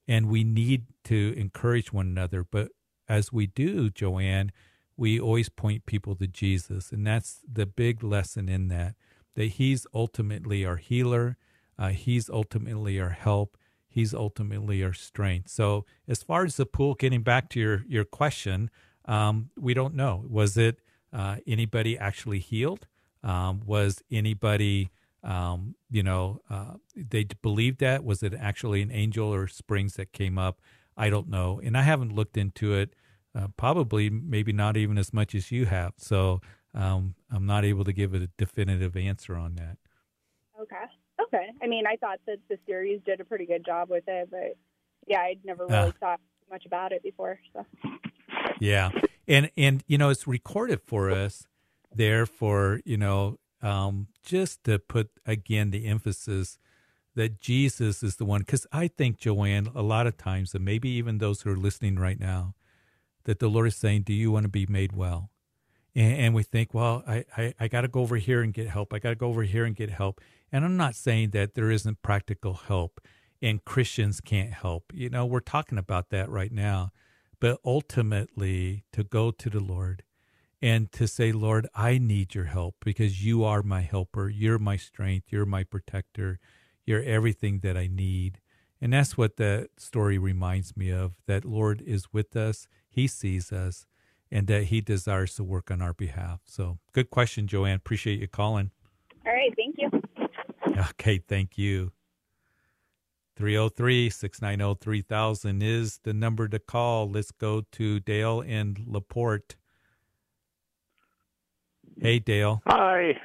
and 0.07 0.29
we 0.29 0.45
need 0.45 0.85
to 1.05 1.35
encourage 1.37 1.93
one 1.93 2.07
another. 2.07 2.45
But 2.45 2.69
as 3.09 3.33
we 3.33 3.47
do, 3.47 3.89
Joanne, 3.89 4.53
we 4.97 5.19
always 5.19 5.49
point 5.49 5.87
people 5.87 6.15
to 6.17 6.27
Jesus, 6.27 6.93
and 6.93 7.07
that's 7.07 7.41
the 7.51 7.67
big 7.67 8.05
lesson 8.05 8.49
in 8.49 8.69
that 8.69 8.95
that 9.35 9.47
He's 9.47 9.87
ultimately 9.95 10.65
our 10.65 10.77
healer. 10.77 11.37
Uh, 11.79 11.89
he's 11.89 12.31
ultimately 12.31 12.99
our 12.99 13.11
help. 13.11 13.59
He's 13.87 14.15
ultimately 14.15 14.83
our 14.83 14.95
strength. 14.95 15.51
So, 15.51 15.85
as 16.09 16.23
far 16.23 16.45
as 16.45 16.57
the 16.57 16.65
pool, 16.65 16.95
getting 16.95 17.23
back 17.23 17.51
to 17.51 17.61
your 17.61 17.85
your 17.87 18.05
question, 18.05 18.71
um, 19.07 19.51
we 19.59 19.75
don't 19.75 19.95
know. 19.95 20.25
Was 20.29 20.57
it 20.57 20.81
uh, 21.17 21.37
anybody 21.47 21.99
actually 21.99 22.39
healed? 22.39 22.87
Um, 23.25 23.63
was 23.67 24.03
anybody, 24.11 24.91
um, 25.25 25.75
you 25.91 26.03
know, 26.03 26.41
uh, 26.49 26.75
they 26.95 27.25
believed 27.43 27.79
that? 27.81 28.05
Was 28.05 28.23
it 28.23 28.35
actually 28.35 28.83
an 28.83 28.93
angel 28.93 29.33
or 29.35 29.49
springs 29.49 29.95
that 29.95 30.13
came 30.13 30.39
up? 30.39 30.61
I 30.97 31.11
don't 31.11 31.29
know, 31.29 31.61
and 31.65 31.77
I 31.77 31.83
haven't 31.83 32.15
looked 32.15 32.37
into 32.37 32.75
it. 32.75 32.95
Uh, 33.35 33.49
probably, 33.57 34.09
maybe 34.09 34.53
not 34.53 34.77
even 34.77 34.97
as 34.97 35.13
much 35.13 35.35
as 35.35 35.51
you 35.51 35.67
have. 35.67 35.93
So, 35.99 36.41
um, 36.73 37.15
I'm 37.31 37.45
not 37.47 37.65
able 37.65 37.85
to 37.85 37.93
give 37.93 38.15
a 38.15 38.29
definitive 38.39 38.97
answer 38.97 39.35
on 39.37 39.57
that. 39.57 39.77
Okay. 40.61 40.85
Okay. 41.21 41.47
I 41.63 41.67
mean, 41.67 41.85
I 41.87 41.97
thought 41.97 42.21
that 42.27 42.39
the 42.49 42.59
series 42.67 43.01
did 43.05 43.21
a 43.21 43.25
pretty 43.25 43.47
good 43.47 43.65
job 43.65 43.91
with 43.91 44.05
it, 44.07 44.29
but 44.31 44.57
yeah, 45.07 45.21
I'd 45.21 45.45
never 45.45 45.67
really 45.67 45.93
Ah. 45.95 45.99
thought 46.01 46.21
much 46.51 46.65
about 46.67 46.93
it 46.93 47.03
before. 47.03 47.39
So 47.53 47.67
Yeah, 48.61 48.91
and 49.27 49.51
and 49.57 49.83
you 49.87 49.99
know 49.99 50.11
it's 50.11 50.27
recorded 50.27 50.81
for 50.85 51.11
us 51.11 51.47
there 51.95 52.27
for 52.27 52.81
you 52.85 52.97
know 52.97 53.39
um, 53.63 54.09
just 54.25 54.65
to 54.65 54.79
put 54.79 55.11
again 55.25 55.71
the 55.71 55.87
emphasis 55.87 56.59
that 57.15 57.41
Jesus 57.41 58.03
is 58.03 58.17
the 58.17 58.25
one. 58.25 58.41
Because 58.41 58.67
I 58.73 58.89
think 58.89 59.19
Joanne, 59.19 59.71
a 59.75 59.83
lot 59.83 60.07
of 60.07 60.17
times, 60.17 60.55
and 60.55 60.65
maybe 60.65 60.89
even 60.91 61.19
those 61.19 61.43
who 61.43 61.51
are 61.51 61.57
listening 61.57 61.97
right 61.97 62.21
now, 62.21 62.55
that 63.25 63.39
the 63.39 63.49
Lord 63.49 63.69
is 63.69 63.77
saying, 63.77 64.03
"Do 64.03 64.13
you 64.13 64.31
want 64.31 64.45
to 64.45 64.51
be 64.51 64.67
made 64.67 64.95
well?" 64.95 65.31
and, 65.97 66.13
and 66.13 66.35
we 66.35 66.43
think, 66.43 66.75
well, 66.75 67.03
I, 67.09 67.25
I, 67.37 67.55
I 67.59 67.69
got 67.69 67.81
to 67.81 67.89
go 67.89 68.01
over 68.01 68.17
here 68.17 68.43
and 68.43 68.53
get 68.53 68.69
help. 68.69 68.93
I 68.93 68.99
got 68.99 69.09
to 69.11 69.17
go 69.17 69.29
over 69.29 69.43
here 69.43 69.65
and 69.65 69.75
get 69.75 69.91
help. 69.91 70.21
And 70.53 70.65
I'm 70.65 70.77
not 70.77 70.95
saying 70.95 71.31
that 71.31 71.55
there 71.55 71.71
isn't 71.71 72.03
practical 72.03 72.55
help 72.55 73.01
and 73.43 73.65
Christians 73.65 74.21
can't 74.21 74.53
help. 74.53 74.93
You 74.95 75.09
know, 75.09 75.25
we're 75.25 75.41
talking 75.41 75.79
about 75.79 76.11
that 76.11 76.29
right 76.29 76.53
now. 76.53 76.93
But 77.41 77.61
ultimately, 77.65 78.85
to 78.93 79.05
go 79.05 79.31
to 79.31 79.51
the 79.51 79.61
Lord 79.61 80.03
and 80.63 80.91
to 80.93 81.07
say, 81.07 81.33
Lord, 81.33 81.69
I 81.75 81.99
need 81.99 82.35
your 82.35 82.47
help 82.47 82.77
because 82.85 83.25
you 83.25 83.45
are 83.45 83.63
my 83.63 83.83
helper. 83.83 84.29
You're 84.29 84.59
my 84.59 84.77
strength. 84.77 85.27
You're 85.31 85.47
my 85.47 85.65
protector. 85.65 86.39
You're 86.85 87.03
everything 87.03 87.61
that 87.61 87.77
I 87.77 87.89
need. 87.89 88.41
And 88.81 88.93
that's 88.93 89.17
what 89.17 89.37
that 89.37 89.69
story 89.79 90.19
reminds 90.19 90.77
me 90.77 90.91
of 90.91 91.15
that 91.27 91.45
Lord 91.45 91.83
is 91.83 92.13
with 92.13 92.37
us, 92.37 92.69
He 92.89 93.07
sees 93.07 93.53
us, 93.53 93.87
and 94.31 94.47
that 94.49 94.65
He 94.65 94.81
desires 94.81 95.35
to 95.35 95.45
work 95.45 95.71
on 95.71 95.81
our 95.81 95.95
behalf. 95.95 96.41
So, 96.45 96.79
good 96.93 97.11
question, 97.11 97.47
Joanne. 97.47 97.77
Appreciate 97.77 98.21
you 98.21 98.29
calling. 98.29 98.71
All 99.27 99.33
right. 99.33 99.53
Thank 99.57 99.77
you. 99.79 99.91
Okay. 100.91 101.19
Thank 101.19 101.57
you. 101.59 101.93
303 103.37 104.09
690 104.11 104.79
3000 104.83 105.63
is 105.63 106.01
the 106.03 106.15
number 106.15 106.49
to 106.49 106.59
call. 106.59 107.09
Let's 107.09 107.31
go 107.31 107.63
to 107.73 108.01
Dale 108.01 108.41
in 108.41 108.77
LaPorte. 108.87 109.57
Hey, 112.01 112.19
Dale. 112.19 112.63
Hi. 112.67 113.19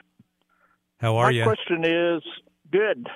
How 1.00 1.16
are 1.18 1.26
My 1.26 1.32
you? 1.32 1.46
My 1.46 1.56
question 1.56 1.86
is 1.86 2.24
good. 2.72 3.08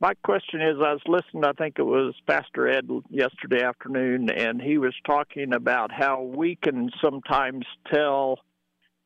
My 0.00 0.14
question 0.24 0.62
is 0.62 0.76
I 0.78 0.94
was 0.94 1.02
listening, 1.06 1.44
I 1.44 1.52
think 1.52 1.74
it 1.78 1.82
was 1.82 2.14
Pastor 2.26 2.68
Ed 2.68 2.88
yesterday 3.10 3.62
afternoon, 3.62 4.30
and 4.30 4.60
he 4.60 4.78
was 4.78 4.94
talking 5.04 5.52
about 5.52 5.90
how 5.92 6.22
we 6.22 6.56
can 6.56 6.90
sometimes 7.02 7.66
tell 7.92 8.38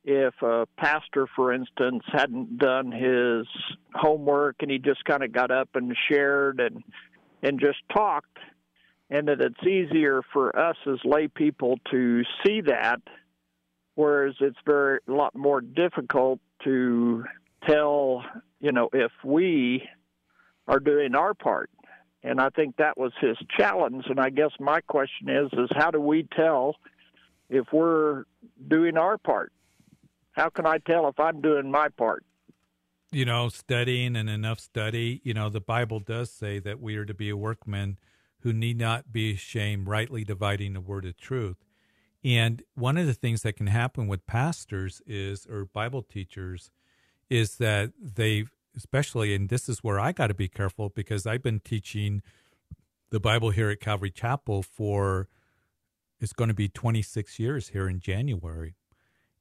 if 0.04 0.34
a 0.42 0.66
pastor, 0.76 1.26
for 1.34 1.52
instance, 1.52 2.02
hadn't 2.12 2.58
done 2.58 2.92
his 2.92 3.46
homework 3.94 4.56
and 4.60 4.70
he 4.70 4.78
just 4.78 5.04
kind 5.04 5.22
of 5.22 5.32
got 5.32 5.50
up 5.50 5.70
and 5.74 5.96
shared 6.08 6.60
and 6.60 6.82
and 7.42 7.60
just 7.60 7.78
talked, 7.94 8.38
and 9.10 9.28
that 9.28 9.40
it's 9.40 9.66
easier 9.66 10.22
for 10.32 10.58
us 10.58 10.76
as 10.86 10.98
lay 11.04 11.28
people 11.28 11.78
to 11.90 12.22
see 12.44 12.62
that, 12.62 13.00
whereas 13.94 14.34
it's 14.40 14.56
very 14.64 15.00
a 15.06 15.12
lot 15.12 15.34
more 15.34 15.60
difficult 15.60 16.40
to 16.64 17.24
tell, 17.68 18.24
you 18.60 18.72
know, 18.72 18.88
if 18.92 19.12
we 19.22 19.86
are 20.66 20.80
doing 20.80 21.14
our 21.14 21.34
part. 21.34 21.70
And 22.22 22.40
I 22.40 22.48
think 22.48 22.76
that 22.76 22.96
was 22.96 23.12
his 23.20 23.36
challenge. 23.58 24.04
And 24.08 24.18
I 24.18 24.30
guess 24.30 24.50
my 24.58 24.80
question 24.80 25.28
is, 25.28 25.52
is 25.52 25.68
how 25.76 25.90
do 25.90 26.00
we 26.00 26.26
tell 26.34 26.76
if 27.50 27.66
we're 27.70 28.24
doing 28.66 28.96
our 28.96 29.18
part? 29.18 29.52
How 30.34 30.48
can 30.48 30.66
I 30.66 30.78
tell 30.78 31.08
if 31.08 31.18
I'm 31.18 31.40
doing 31.40 31.70
my 31.70 31.88
part? 31.88 32.24
You 33.12 33.24
know, 33.24 33.48
studying 33.48 34.16
and 34.16 34.28
enough 34.28 34.58
study. 34.58 35.20
You 35.22 35.32
know, 35.32 35.48
the 35.48 35.60
Bible 35.60 36.00
does 36.00 36.30
say 36.30 36.58
that 36.58 36.80
we 36.80 36.96
are 36.96 37.04
to 37.04 37.14
be 37.14 37.30
a 37.30 37.36
workman 37.36 37.98
who 38.40 38.52
need 38.52 38.78
not 38.78 39.12
be 39.12 39.34
ashamed, 39.34 39.86
rightly 39.86 40.24
dividing 40.24 40.72
the 40.72 40.80
word 40.80 41.04
of 41.04 41.16
truth. 41.16 41.64
And 42.24 42.62
one 42.74 42.96
of 42.96 43.06
the 43.06 43.14
things 43.14 43.42
that 43.42 43.56
can 43.56 43.68
happen 43.68 44.08
with 44.08 44.26
pastors 44.26 45.00
is, 45.06 45.46
or 45.46 45.66
Bible 45.66 46.02
teachers, 46.02 46.70
is 47.30 47.56
that 47.58 47.92
they, 48.00 48.46
especially, 48.76 49.34
and 49.34 49.48
this 49.48 49.68
is 49.68 49.84
where 49.84 50.00
I 50.00 50.10
got 50.10 50.26
to 50.28 50.34
be 50.34 50.48
careful 50.48 50.88
because 50.88 51.26
I've 51.26 51.42
been 51.42 51.60
teaching 51.60 52.22
the 53.10 53.20
Bible 53.20 53.50
here 53.50 53.70
at 53.70 53.78
Calvary 53.78 54.10
Chapel 54.10 54.62
for, 54.62 55.28
it's 56.18 56.32
going 56.32 56.48
to 56.48 56.54
be 56.54 56.68
26 56.68 57.38
years 57.38 57.68
here 57.68 57.88
in 57.88 58.00
January. 58.00 58.74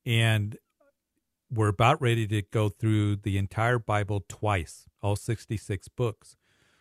And 0.05 0.57
we're 1.53 1.69
about 1.69 2.01
ready 2.01 2.27
to 2.27 2.41
go 2.41 2.69
through 2.69 3.17
the 3.17 3.37
entire 3.37 3.79
Bible 3.79 4.23
twice, 4.27 4.85
all 5.01 5.15
66 5.15 5.87
books. 5.89 6.35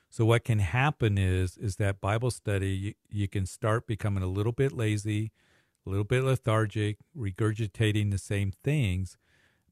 So 0.09 0.25
what 0.25 0.45
can 0.45 0.59
happen 0.59 1.17
is 1.17 1.57
is 1.57 1.77
that 1.77 2.01
Bible 2.01 2.31
study 2.31 2.71
you, 2.71 2.95
you 3.11 3.29
can 3.29 3.47
start 3.47 3.87
becoming 3.87 4.23
a 4.23 4.27
little 4.27 4.53
bit 4.53 4.73
lazy, 4.73 5.33
a 5.87 5.91
little 5.91 6.05
bit 6.05 6.25
lethargic, 6.25 6.99
regurgitating 7.17 8.11
the 8.11 8.19
same 8.19 8.53
things. 8.63 9.17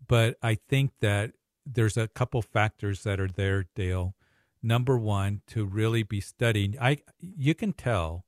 But 0.07 0.37
I 0.43 0.55
think 0.55 0.93
that 1.01 1.33
there's 1.67 1.97
a 1.97 2.09
couple 2.09 2.43
factors 2.43 3.03
that 3.05 3.21
are 3.21 3.29
there, 3.29 3.67
Dale. 3.75 4.15
Number 4.63 4.99
one, 4.99 5.43
to 5.49 5.65
really 5.65 6.03
be 6.03 6.21
studying. 6.21 6.77
I 6.81 6.99
you 7.19 7.55
can 7.55 7.73
tell 7.73 8.25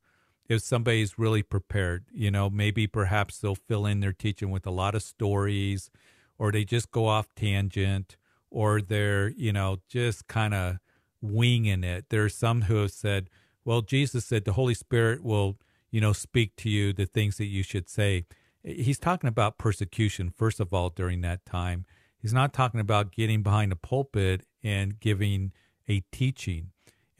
if 0.49 0.63
somebody's 0.63 1.19
really 1.19 1.43
prepared. 1.43 2.05
You 2.13 2.31
know, 2.31 2.51
maybe 2.51 2.87
perhaps 2.87 3.39
they'll 3.39 3.55
fill 3.55 3.87
in 3.87 4.01
their 4.01 4.13
teaching 4.13 4.51
with 4.51 4.67
a 4.67 4.71
lot 4.71 4.95
of 4.95 5.03
stories, 5.03 5.91
or 6.39 6.53
they 6.53 6.65
just 6.65 6.91
go 6.91 7.07
off 7.07 7.29
tangent, 7.35 8.17
or 8.51 8.81
they're 8.81 9.31
you 9.31 9.53
know 9.53 9.79
just 9.89 10.29
kind 10.29 10.55
of 10.55 10.79
winging 11.21 11.85
it. 11.85 12.07
There 12.11 12.25
are 12.25 12.29
some 12.29 12.63
who 12.63 12.77
have 12.77 12.93
said, 12.93 13.31
"Well, 13.65 13.83
Jesus 13.83 14.25
said 14.25 14.45
the 14.45 14.53
Holy 14.53 14.75
Spirit 14.75 15.23
will." 15.23 15.59
you 15.93 16.01
know, 16.01 16.13
speak 16.13 16.57
to 16.57 16.69
you 16.69 16.93
the 16.93 17.07
things 17.07 17.37
that 17.37 17.45
you 17.45 17.63
should 17.63 17.89
say. 17.89 18.25
He's 18.65 18.99
talking 18.99 19.29
about 19.29 19.59
persecution, 19.59 20.31
first 20.31 20.59
of 20.59 20.73
all, 20.73 20.89
during 20.89 21.21
that 21.21 21.45
time. 21.45 21.85
He's 22.19 22.33
not 22.33 22.53
talking 22.53 22.81
about 22.81 23.13
getting 23.13 23.43
behind 23.43 23.71
a 23.71 23.77
pulpit 23.77 24.47
and 24.65 24.99
giving 24.99 25.53
a 25.89 26.03
teaching. 26.11 26.71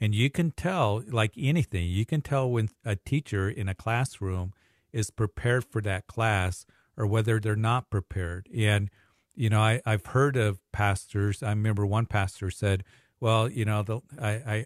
And 0.01 0.15
you 0.15 0.29
can 0.29 0.51
tell, 0.51 1.03
like 1.09 1.33
anything, 1.37 1.87
you 1.87 2.05
can 2.05 2.21
tell 2.21 2.49
when 2.49 2.69
a 2.83 2.95
teacher 2.95 3.49
in 3.49 3.69
a 3.69 3.75
classroom 3.75 4.53
is 4.91 5.11
prepared 5.11 5.65
for 5.65 5.81
that 5.81 6.07
class 6.07 6.65
or 6.97 7.05
whether 7.05 7.39
they're 7.39 7.55
not 7.55 7.89
prepared. 7.89 8.49
And, 8.53 8.89
you 9.35 9.49
know, 9.49 9.61
I, 9.61 9.81
I've 9.85 10.05
heard 10.07 10.37
of 10.37 10.59
pastors. 10.71 11.41
I 11.41 11.49
remember 11.49 11.85
one 11.85 12.05
pastor 12.05 12.51
said, 12.51 12.83
well, 13.19 13.49
you 13.49 13.65
know, 13.65 13.83
the, 13.83 14.01
I, 14.21 14.29
I, 14.29 14.65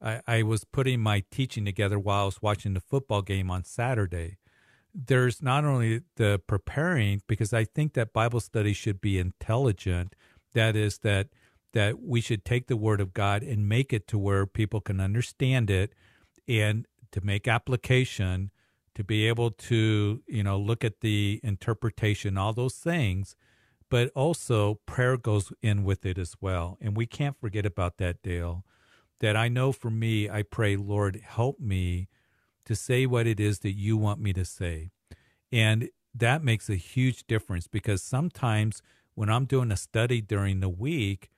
I, 0.00 0.20
I 0.26 0.42
was 0.42 0.64
putting 0.64 1.00
my 1.00 1.24
teaching 1.30 1.64
together 1.64 1.98
while 1.98 2.22
I 2.22 2.26
was 2.26 2.42
watching 2.42 2.74
the 2.74 2.80
football 2.80 3.22
game 3.22 3.50
on 3.50 3.64
Saturday. 3.64 4.36
There's 4.94 5.42
not 5.42 5.64
only 5.64 6.02
the 6.16 6.40
preparing, 6.46 7.22
because 7.26 7.52
I 7.52 7.64
think 7.64 7.94
that 7.94 8.12
Bible 8.12 8.40
study 8.40 8.72
should 8.72 9.00
be 9.00 9.18
intelligent. 9.18 10.14
That 10.54 10.74
is 10.76 10.98
that 10.98 11.28
that 11.72 12.00
we 12.00 12.22
should 12.22 12.44
take 12.44 12.68
the 12.68 12.76
Word 12.76 13.02
of 13.02 13.12
God 13.12 13.42
and 13.42 13.68
make 13.68 13.92
it 13.92 14.06
to 14.08 14.18
where 14.18 14.46
people 14.46 14.80
can 14.80 15.00
understand 15.00 15.68
it, 15.70 15.92
and 16.48 16.86
to 17.12 17.20
make 17.20 17.46
application, 17.46 18.50
to 18.94 19.04
be 19.04 19.28
able 19.28 19.50
to 19.50 20.22
you 20.26 20.42
know 20.42 20.58
look 20.58 20.82
at 20.82 21.00
the 21.00 21.40
interpretation, 21.42 22.38
all 22.38 22.54
those 22.54 22.76
things. 22.76 23.36
But 23.88 24.10
also 24.14 24.80
prayer 24.86 25.16
goes 25.16 25.52
in 25.62 25.84
with 25.84 26.04
it 26.04 26.18
as 26.18 26.34
well, 26.40 26.76
and 26.80 26.96
we 26.96 27.06
can't 27.06 27.38
forget 27.38 27.64
about 27.64 27.98
that, 27.98 28.22
Dale 28.22 28.64
that 29.20 29.36
I 29.36 29.48
know 29.48 29.72
for 29.72 29.90
me, 29.90 30.28
I 30.28 30.42
pray, 30.42 30.76
Lord, 30.76 31.20
help 31.24 31.58
me 31.58 32.08
to 32.64 32.74
say 32.74 33.06
what 33.06 33.26
it 33.26 33.40
is 33.40 33.60
that 33.60 33.72
you 33.72 33.96
want 33.96 34.20
me 34.20 34.32
to 34.34 34.44
say. 34.44 34.90
And 35.52 35.88
that 36.14 36.42
makes 36.42 36.68
a 36.68 36.76
huge 36.76 37.26
difference 37.26 37.66
because 37.66 38.02
sometimes 38.02 38.82
when 39.14 39.30
I'm 39.30 39.46
doing 39.46 39.70
a 39.70 39.76
study 39.76 40.20
during 40.20 40.60
the 40.60 40.68
week, 40.68 41.30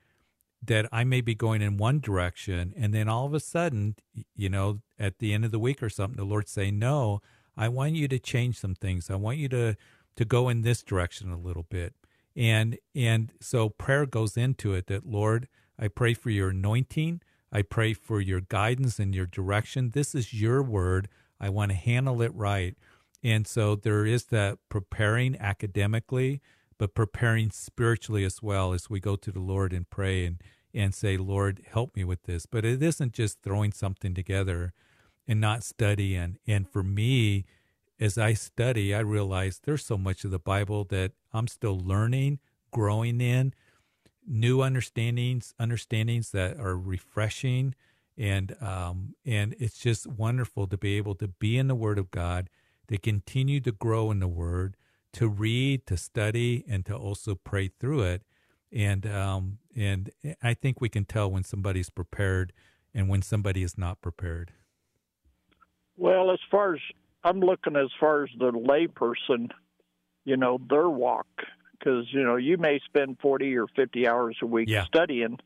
that 0.61 0.87
I 0.91 1.05
may 1.05 1.21
be 1.21 1.35
going 1.35 1.61
in 1.61 1.77
one 1.77 2.01
direction, 2.01 2.73
and 2.75 2.93
then 2.93 3.07
all 3.07 3.25
of 3.25 3.33
a 3.33 3.39
sudden, 3.39 3.95
you 4.35 4.49
know, 4.49 4.81
at 4.97 5.19
the 5.19 5.33
end 5.33 5.45
of 5.45 5.51
the 5.51 5.59
week 5.59 5.81
or 5.81 5.89
something, 5.89 6.17
the 6.17 6.25
Lord 6.25 6.49
say, 6.49 6.69
"No, 6.69 7.21
I 7.55 7.69
want 7.69 7.95
you 7.95 8.09
to 8.09 8.19
change 8.19 8.57
some 8.59 8.75
things. 8.75 9.09
I 9.09 9.15
want 9.15 9.37
you 9.37 9.47
to 9.49 9.77
to 10.17 10.25
go 10.25 10.49
in 10.49 10.61
this 10.61 10.83
direction 10.83 11.31
a 11.31 11.37
little 11.37 11.63
bit." 11.63 11.93
And 12.39 12.77
and 12.95 13.33
so 13.41 13.67
prayer 13.67 14.05
goes 14.05 14.37
into 14.37 14.73
it. 14.73 14.87
That 14.87 15.05
Lord, 15.05 15.49
I 15.77 15.89
pray 15.89 16.13
for 16.13 16.29
your 16.29 16.49
anointing. 16.49 17.21
I 17.51 17.63
pray 17.63 17.93
for 17.93 18.21
your 18.21 18.39
guidance 18.39 18.97
and 18.97 19.13
your 19.13 19.25
direction. 19.25 19.91
This 19.91 20.15
is 20.15 20.33
your 20.33 20.63
word. 20.63 21.09
I 21.37 21.49
want 21.49 21.71
to 21.71 21.77
handle 21.77 22.21
it 22.21 22.33
right. 22.33 22.77
And 23.21 23.45
so 23.45 23.75
there 23.75 24.05
is 24.05 24.25
that 24.25 24.57
preparing 24.69 25.35
academically, 25.37 26.41
but 26.77 26.95
preparing 26.95 27.51
spiritually 27.51 28.23
as 28.23 28.41
well 28.41 28.71
as 28.71 28.89
we 28.89 29.01
go 29.01 29.17
to 29.17 29.31
the 29.31 29.41
Lord 29.41 29.73
and 29.73 29.89
pray 29.89 30.25
and, 30.25 30.41
and 30.73 30.95
say, 30.95 31.17
Lord, 31.17 31.61
help 31.69 31.93
me 31.93 32.05
with 32.05 32.23
this. 32.23 32.45
But 32.45 32.63
it 32.63 32.81
isn't 32.81 33.11
just 33.13 33.41
throwing 33.41 33.73
something 33.73 34.13
together 34.13 34.71
and 35.27 35.41
not 35.41 35.65
studying. 35.65 36.37
And 36.47 36.69
for 36.69 36.83
me, 36.83 37.45
as 37.99 38.17
I 38.17 38.33
study, 38.33 38.95
I 38.95 38.99
realize 38.99 39.59
there's 39.63 39.85
so 39.85 39.97
much 39.97 40.23
of 40.23 40.31
the 40.31 40.39
Bible 40.39 40.85
that 40.85 41.11
I'm 41.33 41.47
still 41.47 41.77
learning, 41.77 42.39
growing 42.71 43.19
in 43.19 43.53
new 44.29 44.61
understandings, 44.61 45.53
understandings 45.59 46.31
that 46.31 46.57
are 46.59 46.77
refreshing, 46.77 47.75
and 48.17 48.55
um, 48.61 49.15
and 49.25 49.55
it's 49.59 49.79
just 49.79 50.07
wonderful 50.07 50.67
to 50.67 50.77
be 50.77 50.97
able 50.97 51.15
to 51.15 51.27
be 51.27 51.57
in 51.57 51.67
the 51.67 51.75
Word 51.75 51.97
of 51.97 52.11
God, 52.11 52.49
to 52.87 52.97
continue 52.97 53.59
to 53.61 53.71
grow 53.71 54.11
in 54.11 54.19
the 54.19 54.27
Word, 54.27 54.77
to 55.13 55.27
read, 55.27 55.85
to 55.87 55.97
study, 55.97 56.63
and 56.67 56.85
to 56.85 56.95
also 56.95 57.35
pray 57.35 57.69
through 57.79 58.01
it, 58.01 58.23
and 58.71 59.05
um, 59.07 59.57
and 59.75 60.11
I 60.41 60.53
think 60.53 60.79
we 60.79 60.89
can 60.89 61.05
tell 61.05 61.29
when 61.29 61.43
somebody's 61.43 61.89
prepared 61.89 62.53
and 62.93 63.09
when 63.09 63.21
somebody 63.21 63.63
is 63.63 63.77
not 63.77 64.01
prepared. 64.01 64.51
Well, 65.97 66.31
as 66.31 66.39
far 66.49 66.75
as 66.75 66.81
I'm 67.23 67.39
looking, 67.39 67.75
as 67.75 67.89
far 67.99 68.23
as 68.23 68.29
the 68.37 68.51
layperson, 68.51 69.49
you 70.25 70.37
know, 70.37 70.59
their 70.69 70.89
walk 70.89 71.27
because 71.71 72.05
you 72.11 72.23
know 72.23 72.35
you 72.35 72.57
may 72.57 72.79
spend 72.85 73.17
40 73.21 73.55
or 73.57 73.67
50 73.75 74.07
hours 74.07 74.37
a 74.41 74.45
week 74.45 74.69
Yeah. 74.69 74.85
studying, 74.85 75.37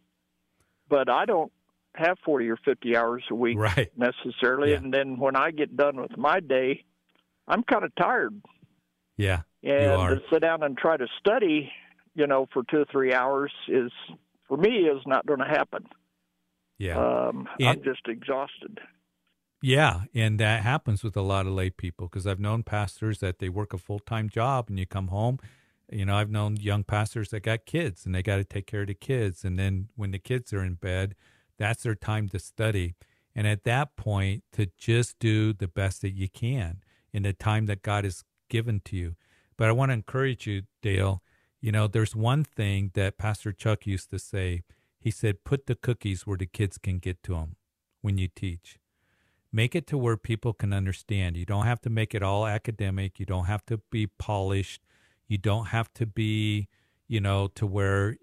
but 0.89 1.09
I 1.09 1.25
don't 1.25 1.51
have 1.95 2.17
40 2.25 2.49
or 2.49 2.57
50 2.57 2.97
hours 2.97 3.23
a 3.29 3.35
week 3.35 3.57
Right. 3.57 3.91
necessarily. 3.95 4.71
Yeah. 4.71 4.77
And 4.77 4.93
then 4.93 5.17
when 5.17 5.35
I 5.35 5.51
get 5.51 5.77
done 5.77 6.01
with 6.01 6.17
my 6.17 6.39
day, 6.39 6.83
I'm 7.47 7.61
kind 7.63 7.83
of 7.83 7.93
tired. 7.95 8.41
Yeah. 9.17 9.41
And 9.61 10.19
to 10.19 10.21
sit 10.31 10.41
down 10.41 10.63
and 10.63 10.75
try 10.77 10.97
to 10.97 11.07
study, 11.19 11.71
you 12.15 12.25
know, 12.27 12.47
for 12.51 12.63
two 12.63 12.79
or 12.79 12.85
three 12.91 13.13
hours 13.13 13.51
is, 13.67 13.91
for 14.47 14.57
me, 14.57 14.69
is 14.87 15.01
not 15.05 15.25
going 15.25 15.39
to 15.39 15.45
happen. 15.45 15.85
Yeah. 16.79 16.97
Um, 16.97 17.47
I'm 17.61 17.83
just 17.83 18.07
exhausted. 18.07 18.79
Yeah, 19.65 20.01
and 20.13 20.41
that 20.41 20.61
happens 20.61 21.05
with 21.05 21.15
a 21.15 21.21
lot 21.21 21.47
of 21.47 21.53
lay 21.53 21.69
people 21.69 22.09
because 22.09 22.27
I've 22.27 22.37
known 22.37 22.63
pastors 22.63 23.19
that 23.19 23.39
they 23.39 23.47
work 23.47 23.73
a 23.73 23.77
full 23.77 23.99
time 23.99 24.27
job 24.27 24.65
and 24.67 24.77
you 24.77 24.85
come 24.85 25.07
home. 25.07 25.39
You 25.89 26.05
know, 26.05 26.17
I've 26.17 26.29
known 26.29 26.57
young 26.57 26.83
pastors 26.83 27.29
that 27.29 27.43
got 27.43 27.65
kids 27.65 28.05
and 28.05 28.13
they 28.13 28.21
got 28.21 28.35
to 28.35 28.43
take 28.43 28.67
care 28.67 28.81
of 28.81 28.87
the 28.87 28.93
kids. 28.93 29.45
And 29.45 29.57
then 29.57 29.87
when 29.95 30.11
the 30.11 30.19
kids 30.19 30.51
are 30.51 30.65
in 30.65 30.73
bed, 30.73 31.15
that's 31.57 31.83
their 31.83 31.95
time 31.95 32.27
to 32.29 32.39
study. 32.39 32.95
And 33.33 33.47
at 33.47 33.63
that 33.63 33.95
point, 33.95 34.43
to 34.51 34.67
just 34.77 35.17
do 35.17 35.53
the 35.53 35.69
best 35.69 36.01
that 36.01 36.11
you 36.11 36.27
can 36.27 36.83
in 37.13 37.23
the 37.23 37.31
time 37.31 37.65
that 37.67 37.83
God 37.83 38.03
has 38.03 38.25
given 38.49 38.81
to 38.83 38.97
you. 38.97 39.15
But 39.55 39.69
I 39.69 39.71
want 39.71 39.91
to 39.91 39.93
encourage 39.93 40.45
you, 40.45 40.63
Dale. 40.81 41.23
You 41.61 41.71
know, 41.71 41.87
there's 41.87 42.17
one 42.17 42.43
thing 42.43 42.91
that 42.95 43.17
Pastor 43.17 43.53
Chuck 43.53 43.87
used 43.87 44.09
to 44.09 44.19
say. 44.19 44.63
He 44.99 45.09
said, 45.09 45.45
put 45.45 45.67
the 45.67 45.75
cookies 45.75 46.27
where 46.27 46.37
the 46.37 46.47
kids 46.47 46.77
can 46.77 46.99
get 46.99 47.23
to 47.23 47.35
them 47.35 47.55
when 48.01 48.17
you 48.17 48.27
teach 48.27 48.77
make 49.53 49.75
it 49.75 49.85
to 49.87 49.97
where 49.97 50.17
people 50.17 50.51
can 50.51 50.73
understand. 50.73 51.37
You 51.37 51.45
don't 51.45 51.65
have 51.65 51.79
to 51.81 51.89
make 51.89 52.15
it 52.15 52.23
all 52.23 52.47
academic. 52.47 53.19
You 53.19 53.25
don't 53.27 53.45
have 53.45 53.63
to 53.67 53.77
be 53.91 54.07
polished. 54.07 54.81
You 55.27 55.37
don't 55.37 55.67
have 55.67 55.93
to 55.93 56.07
be, 56.07 56.67
you 57.07 57.21
know, 57.21 57.47
to 57.55 57.67
where, 57.67 58.17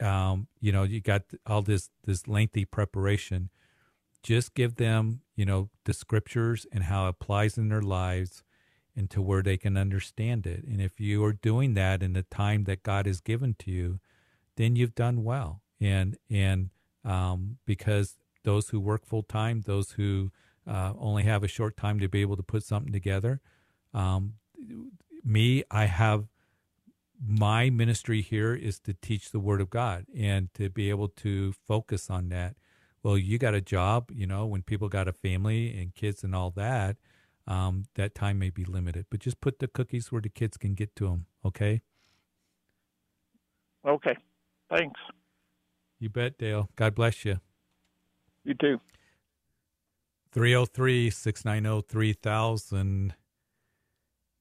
um, 0.00 0.46
you 0.60 0.70
know, 0.70 0.84
you 0.84 1.00
got 1.00 1.22
all 1.44 1.62
this 1.62 1.90
this 2.04 2.28
lengthy 2.28 2.64
preparation. 2.64 3.50
Just 4.22 4.54
give 4.54 4.76
them, 4.76 5.22
you 5.34 5.44
know, 5.44 5.70
the 5.84 5.92
scriptures 5.92 6.66
and 6.72 6.84
how 6.84 7.06
it 7.06 7.10
applies 7.10 7.58
in 7.58 7.68
their 7.68 7.82
lives, 7.82 8.44
and 8.94 9.10
to 9.10 9.20
where 9.20 9.42
they 9.42 9.56
can 9.56 9.76
understand 9.76 10.46
it. 10.46 10.64
And 10.64 10.80
if 10.80 11.00
you 11.00 11.24
are 11.24 11.32
doing 11.32 11.74
that 11.74 12.02
in 12.02 12.12
the 12.12 12.22
time 12.22 12.64
that 12.64 12.82
God 12.82 13.06
has 13.06 13.20
given 13.20 13.54
to 13.60 13.70
you, 13.70 14.00
then 14.56 14.76
you've 14.76 14.94
done 14.94 15.24
well. 15.24 15.62
And 15.80 16.16
and 16.30 16.70
um, 17.04 17.58
because 17.66 18.16
those 18.44 18.70
who 18.70 18.80
work 18.80 19.04
full 19.04 19.22
time, 19.22 19.62
those 19.62 19.92
who 19.92 20.30
uh, 20.66 20.92
only 20.98 21.22
have 21.24 21.42
a 21.42 21.48
short 21.48 21.76
time 21.76 22.00
to 22.00 22.08
be 22.08 22.20
able 22.20 22.36
to 22.36 22.42
put 22.42 22.62
something 22.62 22.92
together. 22.92 23.40
Um, 23.94 24.34
me, 25.24 25.64
I 25.70 25.86
have 25.86 26.26
my 27.24 27.70
ministry 27.70 28.20
here 28.20 28.54
is 28.54 28.78
to 28.80 28.94
teach 28.94 29.30
the 29.30 29.40
Word 29.40 29.60
of 29.60 29.70
God 29.70 30.06
and 30.16 30.52
to 30.54 30.68
be 30.68 30.90
able 30.90 31.08
to 31.08 31.52
focus 31.66 32.10
on 32.10 32.28
that. 32.28 32.56
Well, 33.02 33.16
you 33.16 33.38
got 33.38 33.54
a 33.54 33.60
job, 33.60 34.10
you 34.12 34.26
know, 34.26 34.46
when 34.46 34.62
people 34.62 34.88
got 34.88 35.08
a 35.08 35.12
family 35.12 35.78
and 35.78 35.94
kids 35.94 36.24
and 36.24 36.34
all 36.34 36.50
that, 36.56 36.96
um, 37.46 37.84
that 37.94 38.14
time 38.14 38.38
may 38.38 38.50
be 38.50 38.64
limited. 38.64 39.06
But 39.10 39.20
just 39.20 39.40
put 39.40 39.60
the 39.60 39.68
cookies 39.68 40.10
where 40.10 40.20
the 40.20 40.28
kids 40.28 40.56
can 40.56 40.74
get 40.74 40.96
to 40.96 41.08
them, 41.08 41.26
okay? 41.44 41.82
Okay. 43.86 44.16
Thanks. 44.68 45.00
You 46.00 46.08
bet, 46.08 46.38
Dale. 46.38 46.68
God 46.74 46.94
bless 46.94 47.24
you. 47.24 47.40
You 48.44 48.54
too. 48.54 48.80
303 50.36 51.08
690 51.08 51.86
3000. 51.88 53.14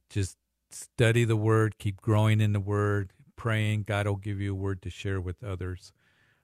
Just 0.10 0.38
study 0.70 1.24
the 1.24 1.38
word, 1.38 1.78
keep 1.78 2.02
growing 2.02 2.41
in 2.41 2.52
the 2.52 2.60
word, 2.60 3.14
praying. 3.38 3.84
God 3.84 4.06
will 4.06 4.18
give 4.18 4.41
you 4.41 4.52
a 4.52 4.56
word 4.56 4.82
to 4.82 4.89
share 4.89 5.22
with 5.22 5.41
others. 5.41 5.93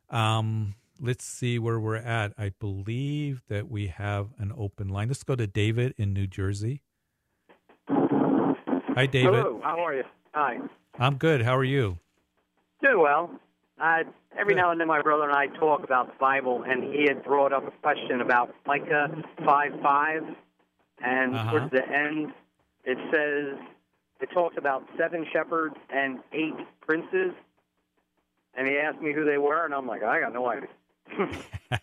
Um, 0.10 0.76
let's 1.02 1.26
see 1.26 1.60
where 1.60 1.82
we're 1.82 1.98
at. 1.98 2.32
I 2.38 2.54
believe 2.62 3.44
that 3.50 3.70
we 3.70 3.88
have 3.88 4.30
an 4.38 4.54
open 4.58 4.88
line. 4.88 5.10
Let's 5.10 5.24
go 5.24 5.36
to 5.36 5.48
David 5.48 5.96
in 5.98 6.14
New 6.14 6.28
Jersey. 6.28 6.82
Hi, 7.90 9.06
David. 9.06 9.34
Hello, 9.34 9.60
how 9.62 9.86
are 9.86 9.96
you? 9.96 10.04
Hi. 10.34 10.60
I'm 10.98 11.18
good. 11.18 11.42
How 11.42 11.58
are 11.58 11.66
you? 11.66 11.98
Doing 12.82 13.02
well. 13.02 13.30
Uh, 13.82 14.04
every 14.38 14.54
now 14.54 14.72
and 14.72 14.80
then 14.80 14.88
my 14.88 15.02
brother 15.02 15.24
and 15.24 15.34
I 15.36 15.48
talk 15.58 15.84
about 15.84 16.08
the 16.08 16.18
Bible, 16.20 16.64
and 16.68 16.84
he 16.84 17.06
had 17.08 17.24
brought 17.24 17.52
up 17.52 17.68
a 17.68 17.72
question 17.82 18.22
about 18.22 18.54
Micah 18.66 19.08
5 19.44 19.72
5. 19.82 20.24
And 21.04 21.36
Uh-huh. 21.36 21.50
towards 21.52 21.72
the 21.72 21.82
end, 21.88 22.32
it 22.86 22.98
says, 23.12 23.58
it 24.20 24.30
talks 24.34 24.56
about 24.58 24.84
seven 24.98 25.26
shepherds 25.34 25.76
and 25.90 26.20
eight 26.32 26.54
princes. 26.82 27.32
And 28.54 28.68
he 28.68 28.78
asked 28.78 29.02
me 29.02 29.14
who 29.14 29.26
they 29.26 29.38
were, 29.40 29.66
and 29.66 29.74
I'm 29.74 29.88
like, 29.88 30.04
I 30.04 30.20
got 30.20 30.34
no 30.34 30.48
idea. 30.48 30.70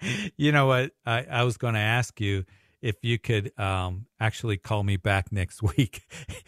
you 0.36 0.50
know 0.52 0.66
what? 0.66 0.90
I, 1.04 1.24
I 1.30 1.44
was 1.44 1.56
going 1.56 1.74
to 1.74 1.80
ask 1.80 2.20
you 2.20 2.44
if 2.82 2.96
you 3.02 3.18
could 3.18 3.52
um, 3.58 4.06
actually 4.20 4.56
call 4.56 4.82
me 4.82 4.96
back 4.96 5.30
next 5.30 5.62
week. 5.76 6.02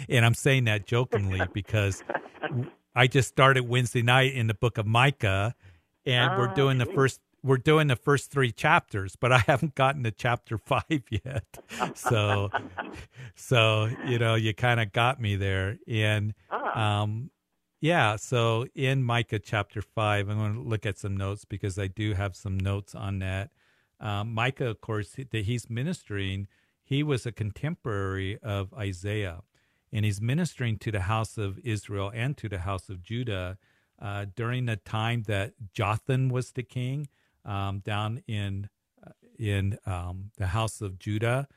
and 0.08 0.24
I'm 0.26 0.34
saying 0.34 0.64
that 0.64 0.86
jokingly 0.86 1.46
because 1.52 2.02
I 2.98 3.06
just 3.06 3.28
started 3.28 3.68
Wednesday 3.68 4.02
night 4.02 4.32
in 4.32 4.48
the 4.48 4.54
book 4.54 4.76
of 4.76 4.84
Micah 4.84 5.54
and 6.04 6.36
we're 6.36 6.48
Ah, 6.48 6.54
doing 6.54 6.78
the 6.78 6.86
first 6.86 7.20
we're 7.44 7.56
doing 7.58 7.86
the 7.86 7.94
first 7.94 8.32
three 8.32 8.50
chapters, 8.50 9.14
but 9.14 9.30
I 9.30 9.38
haven't 9.46 9.76
gotten 9.76 10.02
to 10.02 10.10
chapter 10.10 10.58
five 10.72 11.04
yet. 11.08 11.44
So, 11.94 12.50
so 13.36 13.88
you 14.08 14.18
know, 14.18 14.34
you 14.34 14.52
kind 14.52 14.80
of 14.80 14.92
got 14.92 15.20
me 15.20 15.36
there, 15.36 15.78
and 15.86 16.34
Ah. 16.50 17.02
um, 17.02 17.30
yeah. 17.80 18.16
So 18.16 18.66
in 18.74 19.04
Micah 19.04 19.38
chapter 19.38 19.80
five, 19.80 20.28
I'm 20.28 20.36
going 20.38 20.54
to 20.54 20.60
look 20.68 20.84
at 20.84 20.98
some 20.98 21.16
notes 21.16 21.44
because 21.44 21.78
I 21.78 21.86
do 21.86 22.14
have 22.14 22.34
some 22.34 22.58
notes 22.58 22.96
on 22.96 23.20
that. 23.20 23.50
Um, 24.00 24.34
Micah, 24.34 24.66
of 24.66 24.80
course, 24.80 25.14
that 25.30 25.44
he's 25.44 25.70
ministering, 25.70 26.48
he 26.82 27.04
was 27.04 27.26
a 27.26 27.32
contemporary 27.32 28.38
of 28.42 28.74
Isaiah, 28.74 29.42
and 29.92 30.04
he's 30.04 30.20
ministering 30.20 30.78
to 30.78 30.92
the 30.92 31.00
house 31.00 31.38
of 31.38 31.58
Israel 31.64 32.10
and 32.14 32.36
to 32.36 32.48
the 32.48 32.60
house 32.60 32.88
of 32.88 33.02
Judah 33.02 33.58
uh, 34.00 34.26
during 34.34 34.66
the 34.66 34.76
time 34.76 35.24
that 35.24 35.52
Jotham 35.72 36.28
was 36.28 36.52
the 36.52 36.62
king 36.62 37.08
um, 37.44 37.80
down 37.80 38.22
in 38.26 38.68
uh, 39.06 39.12
in 39.38 39.78
um, 39.86 40.30
the 40.36 40.48
house 40.48 40.80
of 40.80 40.98
Judah. 40.98 41.48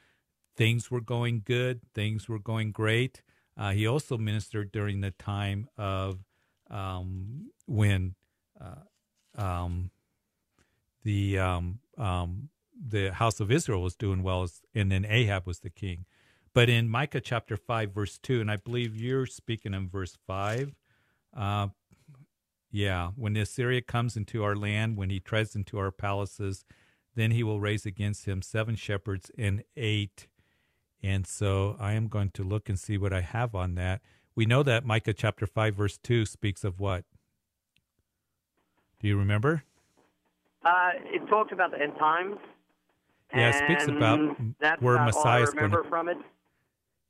Things 0.55 0.91
were 0.91 1.01
going 1.01 1.41
good. 1.45 1.81
Things 1.93 2.27
were 2.29 2.39
going 2.39 2.71
great. 2.71 3.21
Uh, 3.57 3.71
he 3.71 3.85
also 3.85 4.17
ministered 4.17 4.71
during 4.71 5.01
the 5.01 5.11
time 5.11 5.67
of 5.77 6.19
um, 6.69 7.51
when 7.67 8.15
uh, 8.59 9.41
um, 9.41 9.91
the 11.03 11.37
um, 11.39 11.79
um, 11.97 12.49
the 12.87 13.13
house 13.13 13.39
of 13.39 13.51
Israel 13.51 13.81
was 13.81 13.95
doing 13.95 14.23
well, 14.23 14.47
and 14.73 14.91
then 14.91 15.05
Ahab 15.05 15.45
was 15.45 15.59
the 15.59 15.69
king. 15.69 16.05
But 16.53 16.69
in 16.69 16.89
Micah 16.89 17.21
chapter 17.21 17.55
five, 17.55 17.93
verse 17.93 18.17
two, 18.17 18.41
and 18.41 18.51
I 18.51 18.57
believe 18.57 18.95
you're 18.95 19.25
speaking 19.25 19.73
in 19.73 19.87
verse 19.89 20.17
five. 20.27 20.75
Uh, 21.35 21.67
yeah, 22.71 23.11
when 23.15 23.33
the 23.33 23.41
Assyria 23.41 23.81
comes 23.81 24.15
into 24.17 24.43
our 24.43 24.55
land, 24.55 24.97
when 24.97 25.09
he 25.09 25.19
treads 25.19 25.55
into 25.55 25.77
our 25.77 25.91
palaces, 25.91 26.63
then 27.15 27.31
he 27.31 27.43
will 27.43 27.59
raise 27.59 27.85
against 27.85 28.25
him 28.25 28.41
seven 28.41 28.75
shepherds 28.75 29.31
and 29.37 29.63
eight. 29.75 30.27
And 31.03 31.25
so 31.25 31.75
I 31.79 31.93
am 31.93 32.07
going 32.07 32.29
to 32.31 32.43
look 32.43 32.69
and 32.69 32.79
see 32.79 32.97
what 32.97 33.11
I 33.11 33.21
have 33.21 33.55
on 33.55 33.75
that. 33.75 34.01
We 34.35 34.45
know 34.45 34.63
that 34.63 34.85
Micah 34.85 35.13
chapter 35.13 35.45
5, 35.45 35.75
verse 35.75 35.97
2 35.97 36.25
speaks 36.25 36.63
of 36.63 36.79
what? 36.79 37.03
Do 38.99 39.07
you 39.07 39.17
remember? 39.17 39.63
Uh, 40.63 40.91
it 41.05 41.27
talks 41.27 41.51
about 41.51 41.71
the 41.71 41.81
end 41.81 41.93
times. 41.97 42.37
Yeah, 43.33 43.49
it 43.49 43.55
speaks 43.55 43.87
about 43.87 44.19
where 44.81 44.95
about 44.95 45.05
Messiah's 45.07 45.49
all 45.49 45.55
gonna- 45.55 45.83
from 45.89 46.07
it. 46.09 46.17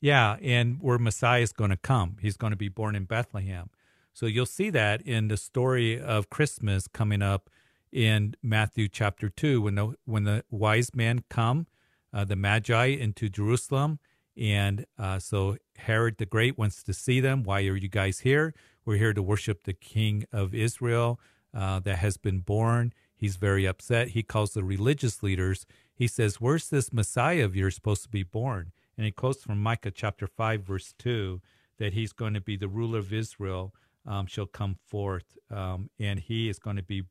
Yeah, 0.01 0.37
and 0.41 0.81
where 0.81 0.97
Messiah 0.97 1.41
is 1.41 1.53
going 1.53 1.69
to 1.69 1.77
come. 1.77 2.17
He's 2.19 2.35
going 2.35 2.51
to 2.51 2.57
be 2.57 2.69
born 2.69 2.95
in 2.95 3.05
Bethlehem. 3.05 3.69
So 4.13 4.25
you'll 4.25 4.45
see 4.47 4.69
that 4.71 5.01
in 5.03 5.27
the 5.27 5.37
story 5.37 5.99
of 5.99 6.29
Christmas 6.29 6.87
coming 6.87 7.21
up 7.21 7.49
in 7.91 8.35
Matthew 8.41 8.87
chapter 8.87 9.29
2 9.29 9.61
when 9.61 9.75
the 9.75 9.95
when 10.05 10.23
the 10.23 10.43
wise 10.49 10.95
men 10.95 11.23
come, 11.29 11.67
uh, 12.13 12.25
the 12.25 12.35
magi 12.35 12.87
into 12.87 13.29
Jerusalem 13.29 13.99
and 14.37 14.85
uh, 14.97 15.19
so 15.19 15.57
Herod 15.77 16.17
the 16.17 16.25
Great 16.25 16.57
wants 16.57 16.83
to 16.83 16.93
see 16.93 17.19
them. 17.19 17.43
Why 17.43 17.61
are 17.67 17.75
you 17.75 17.87
guys 17.87 18.19
here? 18.19 18.53
We're 18.85 18.97
here 18.97 19.13
to 19.13 19.21
worship 19.21 19.63
the 19.63 19.73
King 19.73 20.25
of 20.31 20.55
Israel 20.55 21.19
uh, 21.53 21.79
that 21.81 21.97
has 21.97 22.17
been 22.17 22.39
born. 22.39 22.93
He's 23.15 23.35
very 23.35 23.67
upset. 23.67 24.09
He 24.09 24.23
calls 24.23 24.53
the 24.53 24.63
religious 24.63 25.21
leaders. 25.21 25.65
He 25.93 26.07
says, 26.07 26.41
Where's 26.41 26.69
this 26.69 26.91
Messiah 26.91 27.45
of 27.45 27.55
yours 27.55 27.75
supposed 27.75 28.03
to 28.03 28.09
be 28.09 28.23
born? 28.23 28.71
And 29.01 29.07
he 29.07 29.11
quotes 29.11 29.41
from 29.43 29.57
Micah 29.63 29.89
chapter 29.89 30.27
5, 30.27 30.61
verse 30.61 30.93
2, 30.99 31.41
that 31.79 31.93
he's 31.93 32.13
going 32.13 32.35
to 32.35 32.39
be 32.39 32.55
the 32.55 32.67
ruler 32.67 32.99
of 32.99 33.11
Israel, 33.11 33.73
um, 34.05 34.27
shall 34.27 34.45
come 34.45 34.75
forth, 34.85 35.39
um, 35.49 35.89
and 35.99 36.19
he 36.19 36.49
is 36.49 36.59
going 36.59 36.75
to 36.75 36.83
be 36.83 37.05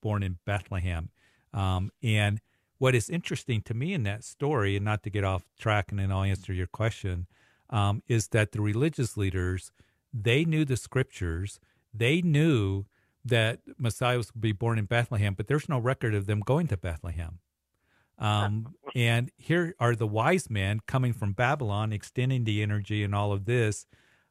born 0.00 0.22
in 0.22 0.38
Bethlehem. 0.46 1.10
Um, 1.52 1.90
and 2.02 2.40
what 2.78 2.94
is 2.94 3.10
interesting 3.10 3.60
to 3.60 3.74
me 3.74 3.92
in 3.92 4.04
that 4.04 4.24
story, 4.24 4.74
and 4.74 4.86
not 4.86 5.02
to 5.02 5.10
get 5.10 5.22
off 5.22 5.44
track, 5.58 5.90
and 5.90 5.98
then 5.98 6.10
I'll 6.10 6.22
answer 6.22 6.54
your 6.54 6.66
question, 6.66 7.26
um, 7.68 8.02
is 8.08 8.28
that 8.28 8.52
the 8.52 8.62
religious 8.62 9.18
leaders 9.18 9.70
they 10.14 10.46
knew 10.46 10.64
the 10.64 10.78
scriptures. 10.78 11.60
They 11.92 12.22
knew 12.22 12.86
that 13.22 13.58
Messiah 13.76 14.16
was 14.16 14.28
to 14.28 14.38
be 14.38 14.52
born 14.52 14.78
in 14.78 14.86
Bethlehem, 14.86 15.34
but 15.34 15.48
there's 15.48 15.68
no 15.68 15.78
record 15.78 16.14
of 16.14 16.24
them 16.24 16.40
going 16.40 16.68
to 16.68 16.78
Bethlehem. 16.78 17.40
Um, 18.18 18.74
and 18.94 19.30
here 19.36 19.74
are 19.80 19.96
the 19.96 20.06
wise 20.06 20.48
men 20.48 20.80
coming 20.86 21.12
from 21.12 21.32
Babylon, 21.32 21.92
extending 21.92 22.44
the 22.44 22.62
energy 22.62 23.02
and 23.02 23.14
all 23.14 23.32
of 23.32 23.44
this 23.44 23.86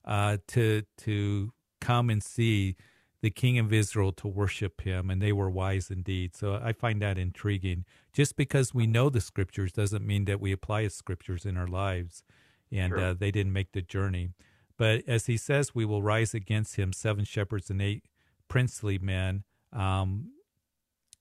uh, 0.05 0.37
to 0.47 0.83
to 0.99 1.53
come 1.81 2.09
and 2.09 2.23
see 2.23 2.75
the 3.21 3.29
King 3.29 3.57
of 3.57 3.71
Israel 3.71 4.11
to 4.11 4.27
worship 4.27 4.81
him, 4.81 5.09
and 5.09 5.21
they 5.21 5.31
were 5.31 5.49
wise 5.49 5.89
indeed. 5.89 6.35
So 6.35 6.59
I 6.61 6.73
find 6.73 7.01
that 7.01 7.17
intriguing. 7.17 7.85
Just 8.11 8.35
because 8.35 8.73
we 8.73 8.85
know 8.85 9.09
the 9.09 9.21
scriptures 9.21 9.71
doesn't 9.71 10.05
mean 10.05 10.25
that 10.25 10.41
we 10.41 10.51
apply 10.51 10.83
the 10.83 10.89
scriptures 10.89 11.45
in 11.45 11.55
our 11.57 11.67
lives, 11.67 12.23
and 12.71 12.91
sure. 12.91 12.99
uh, 12.99 13.13
they 13.13 13.31
didn't 13.31 13.53
make 13.53 13.71
the 13.71 13.81
journey. 13.81 14.29
But 14.77 15.03
as 15.07 15.27
he 15.27 15.37
says, 15.37 15.73
we 15.73 15.85
will 15.85 16.01
rise 16.01 16.33
against 16.33 16.75
him 16.75 16.91
seven 16.91 17.25
shepherds 17.25 17.69
and 17.69 17.81
eight 17.81 18.03
princely 18.47 18.97
men. 18.97 19.43
Um, 19.71 20.31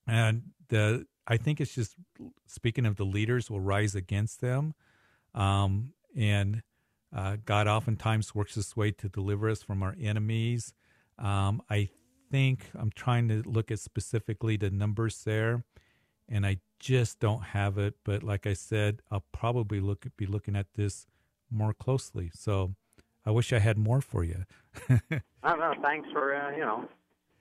and 0.07 0.43
the 0.69 1.07
I 1.27 1.37
think 1.37 1.61
it's 1.61 1.75
just 1.75 1.95
speaking 2.47 2.87
of 2.87 2.97
the 2.97 3.05
leaders 3.05 3.51
will 3.51 3.61
rise 3.61 3.95
against 3.95 4.41
them, 4.41 4.75
um, 5.35 5.93
and 6.16 6.62
uh, 7.14 7.37
God 7.45 7.68
oftentimes 7.68 8.35
works 8.35 8.55
this 8.55 8.77
way 8.77 8.91
to 8.93 9.09
deliver 9.09 9.49
us 9.49 9.62
from 9.62 9.83
our 9.83 9.95
enemies. 10.01 10.75
Um, 11.18 11.62
I 11.70 11.91
think 12.31 12.70
I'm 12.75 12.91
trying 12.91 13.29
to 13.29 13.43
look 13.45 13.70
at 13.70 13.79
specifically 13.79 14.57
the 14.57 14.70
numbers 14.70 15.23
there, 15.25 15.64
and 16.29 16.45
I 16.45 16.59
just 16.81 17.20
don't 17.20 17.43
have 17.43 17.79
it. 17.79 17.95
But 18.05 18.23
like 18.23 18.47
I 18.47 18.55
said, 18.55 19.03
I'll 19.11 19.25
probably 19.33 19.81
look 19.81 20.07
be 20.16 20.27
looking 20.27 20.57
at 20.57 20.66
this 20.75 21.07
more 21.51 21.75
closely. 21.75 22.31
So 22.35 22.75
I 23.25 23.31
wish 23.31 23.53
I 23.53 23.59
had 23.59 23.79
more 23.79 24.01
for 24.01 24.25
you. 24.25 24.45
I 24.89 25.20
don't 25.45 25.61
know. 25.61 25.75
Thanks 25.83 26.09
for 26.12 26.35
uh, 26.35 26.51
you 26.51 26.64
know. 26.64 26.89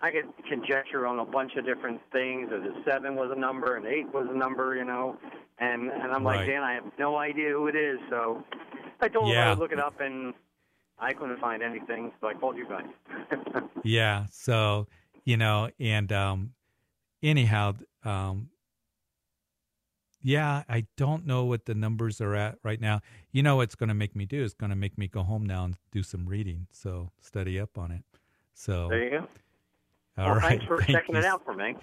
I 0.01 0.11
could 0.11 0.25
conjecture 0.49 1.05
on 1.05 1.19
a 1.19 1.25
bunch 1.25 1.55
of 1.55 1.65
different 1.65 2.01
things. 2.11 2.49
That 2.49 2.61
seven 2.85 3.15
was 3.15 3.31
a 3.35 3.39
number 3.39 3.77
and 3.77 3.85
eight 3.85 4.11
was 4.13 4.27
a 4.29 4.37
number, 4.37 4.75
you 4.75 4.83
know, 4.83 5.17
and 5.59 5.89
and 5.89 6.11
I'm 6.11 6.25
right. 6.25 6.37
like, 6.37 6.47
Dan, 6.47 6.63
I 6.63 6.73
have 6.73 6.85
no 6.97 7.17
idea 7.17 7.49
who 7.49 7.67
it 7.67 7.75
is. 7.75 7.99
So 8.09 8.43
I 8.99 9.07
told 9.07 9.29
yeah. 9.29 9.51
him 9.51 9.57
I 9.57 9.59
look 9.59 9.71
it 9.71 9.79
up, 9.79 9.99
and 9.99 10.33
I 10.99 11.13
couldn't 11.13 11.39
find 11.39 11.61
anything, 11.61 12.11
so 12.19 12.27
I 12.27 12.33
called 12.33 12.57
you 12.57 12.67
guys. 12.67 13.61
yeah. 13.83 14.25
So 14.31 14.87
you 15.23 15.37
know, 15.37 15.69
and 15.79 16.11
um, 16.11 16.53
anyhow, 17.21 17.75
um, 18.03 18.49
yeah, 20.21 20.63
I 20.67 20.87
don't 20.97 21.25
know 21.25 21.45
what 21.45 21.65
the 21.65 21.75
numbers 21.75 22.21
are 22.21 22.35
at 22.35 22.57
right 22.63 22.81
now. 22.81 23.01
You 23.31 23.43
know, 23.43 23.57
what's 23.57 23.75
going 23.75 23.89
to 23.89 23.95
make 23.95 24.15
me 24.15 24.25
do 24.25 24.43
is 24.43 24.53
going 24.53 24.71
to 24.71 24.75
make 24.75 24.97
me 24.97 25.07
go 25.07 25.23
home 25.23 25.45
now 25.45 25.65
and 25.65 25.75
do 25.91 26.01
some 26.01 26.27
reading. 26.27 26.67
So 26.71 27.11
study 27.19 27.59
up 27.59 27.77
on 27.77 27.91
it. 27.91 28.03
So 28.53 28.87
there 28.89 29.03
you 29.03 29.09
go. 29.11 29.27
All 30.17 30.25
well, 30.25 30.35
right. 30.35 30.49
Thanks 30.49 30.65
for 30.65 30.77
Thank 30.81 30.91
checking 30.91 31.15
you. 31.15 31.21
it 31.21 31.25
out 31.25 31.43
for 31.45 31.53
me. 31.53 31.75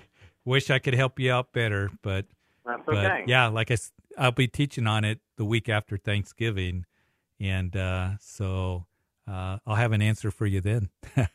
Wish 0.45 0.71
I 0.71 0.79
could 0.79 0.95
help 0.95 1.19
you 1.19 1.33
out 1.33 1.53
better, 1.53 1.91
but 2.03 2.27
that's 2.65 2.83
but 2.87 2.97
okay. 2.97 3.25
yeah, 3.27 3.49
like 3.49 3.71
I, 3.71 3.77
I'll 4.17 4.33
be 4.33 4.49
teaching 4.49 4.87
on 4.87 5.05
it 5.05 5.21
the 5.37 5.45
week 5.45 5.69
after 5.69 5.97
Thanksgiving, 5.97 6.85
and 7.41 7.77
uh, 7.77 8.11
so 8.21 8.87
uh, 9.27 9.59
I'll 9.67 9.77
have 9.77 9.93
an 9.93 10.03
answer 10.03 10.31
for 10.31 10.47
you 10.47 10.61
then. 10.61 10.89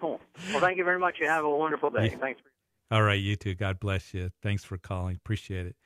cool. 0.00 0.20
Well, 0.50 0.60
thank 0.60 0.78
you 0.78 0.84
very 0.84 0.98
much. 0.98 1.16
You 1.20 1.26
have 1.28 1.44
a 1.44 1.50
wonderful 1.50 1.90
day. 1.90 2.16
Thanks. 2.20 2.40
For- 2.40 2.94
All 2.94 3.02
right, 3.02 3.20
you 3.20 3.36
too. 3.36 3.54
God 3.54 3.78
bless 3.78 4.14
you. 4.14 4.30
Thanks 4.42 4.64
for 4.64 4.78
calling. 4.78 5.16
Appreciate 5.16 5.66
it. 5.66 5.76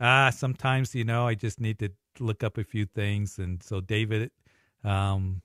Uh, 0.00 0.30
sometimes 0.30 0.94
you 0.94 1.04
know 1.04 1.26
I 1.26 1.34
just 1.34 1.60
need 1.60 1.78
to 1.80 1.90
look 2.18 2.42
up 2.42 2.58
a 2.58 2.64
few 2.64 2.86
things, 2.86 3.38
and 3.38 3.62
so 3.62 3.80
David, 3.80 4.30
um, 4.84 5.42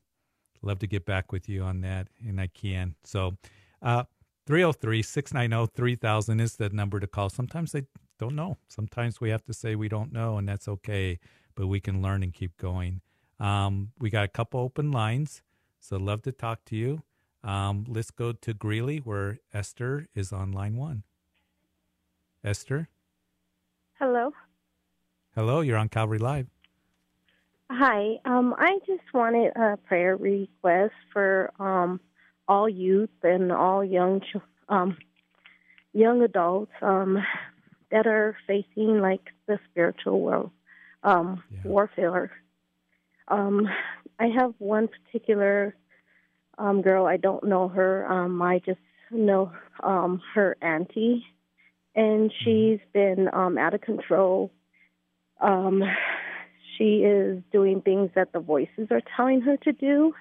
love 0.61 0.79
to 0.79 0.87
get 0.87 1.05
back 1.05 1.31
with 1.31 1.47
you 1.47 1.61
on 1.61 1.81
that, 1.81 2.07
and 2.25 2.39
I 2.41 2.47
can. 2.47 2.95
So, 3.03 3.37
uh, 3.81 4.03
303 4.45 5.01
690 5.01 5.71
3000 5.75 6.39
is 6.39 6.55
the 6.55 6.69
number 6.69 6.99
to 6.99 7.07
call. 7.07 7.29
Sometimes 7.29 7.71
they 7.71 7.83
don't 8.19 8.35
know. 8.35 8.57
Sometimes 8.67 9.19
we 9.19 9.29
have 9.29 9.43
to 9.45 9.53
say 9.53 9.75
we 9.75 9.89
don't 9.89 10.13
know, 10.13 10.37
and 10.37 10.47
that's 10.47 10.67
okay, 10.67 11.19
but 11.55 11.67
we 11.67 11.79
can 11.79 12.01
learn 12.01 12.21
and 12.23 12.33
keep 12.33 12.55
going. 12.57 13.01
Um, 13.39 13.91
we 13.99 14.09
got 14.09 14.23
a 14.23 14.29
couple 14.29 14.59
open 14.59 14.91
lines, 14.91 15.41
so 15.79 15.97
love 15.97 16.21
to 16.23 16.31
talk 16.31 16.63
to 16.65 16.75
you. 16.75 17.01
Um, 17.43 17.85
let's 17.87 18.11
go 18.11 18.31
to 18.31 18.53
Greeley, 18.53 18.97
where 18.97 19.39
Esther 19.53 20.07
is 20.15 20.31
on 20.31 20.51
line 20.51 20.77
one. 20.77 21.03
Esther? 22.43 22.89
Hello. 23.99 24.31
Hello, 25.35 25.61
you're 25.61 25.77
on 25.77 25.89
Calvary 25.89 26.19
Live. 26.19 26.47
Hi. 27.71 28.19
Um, 28.25 28.55
I 28.57 28.79
just 28.85 29.13
wanted 29.13 29.51
a 29.55 29.77
prayer 29.77 30.15
request 30.15 30.93
for 31.11 31.51
um, 31.59 31.99
all 32.47 32.69
youth 32.69 33.09
and 33.23 33.51
all 33.51 33.83
young 33.83 34.21
um, 34.69 34.97
young 35.93 36.21
adults 36.21 36.71
um, 36.81 37.23
that 37.91 38.07
are 38.07 38.35
facing 38.47 38.99
like 38.99 39.21
the 39.47 39.59
spiritual 39.71 40.21
world 40.21 40.51
um, 41.03 41.43
yeah. 41.51 41.59
warfare. 41.63 42.31
Um, 43.27 43.67
I 44.19 44.27
have 44.27 44.53
one 44.57 44.87
particular 44.87 45.75
um, 46.57 46.81
girl. 46.81 47.05
I 47.05 47.17
don't 47.17 47.43
know 47.43 47.67
her. 47.69 48.11
Um, 48.11 48.41
I 48.41 48.59
just 48.59 48.79
know 49.11 49.51
um, 49.83 50.21
her 50.33 50.57
auntie, 50.61 51.25
and 51.95 52.29
mm-hmm. 52.29 52.43
she's 52.43 52.79
been 52.93 53.29
um, 53.33 53.57
out 53.57 53.73
of 53.73 53.81
control. 53.81 54.51
Um, 55.39 55.83
she 56.77 57.03
is 57.03 57.41
doing 57.51 57.81
things 57.81 58.11
that 58.15 58.33
the 58.33 58.39
voices 58.39 58.87
are 58.91 59.01
telling 59.15 59.41
her 59.41 59.57
to 59.57 59.71
do. 59.71 60.13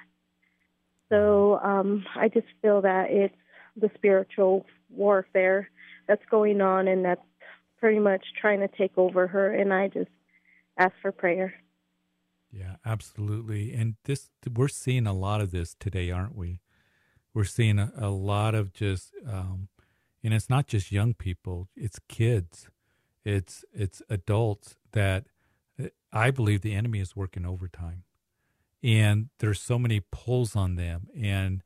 So 1.14 1.60
um, 1.62 2.04
I 2.16 2.28
just 2.28 2.46
feel 2.60 2.82
that 2.82 3.10
it's 3.10 3.34
the 3.76 3.90
spiritual 3.94 4.66
warfare 4.90 5.68
that's 6.08 6.24
going 6.30 6.60
on, 6.60 6.88
and 6.88 7.04
that's 7.04 7.22
pretty 7.78 7.98
much 7.98 8.24
trying 8.40 8.60
to 8.60 8.68
take 8.68 8.92
over 8.96 9.26
her. 9.26 9.52
And 9.52 9.72
I 9.72 9.88
just 9.88 10.10
ask 10.78 10.92
for 11.00 11.12
prayer. 11.12 11.54
Yeah, 12.50 12.76
absolutely. 12.84 13.72
And 13.72 13.94
this, 14.04 14.30
we're 14.52 14.68
seeing 14.68 15.06
a 15.06 15.12
lot 15.12 15.40
of 15.40 15.50
this 15.50 15.74
today, 15.78 16.10
aren't 16.10 16.36
we? 16.36 16.60
We're 17.32 17.44
seeing 17.44 17.78
a, 17.78 17.92
a 17.96 18.10
lot 18.10 18.54
of 18.54 18.72
just, 18.72 19.12
um, 19.28 19.68
and 20.22 20.32
it's 20.32 20.50
not 20.50 20.66
just 20.66 20.92
young 20.92 21.14
people; 21.14 21.68
it's 21.76 21.98
kids, 22.08 22.68
it's 23.24 23.64
it's 23.72 24.02
adults 24.08 24.76
that 24.92 25.26
uh, 25.82 25.88
I 26.12 26.30
believe 26.30 26.60
the 26.60 26.74
enemy 26.74 27.00
is 27.00 27.16
working 27.16 27.44
overtime 27.44 28.04
and 28.84 29.30
there's 29.38 29.62
so 29.62 29.78
many 29.78 30.00
pulls 30.12 30.54
on 30.54 30.76
them 30.76 31.08
and 31.18 31.62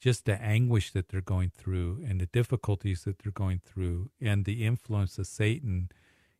just 0.00 0.26
the 0.26 0.40
anguish 0.40 0.92
that 0.92 1.08
they're 1.08 1.22
going 1.22 1.50
through 1.56 2.04
and 2.06 2.20
the 2.20 2.26
difficulties 2.26 3.04
that 3.04 3.18
they're 3.18 3.32
going 3.32 3.60
through 3.64 4.10
and 4.20 4.44
the 4.44 4.64
influence 4.66 5.18
of 5.18 5.26
Satan 5.26 5.88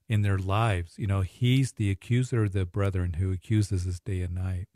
in 0.06 0.20
their 0.20 0.38
lives. 0.38 0.98
You 0.98 1.06
know, 1.06 1.22
he's 1.22 1.72
the 1.72 1.90
accuser 1.90 2.44
of 2.44 2.52
the 2.52 2.66
brethren 2.66 3.14
who 3.14 3.32
accuses 3.32 3.86
us 3.86 4.00
day 4.00 4.20
and 4.20 4.34
night. 4.34 4.68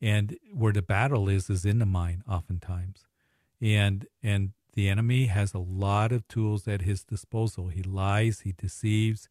And 0.00 0.38
where 0.52 0.72
the 0.72 0.82
battle 0.82 1.28
is 1.28 1.50
is 1.50 1.66
in 1.66 1.80
the 1.80 1.86
mind 1.86 2.22
oftentimes. 2.28 3.04
And 3.60 4.06
and 4.22 4.52
the 4.74 4.88
enemy 4.88 5.26
has 5.26 5.52
a 5.52 5.58
lot 5.58 6.12
of 6.12 6.26
tools 6.28 6.66
at 6.66 6.82
his 6.82 7.02
disposal. 7.04 7.68
He 7.68 7.82
lies, 7.82 8.40
he 8.40 8.52
deceives, 8.52 9.28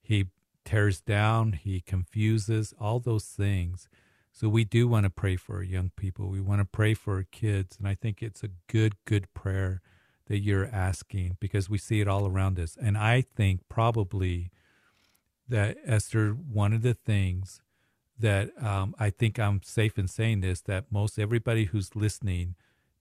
he 0.00 0.26
tears 0.64 1.00
down, 1.00 1.52
he 1.52 1.80
confuses, 1.80 2.72
all 2.80 3.00
those 3.00 3.24
things. 3.24 3.88
So 4.34 4.48
we 4.48 4.64
do 4.64 4.88
want 4.88 5.04
to 5.04 5.10
pray 5.10 5.36
for 5.36 5.58
our 5.58 5.62
young 5.62 5.92
people. 5.94 6.28
We 6.28 6.40
want 6.40 6.60
to 6.60 6.64
pray 6.64 6.94
for 6.94 7.14
our 7.14 7.26
kids. 7.30 7.76
And 7.78 7.86
I 7.86 7.94
think 7.94 8.20
it's 8.20 8.42
a 8.42 8.48
good, 8.66 8.96
good 9.04 9.32
prayer 9.32 9.80
that 10.26 10.40
you're 10.40 10.66
asking 10.66 11.36
because 11.38 11.70
we 11.70 11.78
see 11.78 12.00
it 12.00 12.08
all 12.08 12.26
around 12.26 12.58
us. 12.58 12.76
And 12.82 12.98
I 12.98 13.20
think 13.20 13.60
probably 13.68 14.50
that, 15.48 15.76
Esther, 15.86 16.30
one 16.30 16.72
of 16.72 16.82
the 16.82 16.94
things 16.94 17.62
that 18.18 18.50
um, 18.60 18.96
I 18.98 19.10
think 19.10 19.38
I'm 19.38 19.62
safe 19.62 19.98
in 19.98 20.08
saying 20.08 20.40
this 20.40 20.60
that 20.62 20.86
most 20.90 21.16
everybody 21.16 21.66
who's 21.66 21.94
listening 21.94 22.56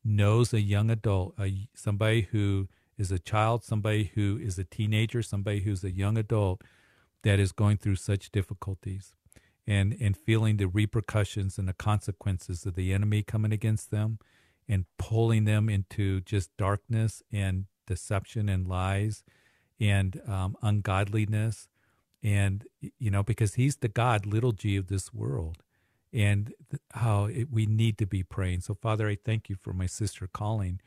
knows 0.05 0.53
a 0.53 0.61
young 0.61 0.91
adult, 0.91 1.33
a, 1.39 1.67
somebody 1.73 2.27
who 2.31 2.67
is 2.95 3.11
a 3.11 3.17
child, 3.17 3.63
somebody 3.63 4.11
who 4.13 4.37
is 4.39 4.59
a 4.59 4.63
teenager, 4.63 5.23
somebody 5.23 5.61
who's 5.61 5.83
a 5.83 5.91
young 5.91 6.15
adult 6.15 6.61
that 7.23 7.39
is 7.39 7.51
going 7.51 7.77
through 7.77 7.95
such 7.95 8.31
difficulties 8.31 9.15
and 9.65 9.95
and 9.99 10.17
feeling 10.17 10.57
the 10.57 10.67
repercussions 10.67 11.57
and 11.57 11.67
the 11.67 11.73
consequences 11.73 12.65
of 12.65 12.75
the 12.75 12.93
enemy 12.93 13.23
coming 13.23 13.51
against 13.53 13.91
them 13.91 14.19
and 14.67 14.85
pulling 14.97 15.45
them 15.45 15.69
into 15.69 16.21
just 16.21 16.55
darkness 16.57 17.21
and 17.31 17.65
deception 17.87 18.49
and 18.49 18.67
lies 18.67 19.23
and 19.79 20.21
um, 20.27 20.55
ungodliness. 20.61 21.67
And 22.21 22.65
you 22.99 23.11
know 23.11 23.23
because 23.23 23.55
he's 23.55 23.77
the 23.77 23.89
god 23.89 24.25
little 24.25 24.51
g 24.53 24.75
of 24.77 24.87
this 24.87 25.13
world. 25.13 25.57
And 26.11 26.53
how 26.91 27.25
it, 27.25 27.49
we 27.51 27.65
need 27.65 27.97
to 27.97 28.05
be 28.05 28.23
praying. 28.23 28.61
So 28.61 28.75
father 28.75 29.07
i 29.07 29.17
thank 29.23 29.49
you 29.49 29.55
for 29.61 29.73
my 29.73 29.87
sister 29.87 30.27
calling 30.31 30.79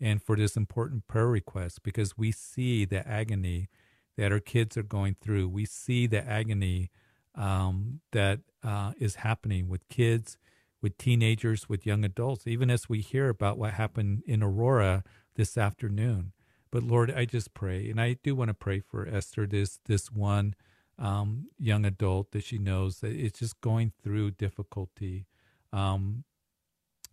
and 0.00 0.22
for 0.22 0.36
this 0.36 0.56
important 0.56 1.06
prayer 1.06 1.28
request 1.28 1.82
because 1.84 2.18
we 2.18 2.32
see 2.32 2.84
the 2.84 3.06
agony 3.06 3.68
that 4.16 4.32
our 4.32 4.40
kids 4.40 4.76
are 4.76 4.82
going 4.82 5.16
through. 5.20 5.48
We 5.48 5.64
see 5.64 6.06
the 6.06 6.26
agony 6.28 6.90
um, 7.34 8.00
that 8.12 8.40
uh, 8.62 8.92
is 8.98 9.16
happening 9.16 9.68
with 9.68 9.88
kids, 9.88 10.38
with 10.80 10.98
teenagers, 10.98 11.68
with 11.68 11.86
young 11.86 12.04
adults, 12.04 12.46
even 12.46 12.70
as 12.70 12.88
we 12.88 13.00
hear 13.00 13.28
about 13.28 13.58
what 13.58 13.74
happened 13.74 14.22
in 14.26 14.42
Aurora 14.42 15.04
this 15.36 15.56
afternoon. 15.56 16.32
But 16.70 16.82
Lord, 16.82 17.10
I 17.10 17.24
just 17.24 17.54
pray, 17.54 17.90
and 17.90 18.00
I 18.00 18.16
do 18.22 18.34
want 18.34 18.48
to 18.48 18.54
pray 18.54 18.80
for 18.80 19.06
Esther, 19.06 19.46
this 19.46 19.78
this 19.86 20.10
one 20.10 20.54
um, 20.98 21.48
young 21.58 21.84
adult 21.84 22.30
that 22.32 22.44
she 22.44 22.58
knows 22.58 23.00
that 23.00 23.12
it's 23.12 23.38
just 23.40 23.60
going 23.60 23.92
through 24.02 24.32
difficulty 24.32 25.26
um, 25.72 26.24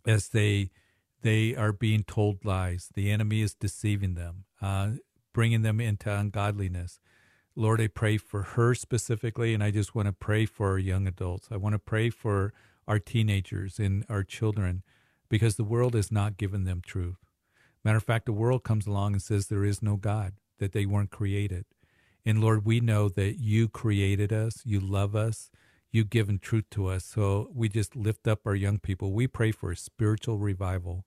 as 0.06 0.28
they 0.28 0.70
they 1.22 1.54
are 1.54 1.72
being 1.72 2.04
told 2.04 2.44
lies. 2.44 2.88
The 2.94 3.10
enemy 3.10 3.42
is 3.42 3.54
deceiving 3.54 4.14
them, 4.14 4.44
uh, 4.62 4.92
bringing 5.34 5.62
them 5.62 5.80
into 5.80 6.10
ungodliness. 6.10 6.98
Lord, 7.56 7.80
I 7.80 7.88
pray 7.88 8.16
for 8.16 8.42
her 8.42 8.74
specifically, 8.74 9.54
and 9.54 9.62
I 9.62 9.70
just 9.70 9.94
want 9.94 10.06
to 10.06 10.12
pray 10.12 10.46
for 10.46 10.70
our 10.70 10.78
young 10.78 11.06
adults. 11.06 11.48
I 11.50 11.56
want 11.56 11.74
to 11.74 11.78
pray 11.78 12.08
for 12.10 12.52
our 12.86 12.98
teenagers 12.98 13.78
and 13.78 14.04
our 14.08 14.22
children 14.22 14.82
because 15.28 15.56
the 15.56 15.64
world 15.64 15.94
has 15.94 16.12
not 16.12 16.36
given 16.36 16.64
them 16.64 16.80
truth. 16.84 17.18
Matter 17.84 17.98
of 17.98 18.04
fact, 18.04 18.26
the 18.26 18.32
world 18.32 18.62
comes 18.62 18.86
along 18.86 19.12
and 19.12 19.22
says 19.22 19.46
there 19.46 19.64
is 19.64 19.82
no 19.82 19.96
God, 19.96 20.34
that 20.58 20.72
they 20.72 20.86
weren't 20.86 21.10
created. 21.10 21.64
And 22.24 22.40
Lord, 22.40 22.66
we 22.66 22.80
know 22.80 23.08
that 23.08 23.38
you 23.38 23.68
created 23.68 24.32
us, 24.32 24.62
you 24.64 24.78
love 24.78 25.16
us, 25.16 25.50
you've 25.90 26.10
given 26.10 26.38
truth 26.38 26.66
to 26.72 26.86
us. 26.86 27.04
So 27.04 27.50
we 27.54 27.68
just 27.68 27.96
lift 27.96 28.28
up 28.28 28.40
our 28.46 28.54
young 28.54 28.78
people. 28.78 29.12
We 29.12 29.26
pray 29.26 29.50
for 29.50 29.72
a 29.72 29.76
spiritual 29.76 30.38
revival. 30.38 31.04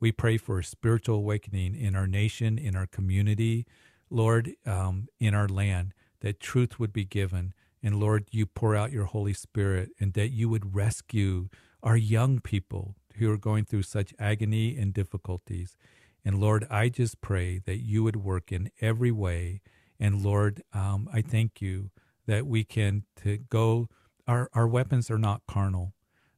We 0.00 0.12
pray 0.12 0.36
for 0.36 0.58
a 0.58 0.64
spiritual 0.64 1.16
awakening 1.16 1.74
in 1.74 1.94
our 1.96 2.06
nation, 2.06 2.58
in 2.58 2.76
our 2.76 2.86
community, 2.86 3.66
Lord, 4.10 4.52
um, 4.64 5.08
in 5.18 5.34
our 5.34 5.48
land, 5.48 5.92
that 6.20 6.40
truth 6.40 6.78
would 6.78 6.92
be 6.92 7.04
given. 7.04 7.52
And 7.82 8.00
Lord, 8.00 8.26
you 8.30 8.46
pour 8.46 8.74
out 8.74 8.92
your 8.92 9.04
Holy 9.04 9.32
Spirit 9.32 9.90
and 10.00 10.12
that 10.14 10.30
you 10.30 10.48
would 10.48 10.74
rescue 10.74 11.48
our 11.82 11.96
young 11.96 12.40
people 12.40 12.96
who 13.16 13.30
are 13.30 13.38
going 13.38 13.64
through 13.64 13.82
such 13.82 14.14
agony 14.18 14.76
and 14.76 14.92
difficulties. 14.92 15.76
And 16.24 16.40
Lord, 16.40 16.66
I 16.70 16.88
just 16.88 17.20
pray 17.20 17.60
that 17.66 17.78
you 17.78 18.02
would 18.02 18.16
work 18.16 18.50
in 18.50 18.70
every 18.80 19.12
way. 19.12 19.60
And 20.00 20.22
Lord, 20.22 20.62
um, 20.72 21.08
I 21.12 21.22
thank 21.22 21.60
you 21.60 21.90
that 22.26 22.46
we 22.46 22.64
can 22.64 23.04
to 23.22 23.38
go. 23.38 23.88
Our 24.26 24.50
our 24.52 24.66
weapons 24.66 25.10
are 25.10 25.18
not 25.18 25.42
carnal, 25.46 25.94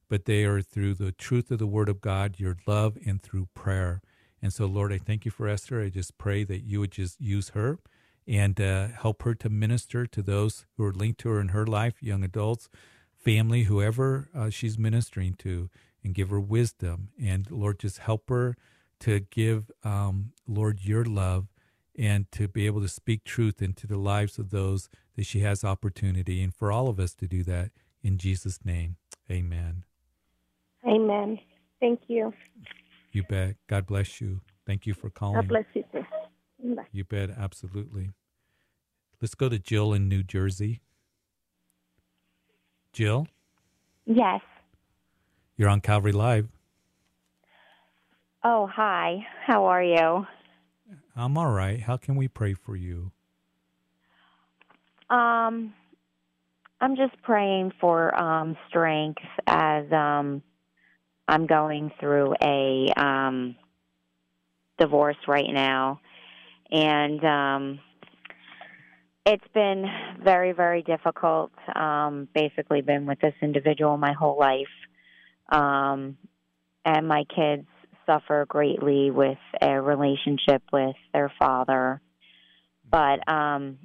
but 0.07 0.25
they 0.25 0.45
are 0.45 0.61
through 0.61 0.93
the 0.95 1.11
truth 1.11 1.49
of 1.49 1.59
the 1.59 1.67
Word 1.67 1.89
of 1.89 2.01
God, 2.01 2.39
your 2.39 2.57
love, 2.67 2.97
and 3.05 3.21
through 3.21 3.47
prayer. 3.55 4.01
And 4.41 4.53
so, 4.53 4.65
Lord, 4.65 4.93
I 4.93 4.97
thank 4.97 5.25
you 5.25 5.31
for 5.31 5.47
Esther. 5.47 5.81
I 5.81 5.89
just 5.89 6.17
pray 6.17 6.43
that 6.45 6.63
you 6.63 6.79
would 6.79 6.91
just 6.91 7.19
use 7.19 7.49
her 7.49 7.79
and 8.27 8.59
uh, 8.61 8.87
help 8.89 9.23
her 9.23 9.33
to 9.35 9.49
minister 9.49 10.05
to 10.05 10.21
those 10.21 10.65
who 10.77 10.85
are 10.85 10.93
linked 10.93 11.19
to 11.21 11.29
her 11.29 11.41
in 11.41 11.49
her 11.49 11.65
life, 11.65 11.95
young 12.01 12.23
adults, 12.23 12.69
family, 13.17 13.63
whoever 13.63 14.29
uh, 14.35 14.49
she's 14.49 14.77
ministering 14.77 15.33
to, 15.33 15.69
and 16.03 16.13
give 16.13 16.29
her 16.29 16.39
wisdom. 16.39 17.09
And 17.21 17.49
Lord, 17.49 17.79
just 17.79 17.99
help 17.99 18.29
her 18.29 18.55
to 19.01 19.21
give, 19.21 19.71
um, 19.83 20.31
Lord, 20.47 20.79
your 20.83 21.03
love 21.05 21.47
and 21.97 22.31
to 22.31 22.47
be 22.47 22.65
able 22.65 22.81
to 22.81 22.87
speak 22.87 23.23
truth 23.23 23.61
into 23.61 23.87
the 23.87 23.97
lives 23.97 24.39
of 24.39 24.51
those 24.51 24.89
that 25.15 25.25
she 25.25 25.39
has 25.41 25.63
opportunity. 25.63 26.41
And 26.41 26.53
for 26.53 26.71
all 26.71 26.87
of 26.87 26.99
us 26.99 27.13
to 27.15 27.27
do 27.27 27.43
that 27.43 27.71
in 28.01 28.17
Jesus' 28.17 28.59
name, 28.63 28.95
amen. 29.29 29.83
Amen. 30.87 31.39
Thank 31.81 32.01
you. 32.07 32.33
You 33.11 33.23
bet. 33.23 33.55
God 33.67 33.87
bless 33.87 34.21
you. 34.21 34.41
Thank 34.65 34.85
you 34.85 34.93
for 34.93 35.09
calling. 35.09 35.35
God 35.35 35.47
bless 35.47 35.65
you 35.73 35.83
too. 35.91 36.05
Bye. 36.75 36.83
You 36.91 37.03
bet. 37.03 37.31
Absolutely. 37.31 38.11
Let's 39.21 39.35
go 39.35 39.49
to 39.49 39.59
Jill 39.59 39.93
in 39.93 40.07
New 40.07 40.23
Jersey. 40.23 40.81
Jill? 42.93 43.27
Yes. 44.05 44.41
You're 45.57 45.69
on 45.69 45.81
Calvary 45.81 46.11
Live. 46.11 46.47
Oh, 48.43 48.67
hi. 48.67 49.25
How 49.45 49.65
are 49.65 49.83
you? 49.83 50.25
I'm 51.15 51.37
all 51.37 51.51
right. 51.51 51.81
How 51.81 51.97
can 51.97 52.15
we 52.15 52.27
pray 52.27 52.53
for 52.53 52.75
you? 52.75 53.11
Um, 55.09 55.73
I'm 56.79 56.95
just 56.95 57.21
praying 57.23 57.73
for 57.81 58.17
um, 58.17 58.55
strength 58.69 59.21
as 59.47 59.91
um, 59.91 60.41
I'm 61.29 61.45
going 61.45 61.91
through 61.99 62.33
a 62.41 62.91
um, 62.97 63.55
divorce 64.79 65.17
right 65.27 65.51
now, 65.53 66.01
and 66.71 67.23
um, 67.23 67.79
it's 69.27 69.47
been 69.53 69.85
very, 70.23 70.53
very 70.53 70.81
difficult. 70.81 71.51
Um, 71.75 72.27
basically, 72.33 72.81
been 72.81 73.05
with 73.05 73.19
this 73.19 73.35
individual 73.43 73.95
my 73.95 74.13
whole 74.13 74.39
life, 74.39 74.65
um, 75.51 76.17
and 76.83 77.07
my 77.07 77.25
kids 77.25 77.67
suffer 78.07 78.47
greatly 78.49 79.11
with 79.11 79.37
a 79.61 79.79
relationship 79.79 80.63
with 80.73 80.95
their 81.13 81.31
father. 81.37 82.01
But 82.89 83.31
um, 83.31 83.77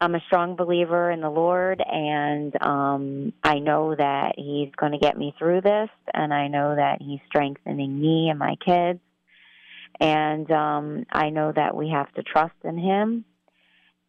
I'm 0.00 0.14
a 0.14 0.20
strong 0.26 0.56
believer 0.56 1.10
in 1.10 1.22
the 1.22 1.30
Lord, 1.30 1.82
and 1.84 2.54
um, 2.62 3.32
I 3.42 3.58
know 3.60 3.94
that 3.94 4.34
He's 4.36 4.70
going 4.76 4.92
to 4.92 4.98
get 4.98 5.16
me 5.16 5.34
through 5.38 5.62
this, 5.62 5.88
and 6.12 6.34
I 6.34 6.48
know 6.48 6.76
that 6.76 7.00
He's 7.00 7.20
strengthening 7.28 7.98
me 7.98 8.28
and 8.28 8.38
my 8.38 8.56
kids. 8.64 9.00
And 9.98 10.50
um, 10.50 11.06
I 11.10 11.30
know 11.30 11.50
that 11.56 11.74
we 11.74 11.88
have 11.88 12.12
to 12.14 12.22
trust 12.22 12.54
in 12.62 12.76
Him, 12.76 13.24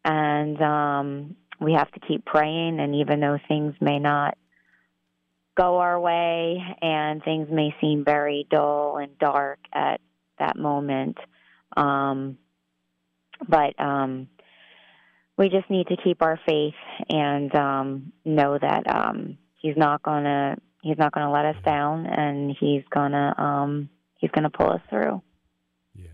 and 0.04 0.60
um, 0.60 1.36
we 1.58 1.72
have 1.72 1.90
to 1.92 2.00
keep 2.00 2.26
praying. 2.26 2.80
And 2.80 2.94
even 2.96 3.20
though 3.20 3.38
things 3.48 3.74
may 3.80 3.98
not 3.98 4.36
go 5.58 5.78
our 5.78 5.98
way 5.98 6.62
and 6.80 7.22
things 7.24 7.48
may 7.50 7.74
seem 7.80 8.04
very 8.04 8.46
dull 8.48 8.98
and 8.98 9.18
dark 9.18 9.58
at 9.72 10.00
that 10.38 10.56
moment. 10.56 11.18
Um, 11.76 12.38
but 13.48 13.78
um, 13.80 14.28
we 15.38 15.48
just 15.48 15.70
need 15.70 15.86
to 15.86 15.96
keep 15.96 16.20
our 16.20 16.38
faith 16.44 16.74
and 17.08 17.54
um, 17.54 18.12
know 18.24 18.58
that 18.60 18.82
um, 18.92 19.38
he's 19.62 19.76
not 19.76 20.02
gonna 20.02 20.56
he's 20.82 20.98
not 20.98 21.12
gonna 21.12 21.30
let 21.30 21.46
us 21.46 21.56
down, 21.64 22.06
and 22.06 22.54
he's 22.58 22.82
gonna 22.90 23.34
um, 23.38 23.88
he's 24.16 24.30
gonna 24.32 24.50
pull 24.50 24.70
us 24.70 24.80
through. 24.90 25.22
Yeah, 25.94 26.10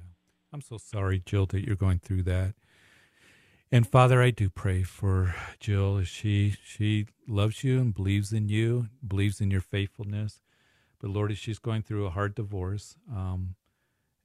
I'm 0.53 0.61
so 0.61 0.77
sorry, 0.77 1.23
Jill, 1.25 1.47
that 1.47 1.65
you're 1.67 1.75
going 1.75 1.99
through 1.99 2.25
that. 2.25 2.55
And 3.73 3.87
Father, 3.87 4.23
I 4.23 4.31
do 4.31 4.51
pray 4.51 4.83
for 4.83 5.35
Jill 5.59 6.05
she 6.05 6.55
she 6.63 7.07
loves 7.27 7.65
you 7.65 7.81
and 7.81 7.95
believes 7.95 8.33
in 8.33 8.49
you, 8.49 8.89
believes 9.07 9.41
in 9.41 9.51
your 9.51 9.63
faithfulness. 9.63 10.43
But 11.01 11.11
Lord, 11.11 11.33
as 11.33 11.39
she's 11.39 11.59
going 11.59 11.83
through 11.83 12.07
a 12.07 12.11
hard 12.11 12.35
divorce, 12.35 12.97
um, 13.11 13.57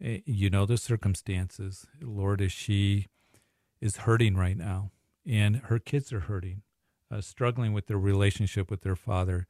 eh, 0.04 0.20
you 0.26 0.50
know 0.50 0.66
the 0.66 0.78
circumstances. 0.78 1.88
Lord, 2.02 2.42
as 2.42 2.52
she 2.52 3.08
is 3.82 3.98
hurting 3.98 4.36
right 4.36 4.58
now, 4.58 4.92
and 5.26 5.58
her 5.58 5.80
kids 5.80 6.12
are 6.12 6.22
hurting, 6.22 6.62
uh, 7.12 7.22
struggling 7.22 7.74
with 7.74 7.88
their 7.88 7.98
relationship 7.98 8.70
with 8.70 8.82
their 8.82 8.96
father. 8.96 9.48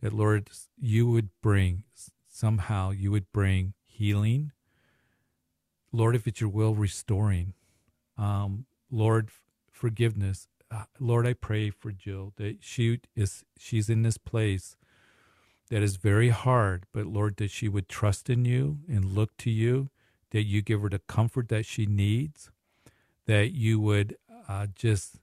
That 0.00 0.12
Lord, 0.12 0.50
you 0.78 1.08
would 1.10 1.30
bring 1.42 1.84
somehow 2.28 2.90
you 2.90 3.10
would 3.10 3.32
bring 3.32 3.72
healing. 3.86 4.52
Lord, 5.90 6.14
if 6.14 6.26
it's 6.26 6.40
your 6.40 6.50
will, 6.50 6.74
restoring. 6.74 7.54
Um, 8.18 8.66
Lord, 8.90 9.30
forgiveness. 9.70 10.48
Uh, 10.70 10.84
Lord, 11.00 11.26
I 11.26 11.32
pray 11.32 11.70
for 11.70 11.92
Jill 11.92 12.32
that 12.36 12.58
she 12.60 13.00
is 13.14 13.44
she's 13.58 13.88
in 13.88 14.02
this 14.02 14.18
place 14.18 14.76
that 15.70 15.82
is 15.82 15.96
very 15.96 16.28
hard, 16.28 16.84
but 16.92 17.06
Lord, 17.06 17.36
that 17.38 17.50
she 17.50 17.68
would 17.68 17.88
trust 17.88 18.30
in 18.30 18.44
you 18.44 18.78
and 18.88 19.04
look 19.04 19.36
to 19.38 19.50
you, 19.50 19.90
that 20.30 20.44
you 20.44 20.62
give 20.62 20.82
her 20.82 20.88
the 20.88 21.00
comfort 21.00 21.48
that 21.48 21.66
she 21.66 21.86
needs, 21.86 22.50
that 23.26 23.52
you 23.52 23.80
would 23.80 24.16
uh, 24.48 24.66
just 24.74 25.16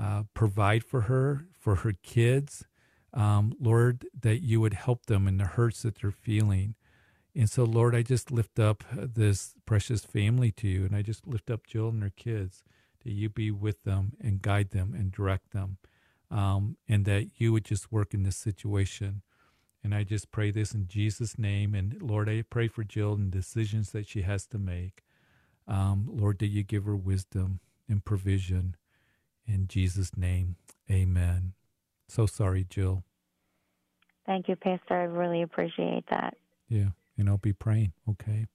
uh, 0.00 0.24
provide 0.34 0.84
for 0.84 1.02
her, 1.02 1.46
for 1.58 1.76
her 1.76 1.92
kids. 2.02 2.64
Um, 3.12 3.54
Lord, 3.60 4.06
that 4.20 4.42
you 4.42 4.60
would 4.60 4.74
help 4.74 5.06
them 5.06 5.28
in 5.28 5.36
the 5.36 5.44
hurts 5.44 5.82
that 5.82 6.00
they're 6.00 6.10
feeling. 6.10 6.74
And 7.36 7.50
so, 7.50 7.64
Lord, 7.64 7.94
I 7.94 8.02
just 8.02 8.30
lift 8.30 8.58
up 8.58 8.84
this 8.92 9.54
precious 9.66 10.04
family 10.04 10.50
to 10.52 10.68
you, 10.68 10.84
and 10.84 10.94
I 10.94 11.02
just 11.02 11.26
lift 11.26 11.50
up 11.50 11.66
Jill 11.66 11.88
and 11.88 12.02
her 12.02 12.12
kids 12.14 12.62
that 13.04 13.12
you 13.12 13.28
be 13.28 13.50
with 13.50 13.82
them 13.84 14.12
and 14.20 14.42
guide 14.42 14.70
them 14.70 14.94
and 14.96 15.12
direct 15.12 15.52
them, 15.52 15.78
um, 16.30 16.76
and 16.88 17.04
that 17.04 17.28
you 17.38 17.52
would 17.52 17.64
just 17.64 17.92
work 17.92 18.14
in 18.14 18.22
this 18.22 18.36
situation. 18.36 19.22
And 19.82 19.94
I 19.94 20.02
just 20.04 20.30
pray 20.30 20.50
this 20.50 20.72
in 20.72 20.86
Jesus' 20.86 21.38
name. 21.38 21.74
And 21.74 22.00
Lord, 22.00 22.28
I 22.28 22.42
pray 22.48 22.68
for 22.68 22.84
Jill 22.84 23.12
and 23.12 23.30
decisions 23.30 23.90
that 23.90 24.08
she 24.08 24.22
has 24.22 24.46
to 24.46 24.58
make. 24.58 25.02
Um, 25.66 26.08
Lord, 26.12 26.38
that 26.40 26.48
you 26.48 26.62
give 26.62 26.84
her 26.84 26.96
wisdom 26.96 27.60
and 27.88 28.04
provision. 28.04 28.76
In 29.46 29.66
Jesus' 29.66 30.16
name, 30.16 30.56
amen. 30.90 31.54
So 32.08 32.26
sorry, 32.26 32.64
Jill. 32.68 33.04
Thank 34.26 34.48
you, 34.48 34.56
Pastor. 34.56 34.94
I 34.94 35.04
really 35.04 35.42
appreciate 35.42 36.04
that. 36.10 36.34
Yeah, 36.68 36.90
and 37.18 37.28
I'll 37.28 37.38
be 37.38 37.52
praying, 37.52 37.92
okay? 38.08 38.46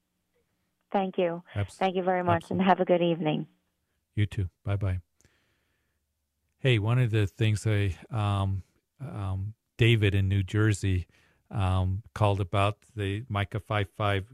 Thank 0.92 1.18
you. 1.18 1.44
Thank 1.78 1.96
you 1.96 2.04
very 2.04 2.24
much, 2.24 2.44
absolutely. 2.44 2.62
and 2.64 2.70
have 2.70 2.80
a 2.80 2.86
good 2.86 3.02
evening. 3.02 3.46
You 4.16 4.26
too. 4.26 4.50
Bye 4.66 4.76
bye. 4.76 5.00
Hey, 6.60 6.80
one 6.80 7.00
of 7.00 7.12
the 7.12 7.28
things 7.28 7.66
I, 7.66 7.96
um, 8.12 8.64
um, 9.00 9.54
David 9.78 10.16
in 10.16 10.28
New 10.28 10.44
Jersey, 10.44 11.08
um, 11.52 12.04
called 12.14 12.42
about 12.42 12.78
the 12.96 13.24
Micah 13.30 13.60
5 13.60 13.88
5. 13.96 14.26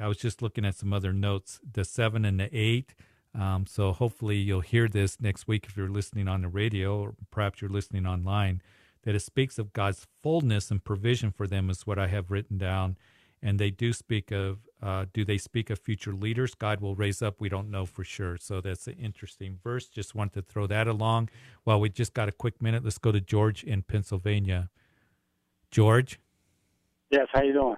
I 0.00 0.08
was 0.08 0.18
just 0.18 0.42
looking 0.42 0.64
at 0.64 0.74
some 0.74 0.92
other 0.92 1.12
notes, 1.12 1.60
the 1.70 1.84
7 1.84 2.24
and 2.24 2.40
the 2.40 2.48
8. 2.56 2.94
Um, 3.34 3.66
so 3.66 3.92
hopefully 3.92 4.36
you'll 4.36 4.60
hear 4.60 4.88
this 4.88 5.20
next 5.20 5.48
week 5.48 5.66
if 5.68 5.76
you're 5.76 5.88
listening 5.88 6.28
on 6.28 6.42
the 6.42 6.48
radio 6.48 7.00
or 7.00 7.14
perhaps 7.30 7.60
you're 7.60 7.70
listening 7.70 8.06
online. 8.06 8.62
That 9.02 9.14
it 9.14 9.20
speaks 9.20 9.58
of 9.58 9.72
God's 9.72 10.06
fullness 10.22 10.70
and 10.70 10.82
provision 10.82 11.30
for 11.30 11.46
them, 11.46 11.68
is 11.68 11.86
what 11.86 11.98
I 11.98 12.06
have 12.06 12.30
written 12.30 12.56
down. 12.56 12.96
And 13.42 13.58
they 13.58 13.70
do 13.70 13.92
speak 13.92 14.30
of, 14.30 14.60
uh, 14.82 15.04
do 15.12 15.24
they 15.24 15.36
speak 15.36 15.68
of 15.68 15.78
future 15.78 16.14
leaders 16.14 16.54
God 16.54 16.80
will 16.80 16.94
raise 16.94 17.20
up? 17.20 17.40
We 17.40 17.50
don't 17.50 17.70
know 17.70 17.84
for 17.84 18.02
sure. 18.02 18.38
So 18.38 18.62
that's 18.62 18.86
an 18.86 18.94
interesting 18.94 19.58
verse. 19.62 19.88
Just 19.88 20.14
want 20.14 20.32
to 20.32 20.42
throw 20.42 20.66
that 20.68 20.88
along. 20.88 21.28
Well, 21.66 21.78
we 21.78 21.90
just 21.90 22.14
got 22.14 22.28
a 22.28 22.32
quick 22.32 22.62
minute. 22.62 22.82
Let's 22.84 22.96
go 22.96 23.12
to 23.12 23.20
George 23.20 23.62
in 23.62 23.82
Pennsylvania. 23.82 24.70
George? 25.70 26.18
Yes, 27.10 27.26
how 27.32 27.42
you 27.42 27.52
doing? 27.52 27.76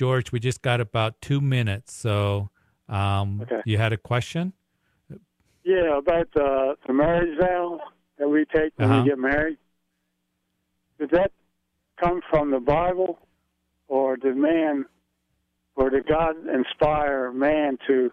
George, 0.00 0.32
we 0.32 0.40
just 0.40 0.62
got 0.62 0.80
about 0.80 1.20
two 1.20 1.42
minutes. 1.42 1.92
So 1.92 2.48
um, 2.88 3.42
Okay. 3.42 3.60
you 3.66 3.76
had 3.76 3.92
a 3.92 3.98
question? 3.98 4.54
Yeah, 5.62 5.98
about 5.98 6.28
uh, 6.34 6.74
the 6.86 6.94
marriage 6.94 7.38
vow 7.38 7.80
that 8.16 8.26
we 8.26 8.46
take 8.46 8.72
when 8.76 8.88
Uh-huh. 8.90 9.02
we 9.02 9.10
get 9.10 9.18
married. 9.18 9.58
Did 10.98 11.10
that 11.10 11.32
come 12.02 12.22
from 12.30 12.50
the 12.50 12.60
Bible, 12.60 13.18
or 13.88 14.16
did 14.16 14.38
man, 14.38 14.86
or 15.76 15.90
did 15.90 16.06
God 16.06 16.34
inspire 16.48 17.30
man 17.30 17.76
to, 17.86 18.10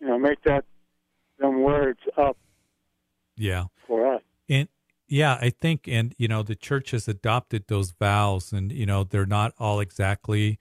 you 0.00 0.06
know, 0.08 0.18
make 0.18 0.42
that 0.42 0.64
them 1.38 1.62
words 1.62 2.00
up 2.16 2.36
Yeah. 3.36 3.66
for 3.86 4.16
us? 4.16 4.22
And 4.48 4.68
yeah, 5.06 5.38
I 5.40 5.50
think, 5.50 5.86
and 5.86 6.12
you 6.18 6.26
know, 6.26 6.42
the 6.42 6.56
church 6.56 6.90
has 6.90 7.06
adopted 7.06 7.68
those 7.68 7.92
vows, 7.92 8.52
and 8.52 8.72
you 8.72 8.84
know, 8.86 9.04
they're 9.04 9.26
not 9.26 9.52
all 9.60 9.78
exactly, 9.78 10.58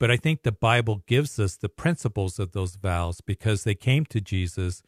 but 0.00 0.10
I 0.10 0.16
think 0.16 0.42
the 0.42 0.50
Bible 0.50 1.04
gives 1.06 1.38
us 1.38 1.56
the 1.56 1.68
principles 1.68 2.38
of 2.38 2.52
those 2.52 2.76
vows 2.76 3.20
because 3.20 3.64
they 3.64 3.74
came 3.74 4.06
to 4.06 4.20
Jesus 4.20 4.82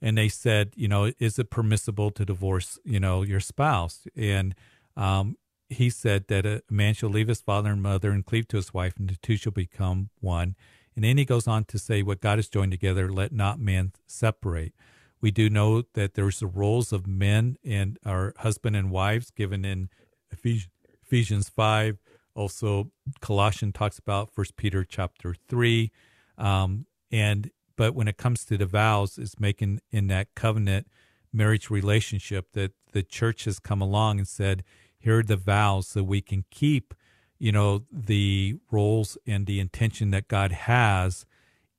and 0.00 0.16
they 0.16 0.28
said, 0.28 0.72
you 0.74 0.88
know, 0.88 1.12
is 1.18 1.38
it 1.38 1.50
permissible 1.50 2.10
to 2.12 2.24
divorce, 2.24 2.78
you 2.82 2.98
know, 2.98 3.20
your 3.20 3.40
spouse? 3.40 4.06
And 4.16 4.54
um, 4.96 5.36
he 5.68 5.90
said 5.90 6.28
that 6.28 6.46
a 6.46 6.62
man 6.70 6.94
shall 6.94 7.10
leave 7.10 7.28
his 7.28 7.42
father 7.42 7.72
and 7.72 7.82
mother 7.82 8.10
and 8.10 8.24
cleave 8.24 8.48
to 8.48 8.56
his 8.56 8.72
wife, 8.72 8.96
and 8.98 9.10
the 9.10 9.16
two 9.16 9.36
shall 9.36 9.52
become 9.52 10.08
one. 10.20 10.56
And 10.96 11.04
then 11.04 11.18
he 11.18 11.26
goes 11.26 11.46
on 11.46 11.64
to 11.66 11.78
say, 11.78 12.02
what 12.02 12.22
God 12.22 12.38
has 12.38 12.48
joined 12.48 12.72
together, 12.72 13.12
let 13.12 13.32
not 13.32 13.60
man 13.60 13.92
separate. 14.06 14.72
We 15.20 15.30
do 15.30 15.50
know 15.50 15.82
that 15.92 16.14
there's 16.14 16.40
the 16.40 16.46
roles 16.46 16.90
of 16.90 17.06
men 17.06 17.58
and 17.62 17.98
our 18.04 18.32
husband 18.38 18.76
and 18.76 18.90
wives 18.90 19.30
given 19.30 19.64
in 19.64 19.90
Ephesians 20.32 21.50
5. 21.50 21.98
Also, 22.34 22.90
Colossian 23.20 23.72
talks 23.72 23.98
about 23.98 24.32
First 24.32 24.56
Peter 24.56 24.84
chapter 24.84 25.34
3. 25.48 25.90
Um, 26.36 26.86
and 27.10 27.50
but 27.76 27.94
when 27.94 28.08
it 28.08 28.16
comes 28.16 28.44
to 28.44 28.56
the 28.56 28.66
vows, 28.66 29.18
is 29.18 29.38
making 29.38 29.80
in 29.90 30.06
that 30.08 30.34
covenant 30.34 30.86
marriage 31.32 31.70
relationship 31.70 32.52
that 32.52 32.72
the 32.92 33.02
church 33.02 33.44
has 33.44 33.58
come 33.58 33.80
along 33.80 34.18
and 34.18 34.28
said, 34.28 34.62
here 34.98 35.18
are 35.18 35.22
the 35.22 35.36
vows 35.36 35.88
so 35.88 36.02
we 36.02 36.20
can 36.20 36.44
keep, 36.50 36.94
you 37.38 37.52
know, 37.52 37.84
the 37.92 38.58
roles 38.70 39.18
and 39.26 39.46
the 39.46 39.60
intention 39.60 40.10
that 40.12 40.28
God 40.28 40.52
has 40.52 41.26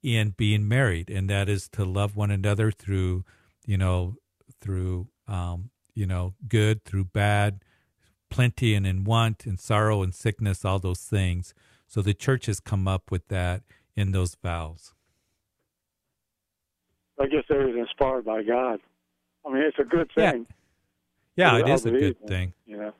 in 0.03 0.35
being 0.37 0.67
married, 0.67 1.09
and 1.09 1.27
that 1.29 1.49
is 1.49 1.67
to 1.69 1.83
love 1.83 2.15
one 2.15 2.29
another 2.29 2.69
through, 2.69 3.25
you 3.65 3.77
know, 3.77 4.15
through, 4.61 5.07
um, 5.27 5.71
you 5.95 6.05
know, 6.05 6.35
good, 6.47 6.83
through 6.85 7.05
bad, 7.05 7.63
plenty 8.35 8.75
and 8.75 8.85
in 8.85 9.05
want, 9.05 9.45
and 9.45 9.57
sorrow 9.57 10.03
and 10.03 10.13
sickness, 10.13 10.65
all 10.65 10.77
those 10.77 10.99
things. 10.99 11.53
So 11.87 12.01
the 12.01 12.13
church 12.13 12.47
has 12.47 12.59
come 12.59 12.85
up 12.85 13.09
with 13.09 13.29
that 13.29 13.63
in 13.95 14.11
those 14.11 14.35
vows. 14.43 14.93
I 17.17 17.27
guess 17.27 17.45
they 17.47 17.57
was 17.57 17.75
inspired 17.77 18.25
by 18.25 18.43
God. 18.43 18.81
I 19.45 19.53
mean, 19.53 19.63
it's 19.63 19.79
a 19.79 19.85
good 19.85 20.11
thing. 20.13 20.47
Yeah, 21.37 21.53
I 21.53 21.59
it 21.59 21.69
is 21.69 21.85
a 21.85 21.91
good 21.91 22.17
in, 22.21 22.27
thing. 22.27 22.53
You 22.65 22.77
know. 22.77 22.93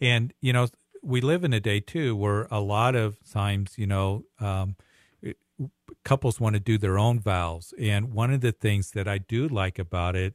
And 0.00 0.34
you 0.40 0.52
know, 0.52 0.66
we 1.02 1.20
live 1.20 1.44
in 1.44 1.52
a 1.52 1.60
day 1.60 1.78
too 1.78 2.16
where 2.16 2.48
a 2.50 2.58
lot 2.60 2.96
of 2.96 3.18
times, 3.30 3.78
you 3.78 3.86
know, 3.86 4.24
um, 4.40 4.74
it- 5.22 5.38
couples 6.04 6.40
want 6.40 6.54
to 6.54 6.60
do 6.60 6.78
their 6.78 6.98
own 6.98 7.20
vows, 7.20 7.72
and 7.78 8.12
one 8.12 8.32
of 8.32 8.40
the 8.40 8.52
things 8.52 8.90
that 8.92 9.06
I 9.06 9.18
do 9.18 9.46
like 9.46 9.78
about 9.78 10.16
it 10.16 10.34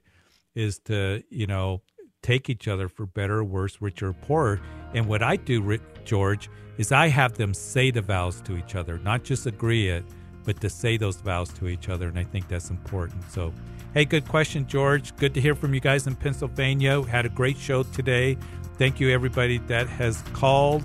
is 0.53 0.79
to, 0.85 1.23
you 1.29 1.45
know, 1.45 1.81
take 2.25 2.49
each 2.49 2.67
other 2.67 2.89
for 2.89 3.05
better 3.05 3.37
or 3.39 3.43
worse, 3.43 3.77
richer 3.81 4.09
or 4.09 4.13
poorer. 4.13 4.59
And 4.95 5.05
what 5.05 5.21
I 5.21 5.35
do, 5.35 5.77
George, 6.05 6.49
is 6.77 6.91
I 6.91 7.07
have 7.07 7.35
them 7.35 7.53
say 7.53 7.91
the 7.91 8.01
vows 8.01 8.41
to 8.41 8.57
each 8.57 8.75
other, 8.75 8.97
not 8.97 9.23
just 9.23 9.45
agree 9.45 9.89
it, 9.89 10.03
but 10.43 10.59
to 10.61 10.69
say 10.69 10.97
those 10.97 11.17
vows 11.17 11.49
to 11.53 11.67
each 11.67 11.87
other. 11.87 12.07
And 12.07 12.17
I 12.17 12.23
think 12.23 12.47
that's 12.47 12.71
important. 12.71 13.23
So, 13.31 13.53
hey, 13.93 14.05
good 14.05 14.27
question, 14.27 14.65
George. 14.67 15.15
Good 15.17 15.35
to 15.35 15.41
hear 15.41 15.53
from 15.53 15.75
you 15.75 15.79
guys 15.79 16.07
in 16.07 16.15
Pennsylvania. 16.15 17.03
Had 17.03 17.27
a 17.27 17.29
great 17.29 17.57
show 17.57 17.83
today. 17.83 18.37
Thank 18.79 18.99
you, 18.99 19.11
everybody 19.11 19.59
that 19.67 19.87
has 19.87 20.23
called. 20.33 20.83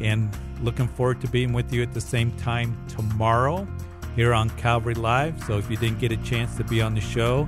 And 0.00 0.34
looking 0.62 0.88
forward 0.88 1.20
to 1.20 1.28
being 1.28 1.52
with 1.52 1.72
you 1.74 1.82
at 1.82 1.92
the 1.92 2.00
same 2.00 2.32
time 2.38 2.76
tomorrow 2.88 3.68
here 4.16 4.32
on 4.32 4.48
Calvary 4.50 4.94
Live. 4.94 5.44
So 5.44 5.58
if 5.58 5.70
you 5.70 5.76
didn't 5.76 5.98
get 5.98 6.10
a 6.10 6.16
chance 6.18 6.56
to 6.56 6.64
be 6.64 6.80
on 6.80 6.94
the 6.94 7.00
show, 7.00 7.46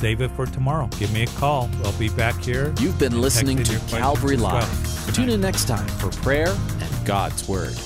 save 0.00 0.22
it 0.22 0.30
for 0.30 0.46
tomorrow. 0.46 0.88
Give 0.98 1.12
me 1.12 1.24
a 1.24 1.26
call. 1.26 1.68
I'll 1.84 1.98
be 1.98 2.08
back 2.08 2.40
here. 2.42 2.72
You've 2.80 2.98
been 2.98 3.20
listening 3.20 3.62
to 3.62 3.78
Calvary 3.88 4.36
as 4.36 4.42
well. 4.42 4.54
Live. 4.54 5.14
Tune 5.14 5.28
in 5.28 5.40
next 5.42 5.68
time 5.68 5.86
for 5.86 6.10
prayer 6.22 6.56
and 6.80 7.06
God's 7.06 7.46
Word. 7.46 7.76